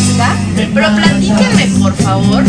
Pero 0.74 0.88
platíquenme 0.96 1.66
por 1.80 1.94
favor 1.94 2.44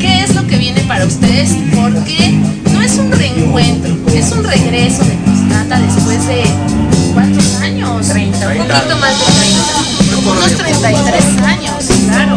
qué 0.00 0.22
es 0.24 0.34
lo 0.34 0.46
que 0.46 0.56
viene 0.56 0.80
para 0.82 1.04
ustedes 1.04 1.52
y 1.52 1.62
por 1.74 1.92
qué 2.04 2.32
no 2.72 2.82
es 2.82 2.94
un 2.96 3.12
reencuentro, 3.12 3.94
es 4.12 4.32
un 4.32 4.44
regreso 4.44 5.04
de 5.04 5.16
Constata 5.24 5.78
después 5.80 6.26
de 6.26 6.42
¿cuántos 7.14 7.54
años? 7.56 8.08
30, 8.08 8.48
un 8.48 8.56
poquito 8.58 8.96
más 8.96 9.18
de 9.18 9.32
30, 9.32 10.14
como 10.14 10.30
unos 10.32 10.52
33 10.52 11.24
años, 11.46 11.84
claro. 12.08 12.36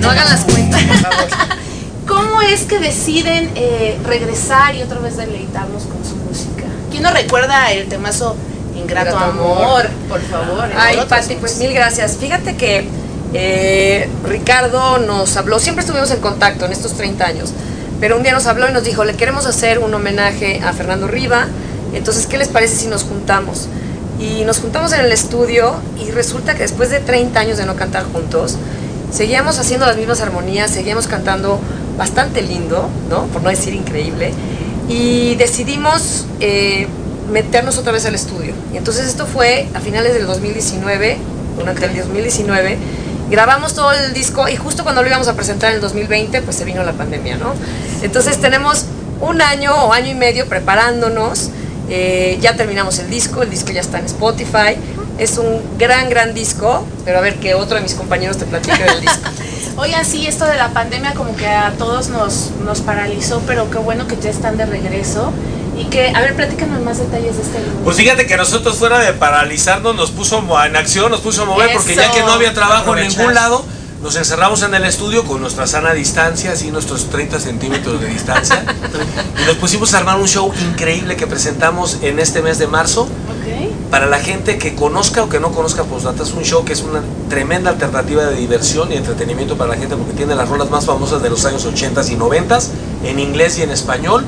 No 0.00 0.10
hagan 0.10 0.28
las 0.28 0.40
cuentas. 0.40 0.82
¿Cómo 2.06 2.42
es 2.42 2.62
que 2.62 2.78
deciden 2.78 3.50
eh, 3.54 3.98
regresar 4.04 4.74
y 4.74 4.82
otra 4.82 4.98
vez 4.98 5.16
deleitarnos 5.16 5.84
con 5.84 6.04
su 6.04 6.16
música? 6.16 6.64
¿Quién 6.90 7.02
no 7.02 7.10
recuerda 7.10 7.72
el 7.72 7.86
temazo 7.86 8.36
Ingrato, 8.76 9.10
Ingrato 9.10 9.30
amor? 9.30 9.62
Amor. 9.62 9.90
Por 10.08 10.20
favor. 10.20 10.68
Ay, 10.76 10.98
Pati, 11.08 11.36
pues 11.36 11.56
mil 11.58 11.72
gracias. 11.72 12.16
Fíjate 12.18 12.56
que 12.56 12.86
eh, 13.34 14.08
Ricardo 14.24 14.98
nos 14.98 15.36
habló, 15.36 15.58
siempre 15.58 15.84
estuvimos 15.84 16.10
en 16.10 16.20
contacto 16.20 16.64
en 16.64 16.72
estos 16.72 16.94
30 16.94 17.26
años, 17.26 17.52
pero 18.00 18.16
un 18.16 18.22
día 18.22 18.32
nos 18.32 18.46
habló 18.46 18.68
y 18.68 18.72
nos 18.72 18.84
dijo, 18.84 19.04
le 19.04 19.14
queremos 19.14 19.46
hacer 19.46 19.80
un 19.80 19.92
homenaje 19.92 20.60
a 20.64 20.72
Fernando 20.72 21.08
Riva, 21.08 21.48
entonces, 21.94 22.26
¿qué 22.26 22.38
les 22.38 22.48
parece 22.48 22.76
si 22.76 22.86
nos 22.88 23.04
juntamos? 23.04 23.68
Y 24.18 24.44
nos 24.44 24.58
juntamos 24.58 24.92
en 24.92 25.00
el 25.00 25.12
estudio 25.12 25.74
y 26.04 26.10
resulta 26.10 26.54
que 26.54 26.62
después 26.62 26.90
de 26.90 27.00
30 27.00 27.38
años 27.38 27.58
de 27.58 27.66
no 27.66 27.76
cantar 27.76 28.04
juntos, 28.04 28.56
seguíamos 29.12 29.58
haciendo 29.58 29.86
las 29.86 29.96
mismas 29.96 30.20
armonías, 30.20 30.70
seguíamos 30.70 31.06
cantando 31.06 31.60
bastante 31.96 32.42
lindo, 32.42 32.88
¿no? 33.08 33.26
Por 33.26 33.42
no 33.42 33.50
decir 33.50 33.74
increíble. 33.74 34.32
Y 34.88 35.36
decidimos 35.36 36.26
eh, 36.40 36.88
meternos 37.30 37.78
otra 37.78 37.92
vez 37.92 38.04
al 38.06 38.14
estudio. 38.14 38.54
Y 38.72 38.76
entonces 38.76 39.06
esto 39.06 39.26
fue 39.26 39.68
a 39.74 39.80
finales 39.80 40.14
del 40.14 40.26
2019, 40.26 41.18
durante 41.56 41.86
el 41.86 41.96
2019. 41.96 42.78
Grabamos 43.30 43.74
todo 43.74 43.92
el 43.92 44.12
disco 44.12 44.48
y 44.48 44.56
justo 44.56 44.82
cuando 44.82 45.02
lo 45.02 45.08
íbamos 45.08 45.28
a 45.28 45.34
presentar 45.34 45.70
en 45.70 45.76
el 45.76 45.80
2020, 45.80 46.42
pues 46.42 46.56
se 46.56 46.64
vino 46.64 46.82
la 46.84 46.92
pandemia, 46.92 47.36
¿no? 47.36 47.54
Entonces 48.02 48.40
tenemos 48.40 48.84
un 49.20 49.40
año 49.40 49.72
o 49.74 49.92
año 49.92 50.10
y 50.10 50.14
medio 50.14 50.46
preparándonos. 50.46 51.50
eh, 51.88 52.38
ya 52.40 52.56
terminamos 52.56 52.98
el 52.98 53.10
disco, 53.10 53.42
el 53.42 53.50
disco 53.50 53.70
ya 53.72 53.80
está 53.80 53.98
en 53.98 54.06
Spotify. 54.06 54.76
Es 55.18 55.38
un 55.38 55.60
gran, 55.78 56.10
gran 56.10 56.34
disco, 56.34 56.84
pero 57.04 57.18
a 57.18 57.20
ver 57.20 57.36
que 57.36 57.54
otro 57.54 57.76
de 57.76 57.82
mis 57.82 57.94
compañeros 57.94 58.36
te 58.38 58.46
platique 58.46 58.82
del 58.82 59.00
disco. 59.00 59.30
Oigan, 59.76 60.04
sí, 60.04 60.26
esto 60.26 60.44
de 60.44 60.56
la 60.56 60.68
pandemia 60.70 61.14
como 61.14 61.36
que 61.36 61.46
a 61.46 61.72
todos 61.78 62.08
nos, 62.08 62.50
nos 62.64 62.80
paralizó, 62.80 63.42
pero 63.46 63.70
qué 63.70 63.78
bueno 63.78 64.06
que 64.06 64.16
ya 64.16 64.30
están 64.30 64.56
de 64.56 64.66
regreso. 64.66 65.32
Y 65.76 65.84
que, 65.86 66.08
a 66.08 66.20
ver, 66.20 66.36
platícanos 66.36 66.80
más 66.82 66.98
detalles 66.98 67.36
de 67.36 67.42
este. 67.42 67.58
Pues 67.82 67.96
fíjate 67.96 68.26
que 68.26 68.36
nosotros 68.36 68.76
fuera 68.76 68.98
de 69.00 69.12
paralizarnos 69.12 69.96
nos 69.96 70.10
puso 70.10 70.44
en 70.64 70.76
acción, 70.76 71.10
nos 71.10 71.20
puso 71.20 71.42
a 71.42 71.44
mover 71.46 71.72
porque 71.72 71.96
ya 71.96 72.04
Eso. 72.04 72.14
que 72.14 72.20
no 72.20 72.32
había 72.32 72.54
trabajo 72.54 72.96
en 72.96 73.08
ningún 73.08 73.34
lado, 73.34 73.64
nos 74.04 74.16
encerramos 74.16 74.62
en 74.62 74.74
el 74.74 74.84
estudio 74.84 75.24
con 75.24 75.40
nuestra 75.40 75.66
sana 75.66 75.94
distancia, 75.94 76.52
así 76.52 76.70
nuestros 76.70 77.08
30 77.08 77.40
centímetros 77.40 78.00
de 78.02 78.06
distancia, 78.06 78.62
y 79.42 79.46
nos 79.46 79.56
pusimos 79.56 79.94
a 79.94 79.98
armar 79.98 80.20
un 80.20 80.28
show 80.28 80.52
increíble 80.60 81.16
que 81.16 81.26
presentamos 81.26 81.98
en 82.02 82.18
este 82.18 82.42
mes 82.42 82.58
de 82.58 82.66
marzo. 82.66 83.08
Para 83.90 84.06
la 84.06 84.18
gente 84.18 84.58
que 84.58 84.74
conozca 84.74 85.22
o 85.22 85.28
que 85.28 85.38
no 85.38 85.52
conozca 85.52 85.84
Postdata, 85.84 86.24
es 86.24 86.32
un 86.32 86.42
show 86.42 86.64
que 86.64 86.72
es 86.72 86.82
una 86.82 87.00
tremenda 87.28 87.70
alternativa 87.70 88.24
de 88.24 88.34
diversión 88.36 88.90
y 88.90 88.96
entretenimiento 88.96 89.56
para 89.56 89.70
la 89.70 89.76
gente 89.76 89.94
porque 89.94 90.14
tiene 90.14 90.34
las 90.34 90.48
rolas 90.48 90.68
más 90.68 90.84
famosas 90.84 91.22
de 91.22 91.30
los 91.30 91.44
años 91.44 91.64
80 91.64 92.02
y 92.10 92.16
90 92.16 92.58
en 93.04 93.18
inglés 93.20 93.58
y 93.58 93.62
en 93.62 93.70
español, 93.70 94.24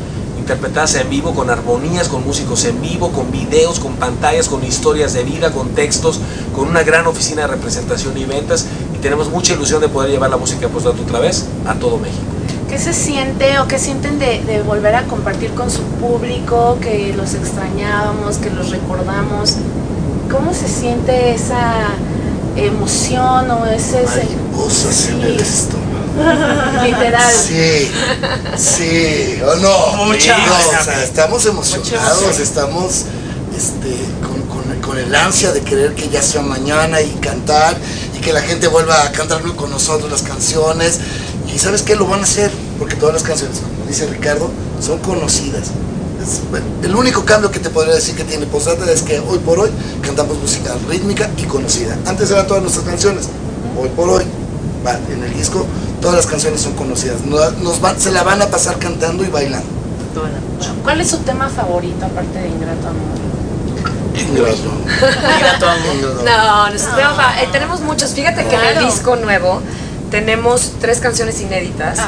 interpretadas 0.47 0.94
en 0.94 1.11
vivo 1.11 1.34
con 1.34 1.51
armonías, 1.51 2.09
con 2.09 2.24
músicos 2.24 2.64
en 2.66 2.80
vivo, 2.80 3.11
con 3.11 3.32
videos, 3.32 3.80
con 3.80 3.94
pantallas, 3.97 4.49
con 4.49 4.62
historias 4.62 5.12
de 5.12 5.24
vida, 5.24 5.51
con 5.51 5.70
textos, 5.70 6.20
con 6.55 6.68
una 6.68 6.84
gran 6.84 7.05
oficina 7.09 7.42
de 7.42 7.49
representación 7.49 8.16
y 8.16 8.24
ventas 8.26 8.64
y 8.94 8.99
tenemos 8.99 9.28
mucha 9.28 9.55
ilusión 9.55 9.80
de 9.80 9.88
poder 9.88 10.12
llevar 10.12 10.30
la 10.30 10.36
música 10.36 10.61
de 10.61 10.68
Postdata 10.68 11.03
otra 11.03 11.18
vez 11.18 11.47
a 11.66 11.74
todo 11.74 11.99
México. 11.99 12.22
¿Qué 12.68 12.78
se 12.78 12.92
siente 12.92 13.59
o 13.59 13.66
qué 13.66 13.80
sienten 13.80 14.20
de, 14.20 14.40
de 14.44 14.62
volver 14.62 14.94
a 14.94 15.03
compartir 15.07 15.51
con 15.51 15.68
su 15.68 15.82
público, 15.82 16.78
que 16.80 17.12
los 17.16 17.34
extrañábamos, 17.34 18.36
que 18.36 18.51
los 18.51 18.70
recordamos? 18.70 19.57
¿Cómo 20.30 20.55
se 20.55 20.68
siente 20.68 21.34
esa 21.34 21.88
emoción 22.55 23.51
o 23.51 23.66
ese... 23.66 24.05
Mariposas 24.05 25.09
en 25.09 25.22
el 25.22 25.40
estómago. 25.40 25.95
Literal. 26.85 27.33
Sí, 27.35 27.91
sí, 28.57 29.39
o 29.43 29.57
no. 29.57 30.05
Mucha. 30.07 30.37
No, 30.39 30.55
o 30.81 30.85
sea, 30.85 31.05
estamos 31.05 31.45
emocionados, 31.47 32.39
estamos 32.39 33.05
este, 33.57 33.97
con, 34.27 34.43
con- 34.43 34.81
con 34.81 34.99
el 34.99 35.14
ansia 35.14 35.53
de 35.53 35.61
querer 35.62 35.95
que 35.95 36.09
ya 36.09 36.23
sea 36.23 36.43
mañana 36.43 37.01
y 37.01 37.11
cantar 37.21 37.77
y 38.17 38.21
que 38.21 38.33
la 38.33 38.41
gente 38.43 38.69
vuelva 38.69 39.05
a 39.05 39.12
cantar 39.12 39.43
con 39.43 39.71
nosotros 39.71 40.11
las 40.11 40.23
canciones. 40.23 40.99
Y 41.53 41.59
sabes 41.59 41.83
qué, 41.83 41.97
lo 41.97 42.07
van 42.07 42.21
a 42.21 42.23
hacer, 42.25 42.51
porque 42.79 42.97
todas 42.97 43.14
las 43.14 43.23
canciones, 43.23 43.59
como 43.59 43.87
dice 43.89 44.07
Ricardo, 44.07 44.51
son 44.85 44.99
conocidas. 44.99 45.69
Es- 46.23 46.41
bueno, 46.51 46.67
el 46.83 46.95
único 46.95 47.25
cambio 47.25 47.51
que 47.51 47.61
te 47.61 47.71
podría 47.71 47.95
decir 47.95 48.14
que 48.17 48.25
tiene 48.25 48.47
Posdata 48.47 48.91
es 48.91 49.03
que 49.03 49.21
hoy 49.21 49.39
por 49.39 49.59
hoy 49.61 49.71
cantamos 50.03 50.39
música 50.39 50.75
rítmica 50.89 51.29
y 51.37 51.43
conocida. 51.45 51.97
Antes 52.07 52.31
eran 52.31 52.47
todas 52.47 52.62
nuestras 52.62 52.85
canciones, 52.85 53.27
hoy 53.81 53.89
por 53.91 54.09
hoy, 54.09 54.25
va, 54.85 54.99
en 55.12 55.23
el 55.23 55.33
disco, 55.35 55.64
todas 56.01 56.16
las 56.16 56.26
canciones 56.26 56.61
son 56.61 56.72
conocidas. 56.74 57.22
No- 57.24 57.51
Nos 57.62 57.80
van- 57.80 57.99
se 58.01 58.11
la 58.12 58.22
van 58.22 58.42
a 58.42 58.47
pasar 58.47 58.78
cantando 58.78 59.24
y 59.24 59.28
bailando. 59.28 59.66
¿Cuál 60.82 61.01
es 61.01 61.09
su 61.11 61.18
tema 61.18 61.49
favorito 61.49 62.07
aparte 62.07 62.38
de 62.38 62.49
Ingrato 62.49 62.88
Amor? 62.88 63.16
Ingrato. 64.18 64.70
No, 66.24 66.68
nuestro 66.70 66.94
tema 66.97 67.14
fa- 67.14 67.42
eh, 67.42 67.49
tenemos 67.53 67.80
muchos. 67.80 68.11
Fíjate 68.14 68.47
que 68.47 68.55
en 68.55 68.78
el 68.78 68.84
disco 68.86 69.16
nuevo 69.16 69.61
tenemos 70.11 70.72
tres 70.80 71.01
canciones 71.01 71.40
inéditas, 71.40 71.99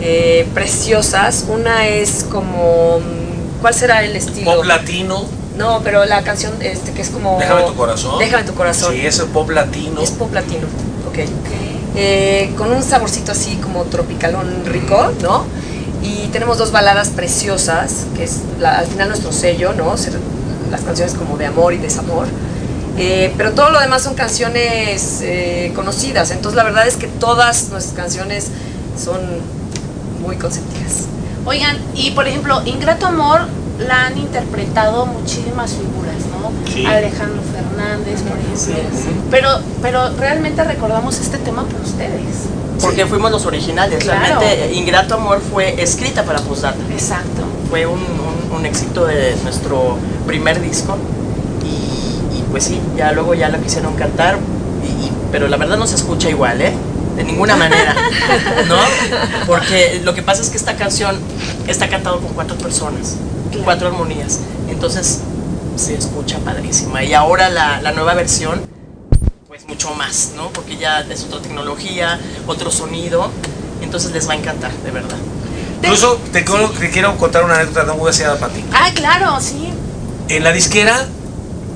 eh, 0.00 0.46
preciosas. 0.54 1.44
Una 1.48 1.86
es 1.86 2.24
como, 2.30 2.98
mm, 3.00 3.60
¿cuál 3.62 3.74
será 3.74 4.02
el 4.04 4.16
estilo? 4.16 4.54
Pop 4.56 4.64
latino. 4.64 5.24
No, 5.56 5.80
pero 5.82 6.04
la 6.04 6.22
canción 6.22 6.52
este 6.60 6.92
que 6.92 7.00
es 7.00 7.08
como 7.08 7.38
Déjame 7.40 7.62
tu 7.62 7.74
corazón. 7.74 8.18
Déjame 8.18 8.44
tu 8.44 8.52
corazón. 8.54 8.92
Sí, 8.92 9.06
ese 9.06 9.24
pop 9.24 9.48
latino. 9.50 10.02
Es 10.02 10.10
pop 10.10 10.30
latino, 10.34 10.66
ok. 11.08 11.18
Eh, 11.96 12.52
con 12.58 12.70
un 12.72 12.82
saborcito 12.82 13.32
así 13.32 13.56
como 13.56 13.84
tropicalón 13.84 14.64
rico, 14.66 15.12
¿no? 15.22 15.44
Y 16.02 16.28
tenemos 16.28 16.58
dos 16.58 16.70
baladas 16.70 17.08
preciosas, 17.08 18.06
que 18.14 18.24
es 18.24 18.40
la- 18.60 18.78
al 18.78 18.86
final 18.86 19.08
nuestro 19.08 19.32
sello, 19.32 19.72
¿no? 19.72 19.96
Ser- 19.96 20.18
las 20.70 20.82
canciones 20.82 21.14
como 21.14 21.36
de 21.38 21.46
amor 21.46 21.72
y 21.72 21.78
desamor. 21.78 22.26
Eh, 22.98 23.32
pero 23.36 23.52
todo 23.52 23.70
lo 23.70 23.80
demás 23.80 24.02
son 24.02 24.14
canciones 24.14 25.20
eh, 25.22 25.72
conocidas, 25.74 26.30
entonces 26.30 26.56
la 26.56 26.64
verdad 26.64 26.86
es 26.86 26.96
que 26.96 27.06
todas 27.06 27.68
nuestras 27.70 27.94
canciones 27.94 28.48
son 29.02 29.20
muy 30.20 30.36
consentidas. 30.36 31.04
Oigan, 31.44 31.76
y 31.94 32.10
por 32.12 32.26
ejemplo, 32.26 32.60
Ingrato 32.64 33.06
Amor 33.06 33.42
la 33.86 34.06
han 34.06 34.18
interpretado 34.18 35.06
muchísimas 35.06 35.72
figuras, 35.72 36.16
¿no? 36.32 36.50
Sí. 36.72 36.84
Alejandro 36.86 37.42
Fernández, 37.76 38.22
por 38.22 38.38
ejemplo. 38.38 39.20
Pero, 39.30 39.48
pero 39.82 40.10
realmente 40.16 40.64
recordamos 40.64 41.18
este 41.20 41.38
tema 41.38 41.64
por 41.64 41.80
ustedes. 41.80 42.46
Porque 42.80 43.06
fuimos 43.06 43.30
los 43.30 43.46
originales. 43.46 44.02
Claro. 44.04 44.40
Realmente 44.40 44.74
Ingrato 44.74 45.14
Amor 45.14 45.40
fue 45.40 45.80
escrita 45.82 46.24
para 46.24 46.40
Postdata. 46.40 46.76
Exacto. 46.92 47.42
Fue 47.70 47.86
un, 47.86 47.98
un- 48.00 48.56
un 48.56 48.66
éxito 48.66 49.06
de 49.06 49.36
nuestro 49.44 49.96
primer 50.26 50.60
disco. 50.60 50.96
Y, 51.64 52.38
y 52.38 52.44
pues 52.50 52.64
sí, 52.64 52.80
ya 52.96 53.12
luego 53.12 53.34
ya 53.34 53.48
lo 53.48 53.60
quisieron 53.62 53.94
cantar. 53.94 54.38
y- 54.84 55.10
pero 55.32 55.48
la 55.48 55.56
verdad 55.56 55.76
no 55.76 55.86
se 55.86 55.96
escucha 55.96 56.28
igual, 56.30 56.60
¿eh? 56.62 56.72
De 57.16 57.24
ninguna 57.24 57.56
manera. 57.56 57.94
¿No? 58.68 58.76
Porque 59.46 60.00
lo 60.04 60.14
que 60.14 60.22
pasa 60.22 60.42
es 60.42 60.50
que 60.50 60.56
esta 60.56 60.76
canción 60.76 61.16
está 61.66 61.88
cantado 61.88 62.20
con 62.20 62.32
cuatro 62.34 62.56
personas, 62.58 63.16
cuatro 63.64 63.88
armonías. 63.88 64.40
Entonces 64.68 65.20
se 65.76 65.94
escucha 65.94 66.38
padrísima. 66.38 67.02
Y 67.04 67.14
ahora 67.14 67.48
la, 67.48 67.80
la 67.82 67.92
nueva 67.92 68.14
versión 68.14 68.60
pues 69.48 69.66
mucho 69.68 69.90
más, 69.94 70.32
¿no? 70.36 70.48
Porque 70.50 70.76
ya 70.76 71.00
es 71.00 71.24
otra 71.24 71.40
tecnología, 71.40 72.18
otro 72.46 72.70
sonido, 72.70 73.30
entonces 73.82 74.12
les 74.12 74.28
va 74.28 74.32
a 74.34 74.36
encantar, 74.36 74.72
de 74.72 74.90
verdad. 74.90 75.16
Incluso 75.82 76.18
te, 76.32 76.44
quiero- 76.44 76.70
te 76.70 76.90
quiero 76.90 77.16
contar 77.16 77.44
una 77.44 77.54
anécdota 77.54 77.84
no 77.84 77.96
muy 77.96 78.06
deseada 78.08 78.38
para 78.38 78.52
ti. 78.52 78.64
Ah, 78.72 78.90
claro, 78.94 79.38
sí. 79.40 79.68
En 80.28 80.42
la 80.42 80.52
disquera 80.52 81.06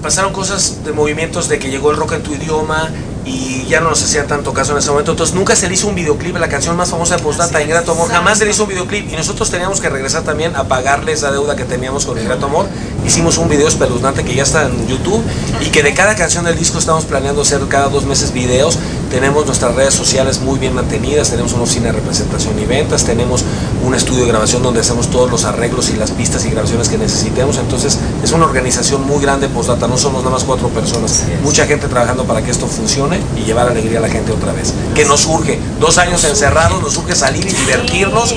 pasaron 0.03 0.32
cosas 0.32 0.82
de 0.84 0.92
movimientos 0.92 1.48
de 1.48 1.59
que 1.59 1.70
llegó 1.70 1.90
el 1.90 1.96
rock 1.96 2.12
en 2.14 2.22
tu 2.22 2.34
idioma 2.34 2.88
y 3.25 3.66
ya 3.66 3.81
no 3.81 3.91
nos 3.91 4.03
hacía 4.03 4.27
tanto 4.27 4.53
caso 4.53 4.73
en 4.73 4.79
ese 4.79 4.91
momento. 4.91 5.12
Entonces 5.12 5.35
nunca 5.35 5.55
se 5.57 5.68
le 5.68 5.75
hizo 5.75 5.89
un 5.89 5.95
videoclip 5.95 6.37
a 6.37 6.39
la 6.39 6.49
canción 6.49 6.77
más 6.77 6.91
famosa 6.91 7.16
de 7.16 7.23
Postdata, 7.23 7.62
Ingrato 7.62 7.93
Amor. 7.93 8.09
Jamás 8.09 8.39
se 8.39 8.45
le 8.45 8.53
hizo 8.53 8.64
un 8.64 8.71
videoclip 8.71 9.11
y 9.12 9.16
nosotros 9.16 9.51
teníamos 9.51 9.81
que 9.81 9.89
regresar 9.89 10.23
también 10.23 10.57
a 10.57 10.64
pagarle 10.64 11.12
esa 11.12 11.31
deuda 11.31 11.57
que 11.57 11.64
teníamos 11.64 12.07
con 12.07 12.18
Ingrato 12.18 12.47
Amor. 12.47 12.66
Hicimos 13.07 13.39
un 13.39 13.49
video 13.49 13.68
espeluznante 13.68 14.25
que 14.25 14.35
ya 14.35 14.43
está 14.43 14.66
en 14.66 14.87
YouTube 14.87 15.23
y 15.61 15.71
que 15.71 15.83
de 15.83 15.95
cada 15.95 16.16
canción 16.16 16.45
del 16.45 16.59
disco 16.59 16.79
estamos 16.79 17.05
planeando 17.05 17.43
hacer 17.43 17.61
cada 17.68 17.89
dos 17.89 18.05
meses 18.05 18.33
videos. 18.33 18.79
Tenemos 19.11 19.44
nuestras 19.44 19.74
redes 19.74 19.92
sociales 19.92 20.40
muy 20.40 20.61
bien 20.61 20.72
mantenidas, 20.72 21.30
tenemos 21.30 21.52
una 21.52 21.64
oficina 21.64 21.86
de 21.86 21.92
representación 21.92 22.56
y 22.61 22.64
ventas, 22.64 23.04
tenemos 23.04 23.44
un 23.84 23.92
estudio 23.94 24.20
de 24.20 24.28
grabación 24.28 24.62
donde 24.62 24.80
hacemos 24.80 25.11
todos 25.11 25.28
los 25.28 25.44
arreglos 25.44 25.90
y 25.90 25.96
las 25.96 26.12
pistas 26.12 26.44
y 26.46 26.50
grabaciones 26.50 26.88
que 26.88 26.96
necesitemos. 26.96 27.58
Entonces 27.58 27.98
es 28.22 28.30
una 28.30 28.44
organización 28.44 29.04
muy 29.06 29.20
grande 29.20 29.48
Postdata, 29.48 29.88
no 29.88 29.98
somos 29.98 30.22
nada 30.22 30.34
más 30.34 30.44
cuatro 30.44 30.68
personas, 30.68 31.24
mucha 31.42 31.66
gente 31.66 31.88
trabajando 31.88 32.24
para 32.24 32.42
que 32.42 32.52
esto 32.52 32.68
funcione 32.68 33.20
y 33.36 33.40
llevar 33.40 33.68
alegría 33.68 33.98
a 33.98 34.02
la 34.02 34.08
gente 34.08 34.30
otra 34.30 34.52
vez. 34.52 34.72
Que 34.94 35.04
nos 35.04 35.22
surge, 35.22 35.58
dos 35.80 35.98
años 35.98 36.22
encerrados, 36.22 36.80
nos 36.80 36.92
surge 36.92 37.16
salir 37.16 37.44
y 37.44 37.52
divertirnos 37.52 38.34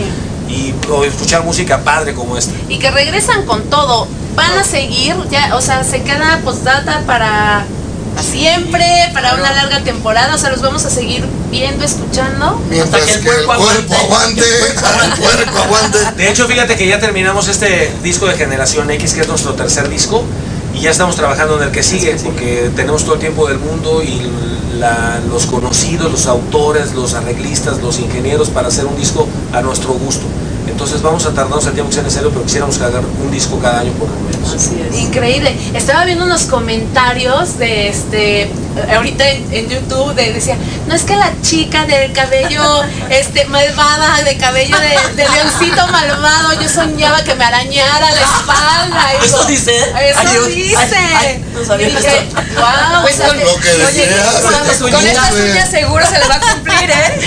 y 0.49 0.74
o 0.91 1.03
escuchar 1.03 1.43
música 1.43 1.84
padre 1.84 2.15
como 2.15 2.36
esta. 2.36 2.53
Y 2.67 2.80
que 2.80 2.89
regresan 2.89 3.45
con 3.45 3.61
todo. 3.69 4.07
Van 4.36 4.57
a 4.57 4.63
seguir, 4.63 5.15
ya, 5.30 5.55
o 5.55 5.61
sea, 5.61 5.84
se 5.84 6.01
queda 6.01 6.41
postdata 6.43 7.03
para 7.05 7.65
siempre, 8.22 8.86
para 9.14 9.34
una 9.36 9.51
larga 9.53 9.84
temporada. 9.84 10.36
O 10.36 10.38
sea, 10.38 10.49
los 10.51 10.61
vamos 10.61 10.86
a 10.86 10.89
seguir 10.89 11.26
viendo, 11.51 11.84
escuchando. 11.86 12.61
Mientras 12.70 13.03
que 13.03 13.14
el 13.14 13.24
cuerpo 13.24 13.51
aguante, 13.53 14.43
el 14.43 15.20
cuerpo 15.20 15.57
aguante. 15.64 15.97
De 16.18 16.30
hecho, 16.30 16.47
fíjate 16.47 16.76
que 16.76 16.88
ya 16.88 16.99
terminamos 16.99 17.47
este 17.47 17.91
disco 18.03 18.26
de 18.28 18.36
Generación 18.36 18.89
X, 18.91 19.14
que 19.14 19.22
es 19.22 19.28
nuestro 19.28 19.53
tercer 19.53 19.89
disco, 19.89 20.24
y 20.74 20.82
ya 20.82 20.91
estamos 20.91 21.16
trabajando 21.16 21.57
en 21.57 21.64
el 21.64 21.72
que 21.72 21.84
sigue, 21.84 22.16
porque 22.24 22.72
tenemos 22.76 23.03
todo 23.03 23.16
el 23.16 23.20
tiempo 23.20 23.47
del 23.47 23.59
mundo 23.59 24.01
y 24.03 24.22
la- 24.80 25.20
los 25.30 25.45
conocidos, 25.45 26.11
los 26.11 26.26
autores, 26.26 26.93
los 26.93 27.14
arreglistas, 27.14 27.78
los 27.82 27.99
ingenieros 27.99 28.49
para 28.49 28.68
hacer 28.70 28.86
un 28.86 28.95
disco 28.97 29.28
a 29.53 29.61
nuestro 29.61 29.93
gusto. 29.93 30.26
Entonces 30.68 31.01
vamos 31.01 31.26
a 31.26 31.34
tardarnos 31.34 31.66
el 31.68 31.74
tiempo 31.74 31.89
que 31.89 31.95
sea 31.95 32.03
necesario, 32.03 32.30
pero 32.30 32.43
quisiéramos 32.43 32.80
hacer 32.80 33.01
un 33.24 33.32
disco 33.32 33.59
cada 33.59 33.82
año 33.82 33.91
por 33.93 34.09
lo 34.09 34.16
menos. 34.22 34.97
Increíble. 34.97 35.55
Estaba 35.74 36.05
viendo 36.05 36.26
unos 36.26 36.43
comentarios 36.43 37.57
de 37.57 37.89
este 37.89 38.51
ahorita 38.95 39.28
en, 39.30 39.53
en 39.53 39.69
YouTube 39.69 40.13
de, 40.15 40.34
decía, 40.34 40.57
no 40.88 40.95
es 40.95 41.03
que 41.03 41.15
la 41.15 41.32
chica 41.41 41.86
del 41.86 42.11
cabello 42.13 42.84
este 43.09 43.45
malvada, 43.45 44.21
de 44.24 44.38
cabello 44.38 44.76
de, 44.80 45.15
de 45.24 45.30
leoncito 45.30 45.88
malvado, 45.88 46.53
yo 46.61 46.67
soñaba 46.69 47.24
que 47.24 47.36
me 47.36 47.45
arañara 47.45 48.11
la 48.11 48.21
espalda. 48.21 49.07
y 49.21 49.26
¿Eso 49.26 49.43
dice? 49.45 49.76
Eso 49.78 50.19
Ay, 50.19 50.28
Dios. 50.32 50.47
dice. 50.47 50.78
Ay, 50.95 51.15
ay, 51.26 51.45
no 51.53 51.65
sabía 51.65 51.89
Y 51.89 51.91
dije. 51.95 52.30
"Guau, 52.57 53.01
Pues 53.03 53.15
o 53.15 53.17
sea, 53.17 53.28
con- 53.28 53.39
Lo 53.39 53.55
que 53.57 53.69
oye, 53.86 54.03
estas 55.07 55.34
uñas 55.34 55.69
seguro 55.69 56.05
se 56.05 56.19
le 56.19 56.28
va 56.28 56.36
a 56.36 56.39
cumplir, 56.39 56.89
¿eh? 56.91 57.19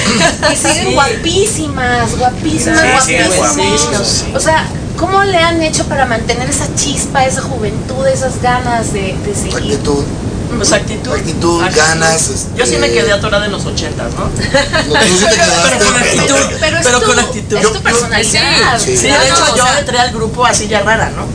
Y 0.52 0.56
siguen 0.56 0.86
Sí. 0.88 0.94
guapísimas, 0.94 2.16
guapísimas, 2.18 2.80
Sí, 3.04 3.16
guapísimas. 3.16 3.36
guapísimas, 3.56 4.06
sí. 4.08 4.32
O 4.34 4.40
sea, 4.40 4.64
¿cómo 4.96 5.22
le 5.24 5.38
han 5.38 5.62
hecho 5.62 5.84
para 5.86 6.06
mantener 6.06 6.48
esa 6.48 6.66
chispa, 6.74 7.24
esa 7.24 7.42
juventud, 7.42 8.06
esas 8.06 8.40
ganas 8.42 8.92
de, 8.92 9.16
de 9.24 9.34
seguir? 9.34 9.54
Actitud. 9.56 10.04
Pues 10.56 10.72
actitud. 10.72 11.12
Actitud, 11.12 11.62
ganas. 11.74 12.28
este, 12.30 12.56
Yo 12.58 12.66
sí 12.66 12.76
me 12.76 12.90
quedé 12.90 13.12
atorada 13.12 13.46
en 13.46 13.52
los 13.52 13.64
ochentas, 13.66 14.12
¿no? 14.14 14.24
tú 14.26 14.40
sí 14.40 15.24
te 15.24 15.36
pero 15.68 15.84
con 15.84 15.96
actitud. 15.96 16.34
Pero 16.60 16.78
es 16.78 16.86
Pero 16.86 17.00
tu- 17.00 17.06
con 17.06 17.18
actitud. 17.18 17.56
es 17.58 17.72
tu 17.72 17.82
personalidad. 17.82 18.78
Sí, 18.78 18.96
Sí. 18.96 19.02
de 19.08 19.10
hecho 19.10 19.34
Claro, 19.36 19.52
o 19.52 19.56
yo 19.56 19.64
sea- 19.64 19.78
entré 19.80 19.98
al 19.98 20.10
grupo 20.12 20.46
así 20.46 20.68
ya 20.68 20.80
rara, 20.82 21.10
¿no? 21.10 21.26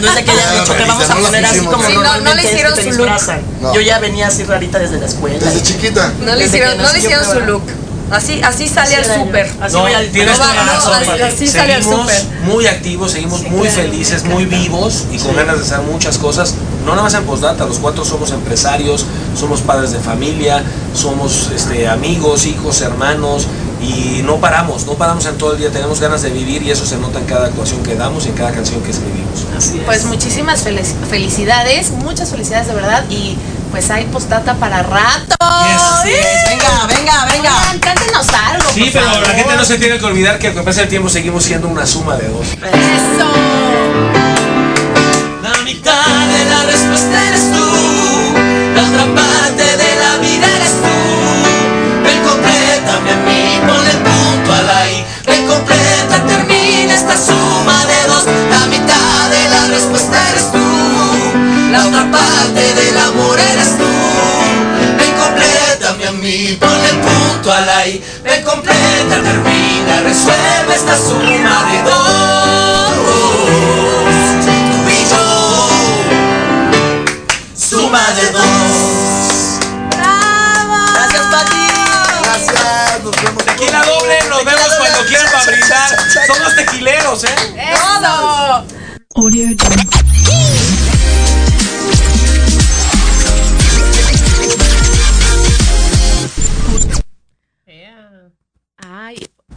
No 0.00 0.08
es 0.08 0.14
de 0.16 0.24
que 0.24 0.30
hayan 0.30 0.60
dicho 0.60 0.76
que 0.76 0.84
vamos 0.84 1.08
a 1.10 1.14
no 1.14 1.20
poner 1.20 1.44
así 1.44 1.58
como 1.60 1.86
Sí, 1.86 1.94
no, 1.94 2.20
no 2.20 2.34
le 2.34 2.42
hicieron 2.42 2.72
es 2.72 2.78
que 2.78 2.84
te 2.84 2.90
su 2.92 2.98
look. 2.98 3.06
disfrazan. 3.12 3.42
No. 3.60 3.74
Yo 3.74 3.80
ya 3.80 3.98
venía 4.00 4.26
así 4.28 4.42
rarita 4.44 4.78
desde 4.78 4.98
la 4.98 5.06
escuela. 5.06 5.38
Desde 5.38 5.62
chiquita. 5.62 6.12
No 6.20 6.34
le 6.34 6.46
hicieron, 6.46 6.76
no 6.78 6.92
le 6.92 6.98
hicieron 6.98 7.24
su 7.24 7.40
look. 7.40 7.62
Así, 8.10 8.40
así 8.42 8.68
sale 8.68 8.96
al 8.96 9.04
súper. 9.04 9.50
Así 9.60 9.74
No, 9.74 9.80
voy 9.82 9.92
al 9.94 10.08
tienes 10.10 10.36
no, 10.38 10.42
toda 10.44 10.54
la 10.54 10.64
no, 10.64 10.72
razón, 10.72 10.92
así- 10.94 11.46
sale 11.48 11.74
al 11.74 11.82
Seguimos 11.82 12.00
súper. 12.12 12.24
muy 12.42 12.66
activos, 12.66 13.12
seguimos 13.12 13.42
muy 13.44 13.68
felices, 13.68 14.24
muy 14.24 14.44
vivos 14.44 15.04
y 15.10 15.18
con 15.18 15.30
Sí. 15.30 15.36
ganas 15.36 15.58
de 15.58 15.64
hacer 15.64 15.78
muchas 15.80 16.18
cosas. 16.18 16.54
No 16.84 16.90
nada 16.90 17.02
más 17.04 17.14
en 17.14 17.24
postdata, 17.24 17.64
los 17.64 17.78
cuatro 17.78 18.04
somos 18.04 18.30
empresarios, 18.30 19.06
somos 19.38 19.60
padres 19.62 19.92
de 19.92 19.98
familia, 20.00 20.62
somos 20.94 21.50
este, 21.54 21.88
amigos, 21.88 22.44
hijos, 22.46 22.80
hermanos 22.82 23.46
y 23.80 24.22
no 24.22 24.36
paramos, 24.36 24.86
no 24.86 24.94
paramos 24.94 25.24
en 25.26 25.36
todo 25.38 25.52
el 25.52 25.58
día. 25.58 25.70
Tenemos 25.70 26.00
ganas 26.00 26.22
de 26.22 26.30
vivir 26.30 26.62
y 26.62 26.70
eso 26.70 26.84
se 26.86 26.96
nota 26.98 27.18
en 27.18 27.24
cada 27.26 27.46
actuación 27.46 27.82
que 27.82 27.94
damos 27.96 28.26
y 28.26 28.30
en 28.30 28.34
cada 28.34 28.52
canción 28.52 28.82
que 28.82 28.90
escribimos. 28.90 29.46
Así 29.56 29.78
es. 29.78 29.84
Pues 29.84 30.04
muchísimas 30.04 30.64
felici- 30.64 30.94
felicidades, 31.08 31.90
muchas 31.90 32.30
felicidades 32.30 32.66
de 32.68 32.74
verdad 32.74 33.04
y 33.10 33.36
pues 33.70 33.90
hay 33.90 34.04
postata 34.04 34.54
para 34.54 34.82
rato. 34.82 35.34
Así 35.40 36.10
es. 36.10 36.50
Venga, 36.50 36.86
venga, 36.86 37.26
venga. 37.32 37.60
Oigan, 37.60 37.78
cántenos 37.80 38.26
algo. 38.28 38.70
Sí, 38.72 38.84
por 38.84 38.92
pero 38.92 39.06
favor. 39.06 39.28
la 39.28 39.34
gente 39.34 39.56
no 39.56 39.64
se 39.64 39.78
tiene 39.78 39.98
que 39.98 40.04
olvidar 40.04 40.38
que 40.38 40.52
con 40.54 40.64
pasa 40.64 40.82
el 40.82 40.88
tiempo 40.88 41.08
seguimos 41.08 41.42
siendo 41.44 41.68
una 41.68 41.86
suma 41.86 42.16
de 42.16 42.28
dos. 42.28 42.46
Eso. 42.52 44.53
La 45.64 45.70
mitad 45.70 46.26
de 46.28 46.44
la 46.44 46.62
respuesta 46.64 47.28
eres 47.28 47.50
tú, 47.50 48.34
la 48.74 48.82
otra 48.82 49.06
parte 49.14 49.64
de 49.64 49.96
la 49.96 50.18
vida 50.18 50.46
eres 50.56 50.72
tú. 50.72 50.92
Ven, 52.04 52.20
complétame 52.22 53.10
a 53.10 53.16
mí, 53.24 53.60
ponle 53.66 53.94
punto 54.04 54.52
a 54.52 54.60
la 54.60 54.90
I. 54.90 55.06
Ven, 55.24 55.46
completa, 55.46 56.22
termina 56.26 56.92
esta 56.92 57.16
suma 57.16 57.86
de 57.86 58.08
dos. 58.08 58.24
La 58.50 58.66
mitad 58.66 59.30
de 59.30 59.48
la 59.48 59.66
respuesta 59.68 60.28
eres 60.32 60.52
tú, 60.52 60.58
la 61.72 61.86
otra 61.86 62.10
parte 62.10 62.74
del 62.74 62.98
amor 62.98 63.40
eres 63.40 63.78
tú. 63.78 63.88
Ven, 64.98 65.14
complétame 65.16 66.08
a 66.08 66.12
mí, 66.12 66.58
ponle 66.60 66.92
punto 67.00 67.50
a 67.50 67.60
la 67.62 67.86
I. 67.86 68.04
Ven, 68.22 68.44
completa, 68.44 69.22
termina, 69.22 70.02
resuelve 70.02 70.74
esta 70.74 70.98
suma 70.98 71.72
de 71.72 71.82
dos. 71.90 72.04
Suma 77.74 78.00
de 78.14 78.30
dos. 78.30 79.58
Gracias, 80.94 81.22
Pati. 81.30 81.66
Gracias, 82.22 83.02
nos 83.02 83.16
vemos. 83.22 83.44
Tequila 83.44 83.84
doble, 83.84 84.18
nos 84.28 84.44
vemos 84.44 84.68
cuando 84.78 85.04
quieran 85.06 85.26
para 85.32 85.44
brindar. 85.44 85.90
Somos 86.26 86.54
tequileros, 86.56 87.24
¿eh? 87.24 87.34
¡Eso! 87.56 88.64
Ay, 89.16 89.56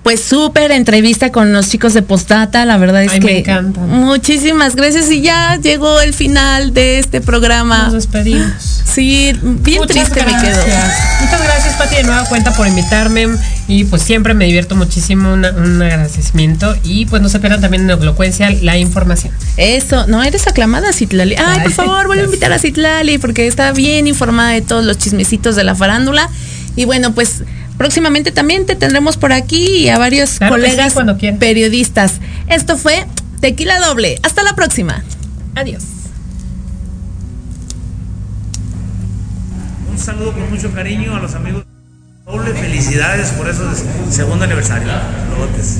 pues 0.07 0.23
súper 0.23 0.71
entrevista 0.71 1.33
con 1.33 1.51
los 1.51 1.67
chicos 1.67 1.93
de 1.93 2.01
Postdata, 2.01 2.63
la 2.63 2.77
verdad 2.77 3.03
es 3.03 3.11
Ay, 3.11 3.19
me 3.19 3.25
que 3.25 3.39
encanta. 3.39 3.81
muchísimas 3.81 4.73
gracias 4.77 5.11
y 5.11 5.19
ya 5.19 5.57
llegó 5.61 5.99
el 5.99 6.13
final 6.13 6.73
de 6.73 6.99
este 6.99 7.19
programa. 7.19 7.83
Nos 7.83 7.93
despedimos. 7.93 8.53
Sí, 8.85 9.33
bien 9.43 9.79
Muchas 9.81 10.09
triste 10.09 10.23
me 10.23 10.31
quedo. 10.41 10.61
Muchas 11.19 11.43
gracias, 11.43 11.75
Pati, 11.77 11.95
de 11.97 12.03
nueva 12.05 12.23
cuenta 12.23 12.53
por 12.53 12.65
invitarme. 12.67 13.27
Y 13.67 13.83
pues 13.83 14.01
siempre 14.01 14.33
me 14.33 14.45
divierto 14.45 14.77
muchísimo. 14.77 15.33
una- 15.33 15.51
un 15.51 15.81
agradecimiento. 15.81 16.73
Y 16.85 17.05
pues 17.07 17.21
no 17.21 17.27
se 17.27 17.39
pierdan 17.41 17.59
también 17.59 17.83
en 17.83 17.89
Elocuencia 18.01 18.49
la 18.61 18.77
información. 18.77 19.33
Eso, 19.57 20.07
no, 20.07 20.23
eres 20.23 20.47
aclamada, 20.47 20.93
Citlali. 20.93 21.35
Ay, 21.37 21.59
por 21.63 21.73
favor, 21.73 22.07
vuelve 22.07 22.23
a 22.23 22.25
invitar 22.27 22.53
a 22.53 22.59
Citlali 22.59 23.17
porque 23.17 23.45
está 23.45 23.73
bien 23.73 24.07
informada 24.07 24.51
de 24.51 24.61
todos 24.61 24.85
los 24.85 24.97
chismecitos 24.97 25.57
de 25.57 25.65
la 25.65 25.75
farándula. 25.75 26.29
Y 26.78 26.86
bueno, 26.86 27.11
pues 27.13 27.43
próximamente 27.78 28.32
también 28.32 28.67
te 28.67 28.75
tendremos 28.75 29.17
por 29.17 29.34
aquí 29.34 29.80
y 29.80 29.89
a 29.89 29.97
varios 29.97 30.38
Claro 30.38 30.55
que 30.55 30.61
sí, 30.61 30.78
colegas 30.78 30.95
periodistas. 31.39 32.19
Esto 32.47 32.78
fue 32.78 33.05
Tequila 33.41 33.80
Doble. 33.80 34.19
Hasta 34.21 34.43
la 34.43 34.53
próxima. 34.53 35.03
Adiós. 35.55 35.84
Un 39.91 39.97
saludo 39.97 40.34
con 40.34 40.49
mucho 40.51 40.71
cariño 40.71 41.15
a 41.15 41.19
los 41.19 41.34
amigos. 41.34 41.65
Doble 42.25 42.53
felicidades 42.53 43.30
por 43.30 43.49
eso 43.49 43.63
segundo 44.11 44.45
aniversario. 44.45 44.88
Logotes. 45.32 45.80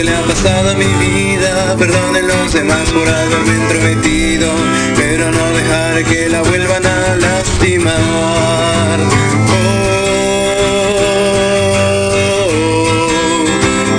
Que 0.00 0.04
le 0.04 0.16
ha 0.16 0.22
pasado 0.22 0.70
a 0.70 0.74
mi 0.74 0.86
vida. 0.86 1.76
Perdonen 1.76 2.26
los 2.26 2.52
demás 2.52 2.88
por 2.90 3.06
haberme 3.08 3.54
entrometido 3.62 4.48
Pero 4.96 5.30
no 5.30 5.52
dejar 5.52 6.04
que 6.04 6.28
la 6.28 6.42
vuelvan 6.42 6.86
a 6.86 7.16
lastimar. 7.16 7.94
Oh, 12.32 12.96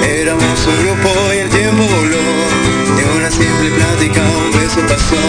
éramos 0.04 0.68
un 0.68 0.78
grupo 0.84 1.10
y 1.34 1.38
el 1.38 1.50
tiempo 1.50 1.84
voló. 1.84 2.26
De 2.98 3.04
una 3.18 3.30
simple 3.30 3.70
plática 3.72 4.22
un 4.22 4.52
beso 4.60 4.82
pasó. 4.88 5.24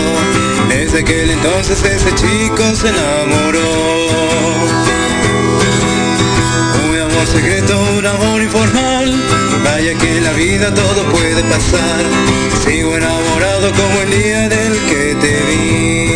Desde 0.68 1.00
aquel 1.00 1.30
entonces 1.30 1.82
ese 1.84 2.14
chico 2.14 2.74
se 2.74 2.88
enamoró. 2.88 3.70
Un 6.88 6.98
amor 6.98 7.26
secreto, 7.26 7.78
un 7.98 8.06
amor 8.06 8.41
Que 10.00 10.16
en 10.16 10.24
la 10.24 10.32
vida 10.32 10.72
todo 10.74 11.04
puede 11.12 11.42
pasar. 11.44 12.02
Sigo 12.64 12.96
enamorado 12.96 13.70
como 13.72 14.00
el 14.00 14.10
día 14.10 14.46
en 14.46 14.52
el 14.52 14.72
que 14.88 15.14
te 15.20 15.32
vi. 15.48 16.06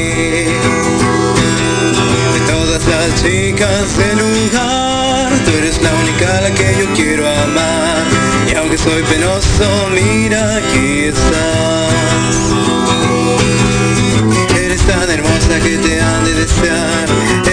De 2.32 2.40
todas 2.48 2.86
las 2.86 3.22
chicas 3.22 3.98
del 3.98 4.18
lugar 4.18 5.30
Tú 5.44 5.50
eres 5.58 5.82
la 5.82 5.92
única 5.94 6.38
a 6.38 6.40
la 6.40 6.50
que 6.54 6.76
yo 6.80 6.86
quiero 6.94 7.28
amar. 7.28 8.02
Y 8.50 8.54
aunque 8.54 8.78
soy 8.78 9.02
penoso, 9.02 9.90
mira 9.92 10.56
aquí 10.56 11.08
estás. 11.12 11.92
Eres 14.58 14.80
tan 14.86 15.10
hermosa 15.10 15.60
que 15.62 15.76
te 15.76 16.00
han 16.00 16.24
de 16.24 16.34
desear 16.34 17.45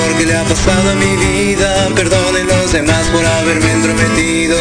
mejor 0.00 0.18
que 0.18 0.26
le 0.26 0.36
ha 0.36 0.44
pasado 0.44 0.90
a 0.90 0.94
mi 0.94 1.16
vida. 1.16 1.88
Perdonen 1.94 2.46
los 2.46 2.72
demás 2.72 3.08
por 3.08 3.24
haberme 3.24 3.72
entrometido 3.72 4.56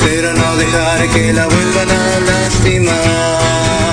Pero 0.00 0.34
no 0.34 0.56
dejaré 0.56 1.08
que 1.08 1.32
la 1.32 1.46
vuelvan 1.46 1.90
a 1.90 2.20
lastimar. 2.20 3.91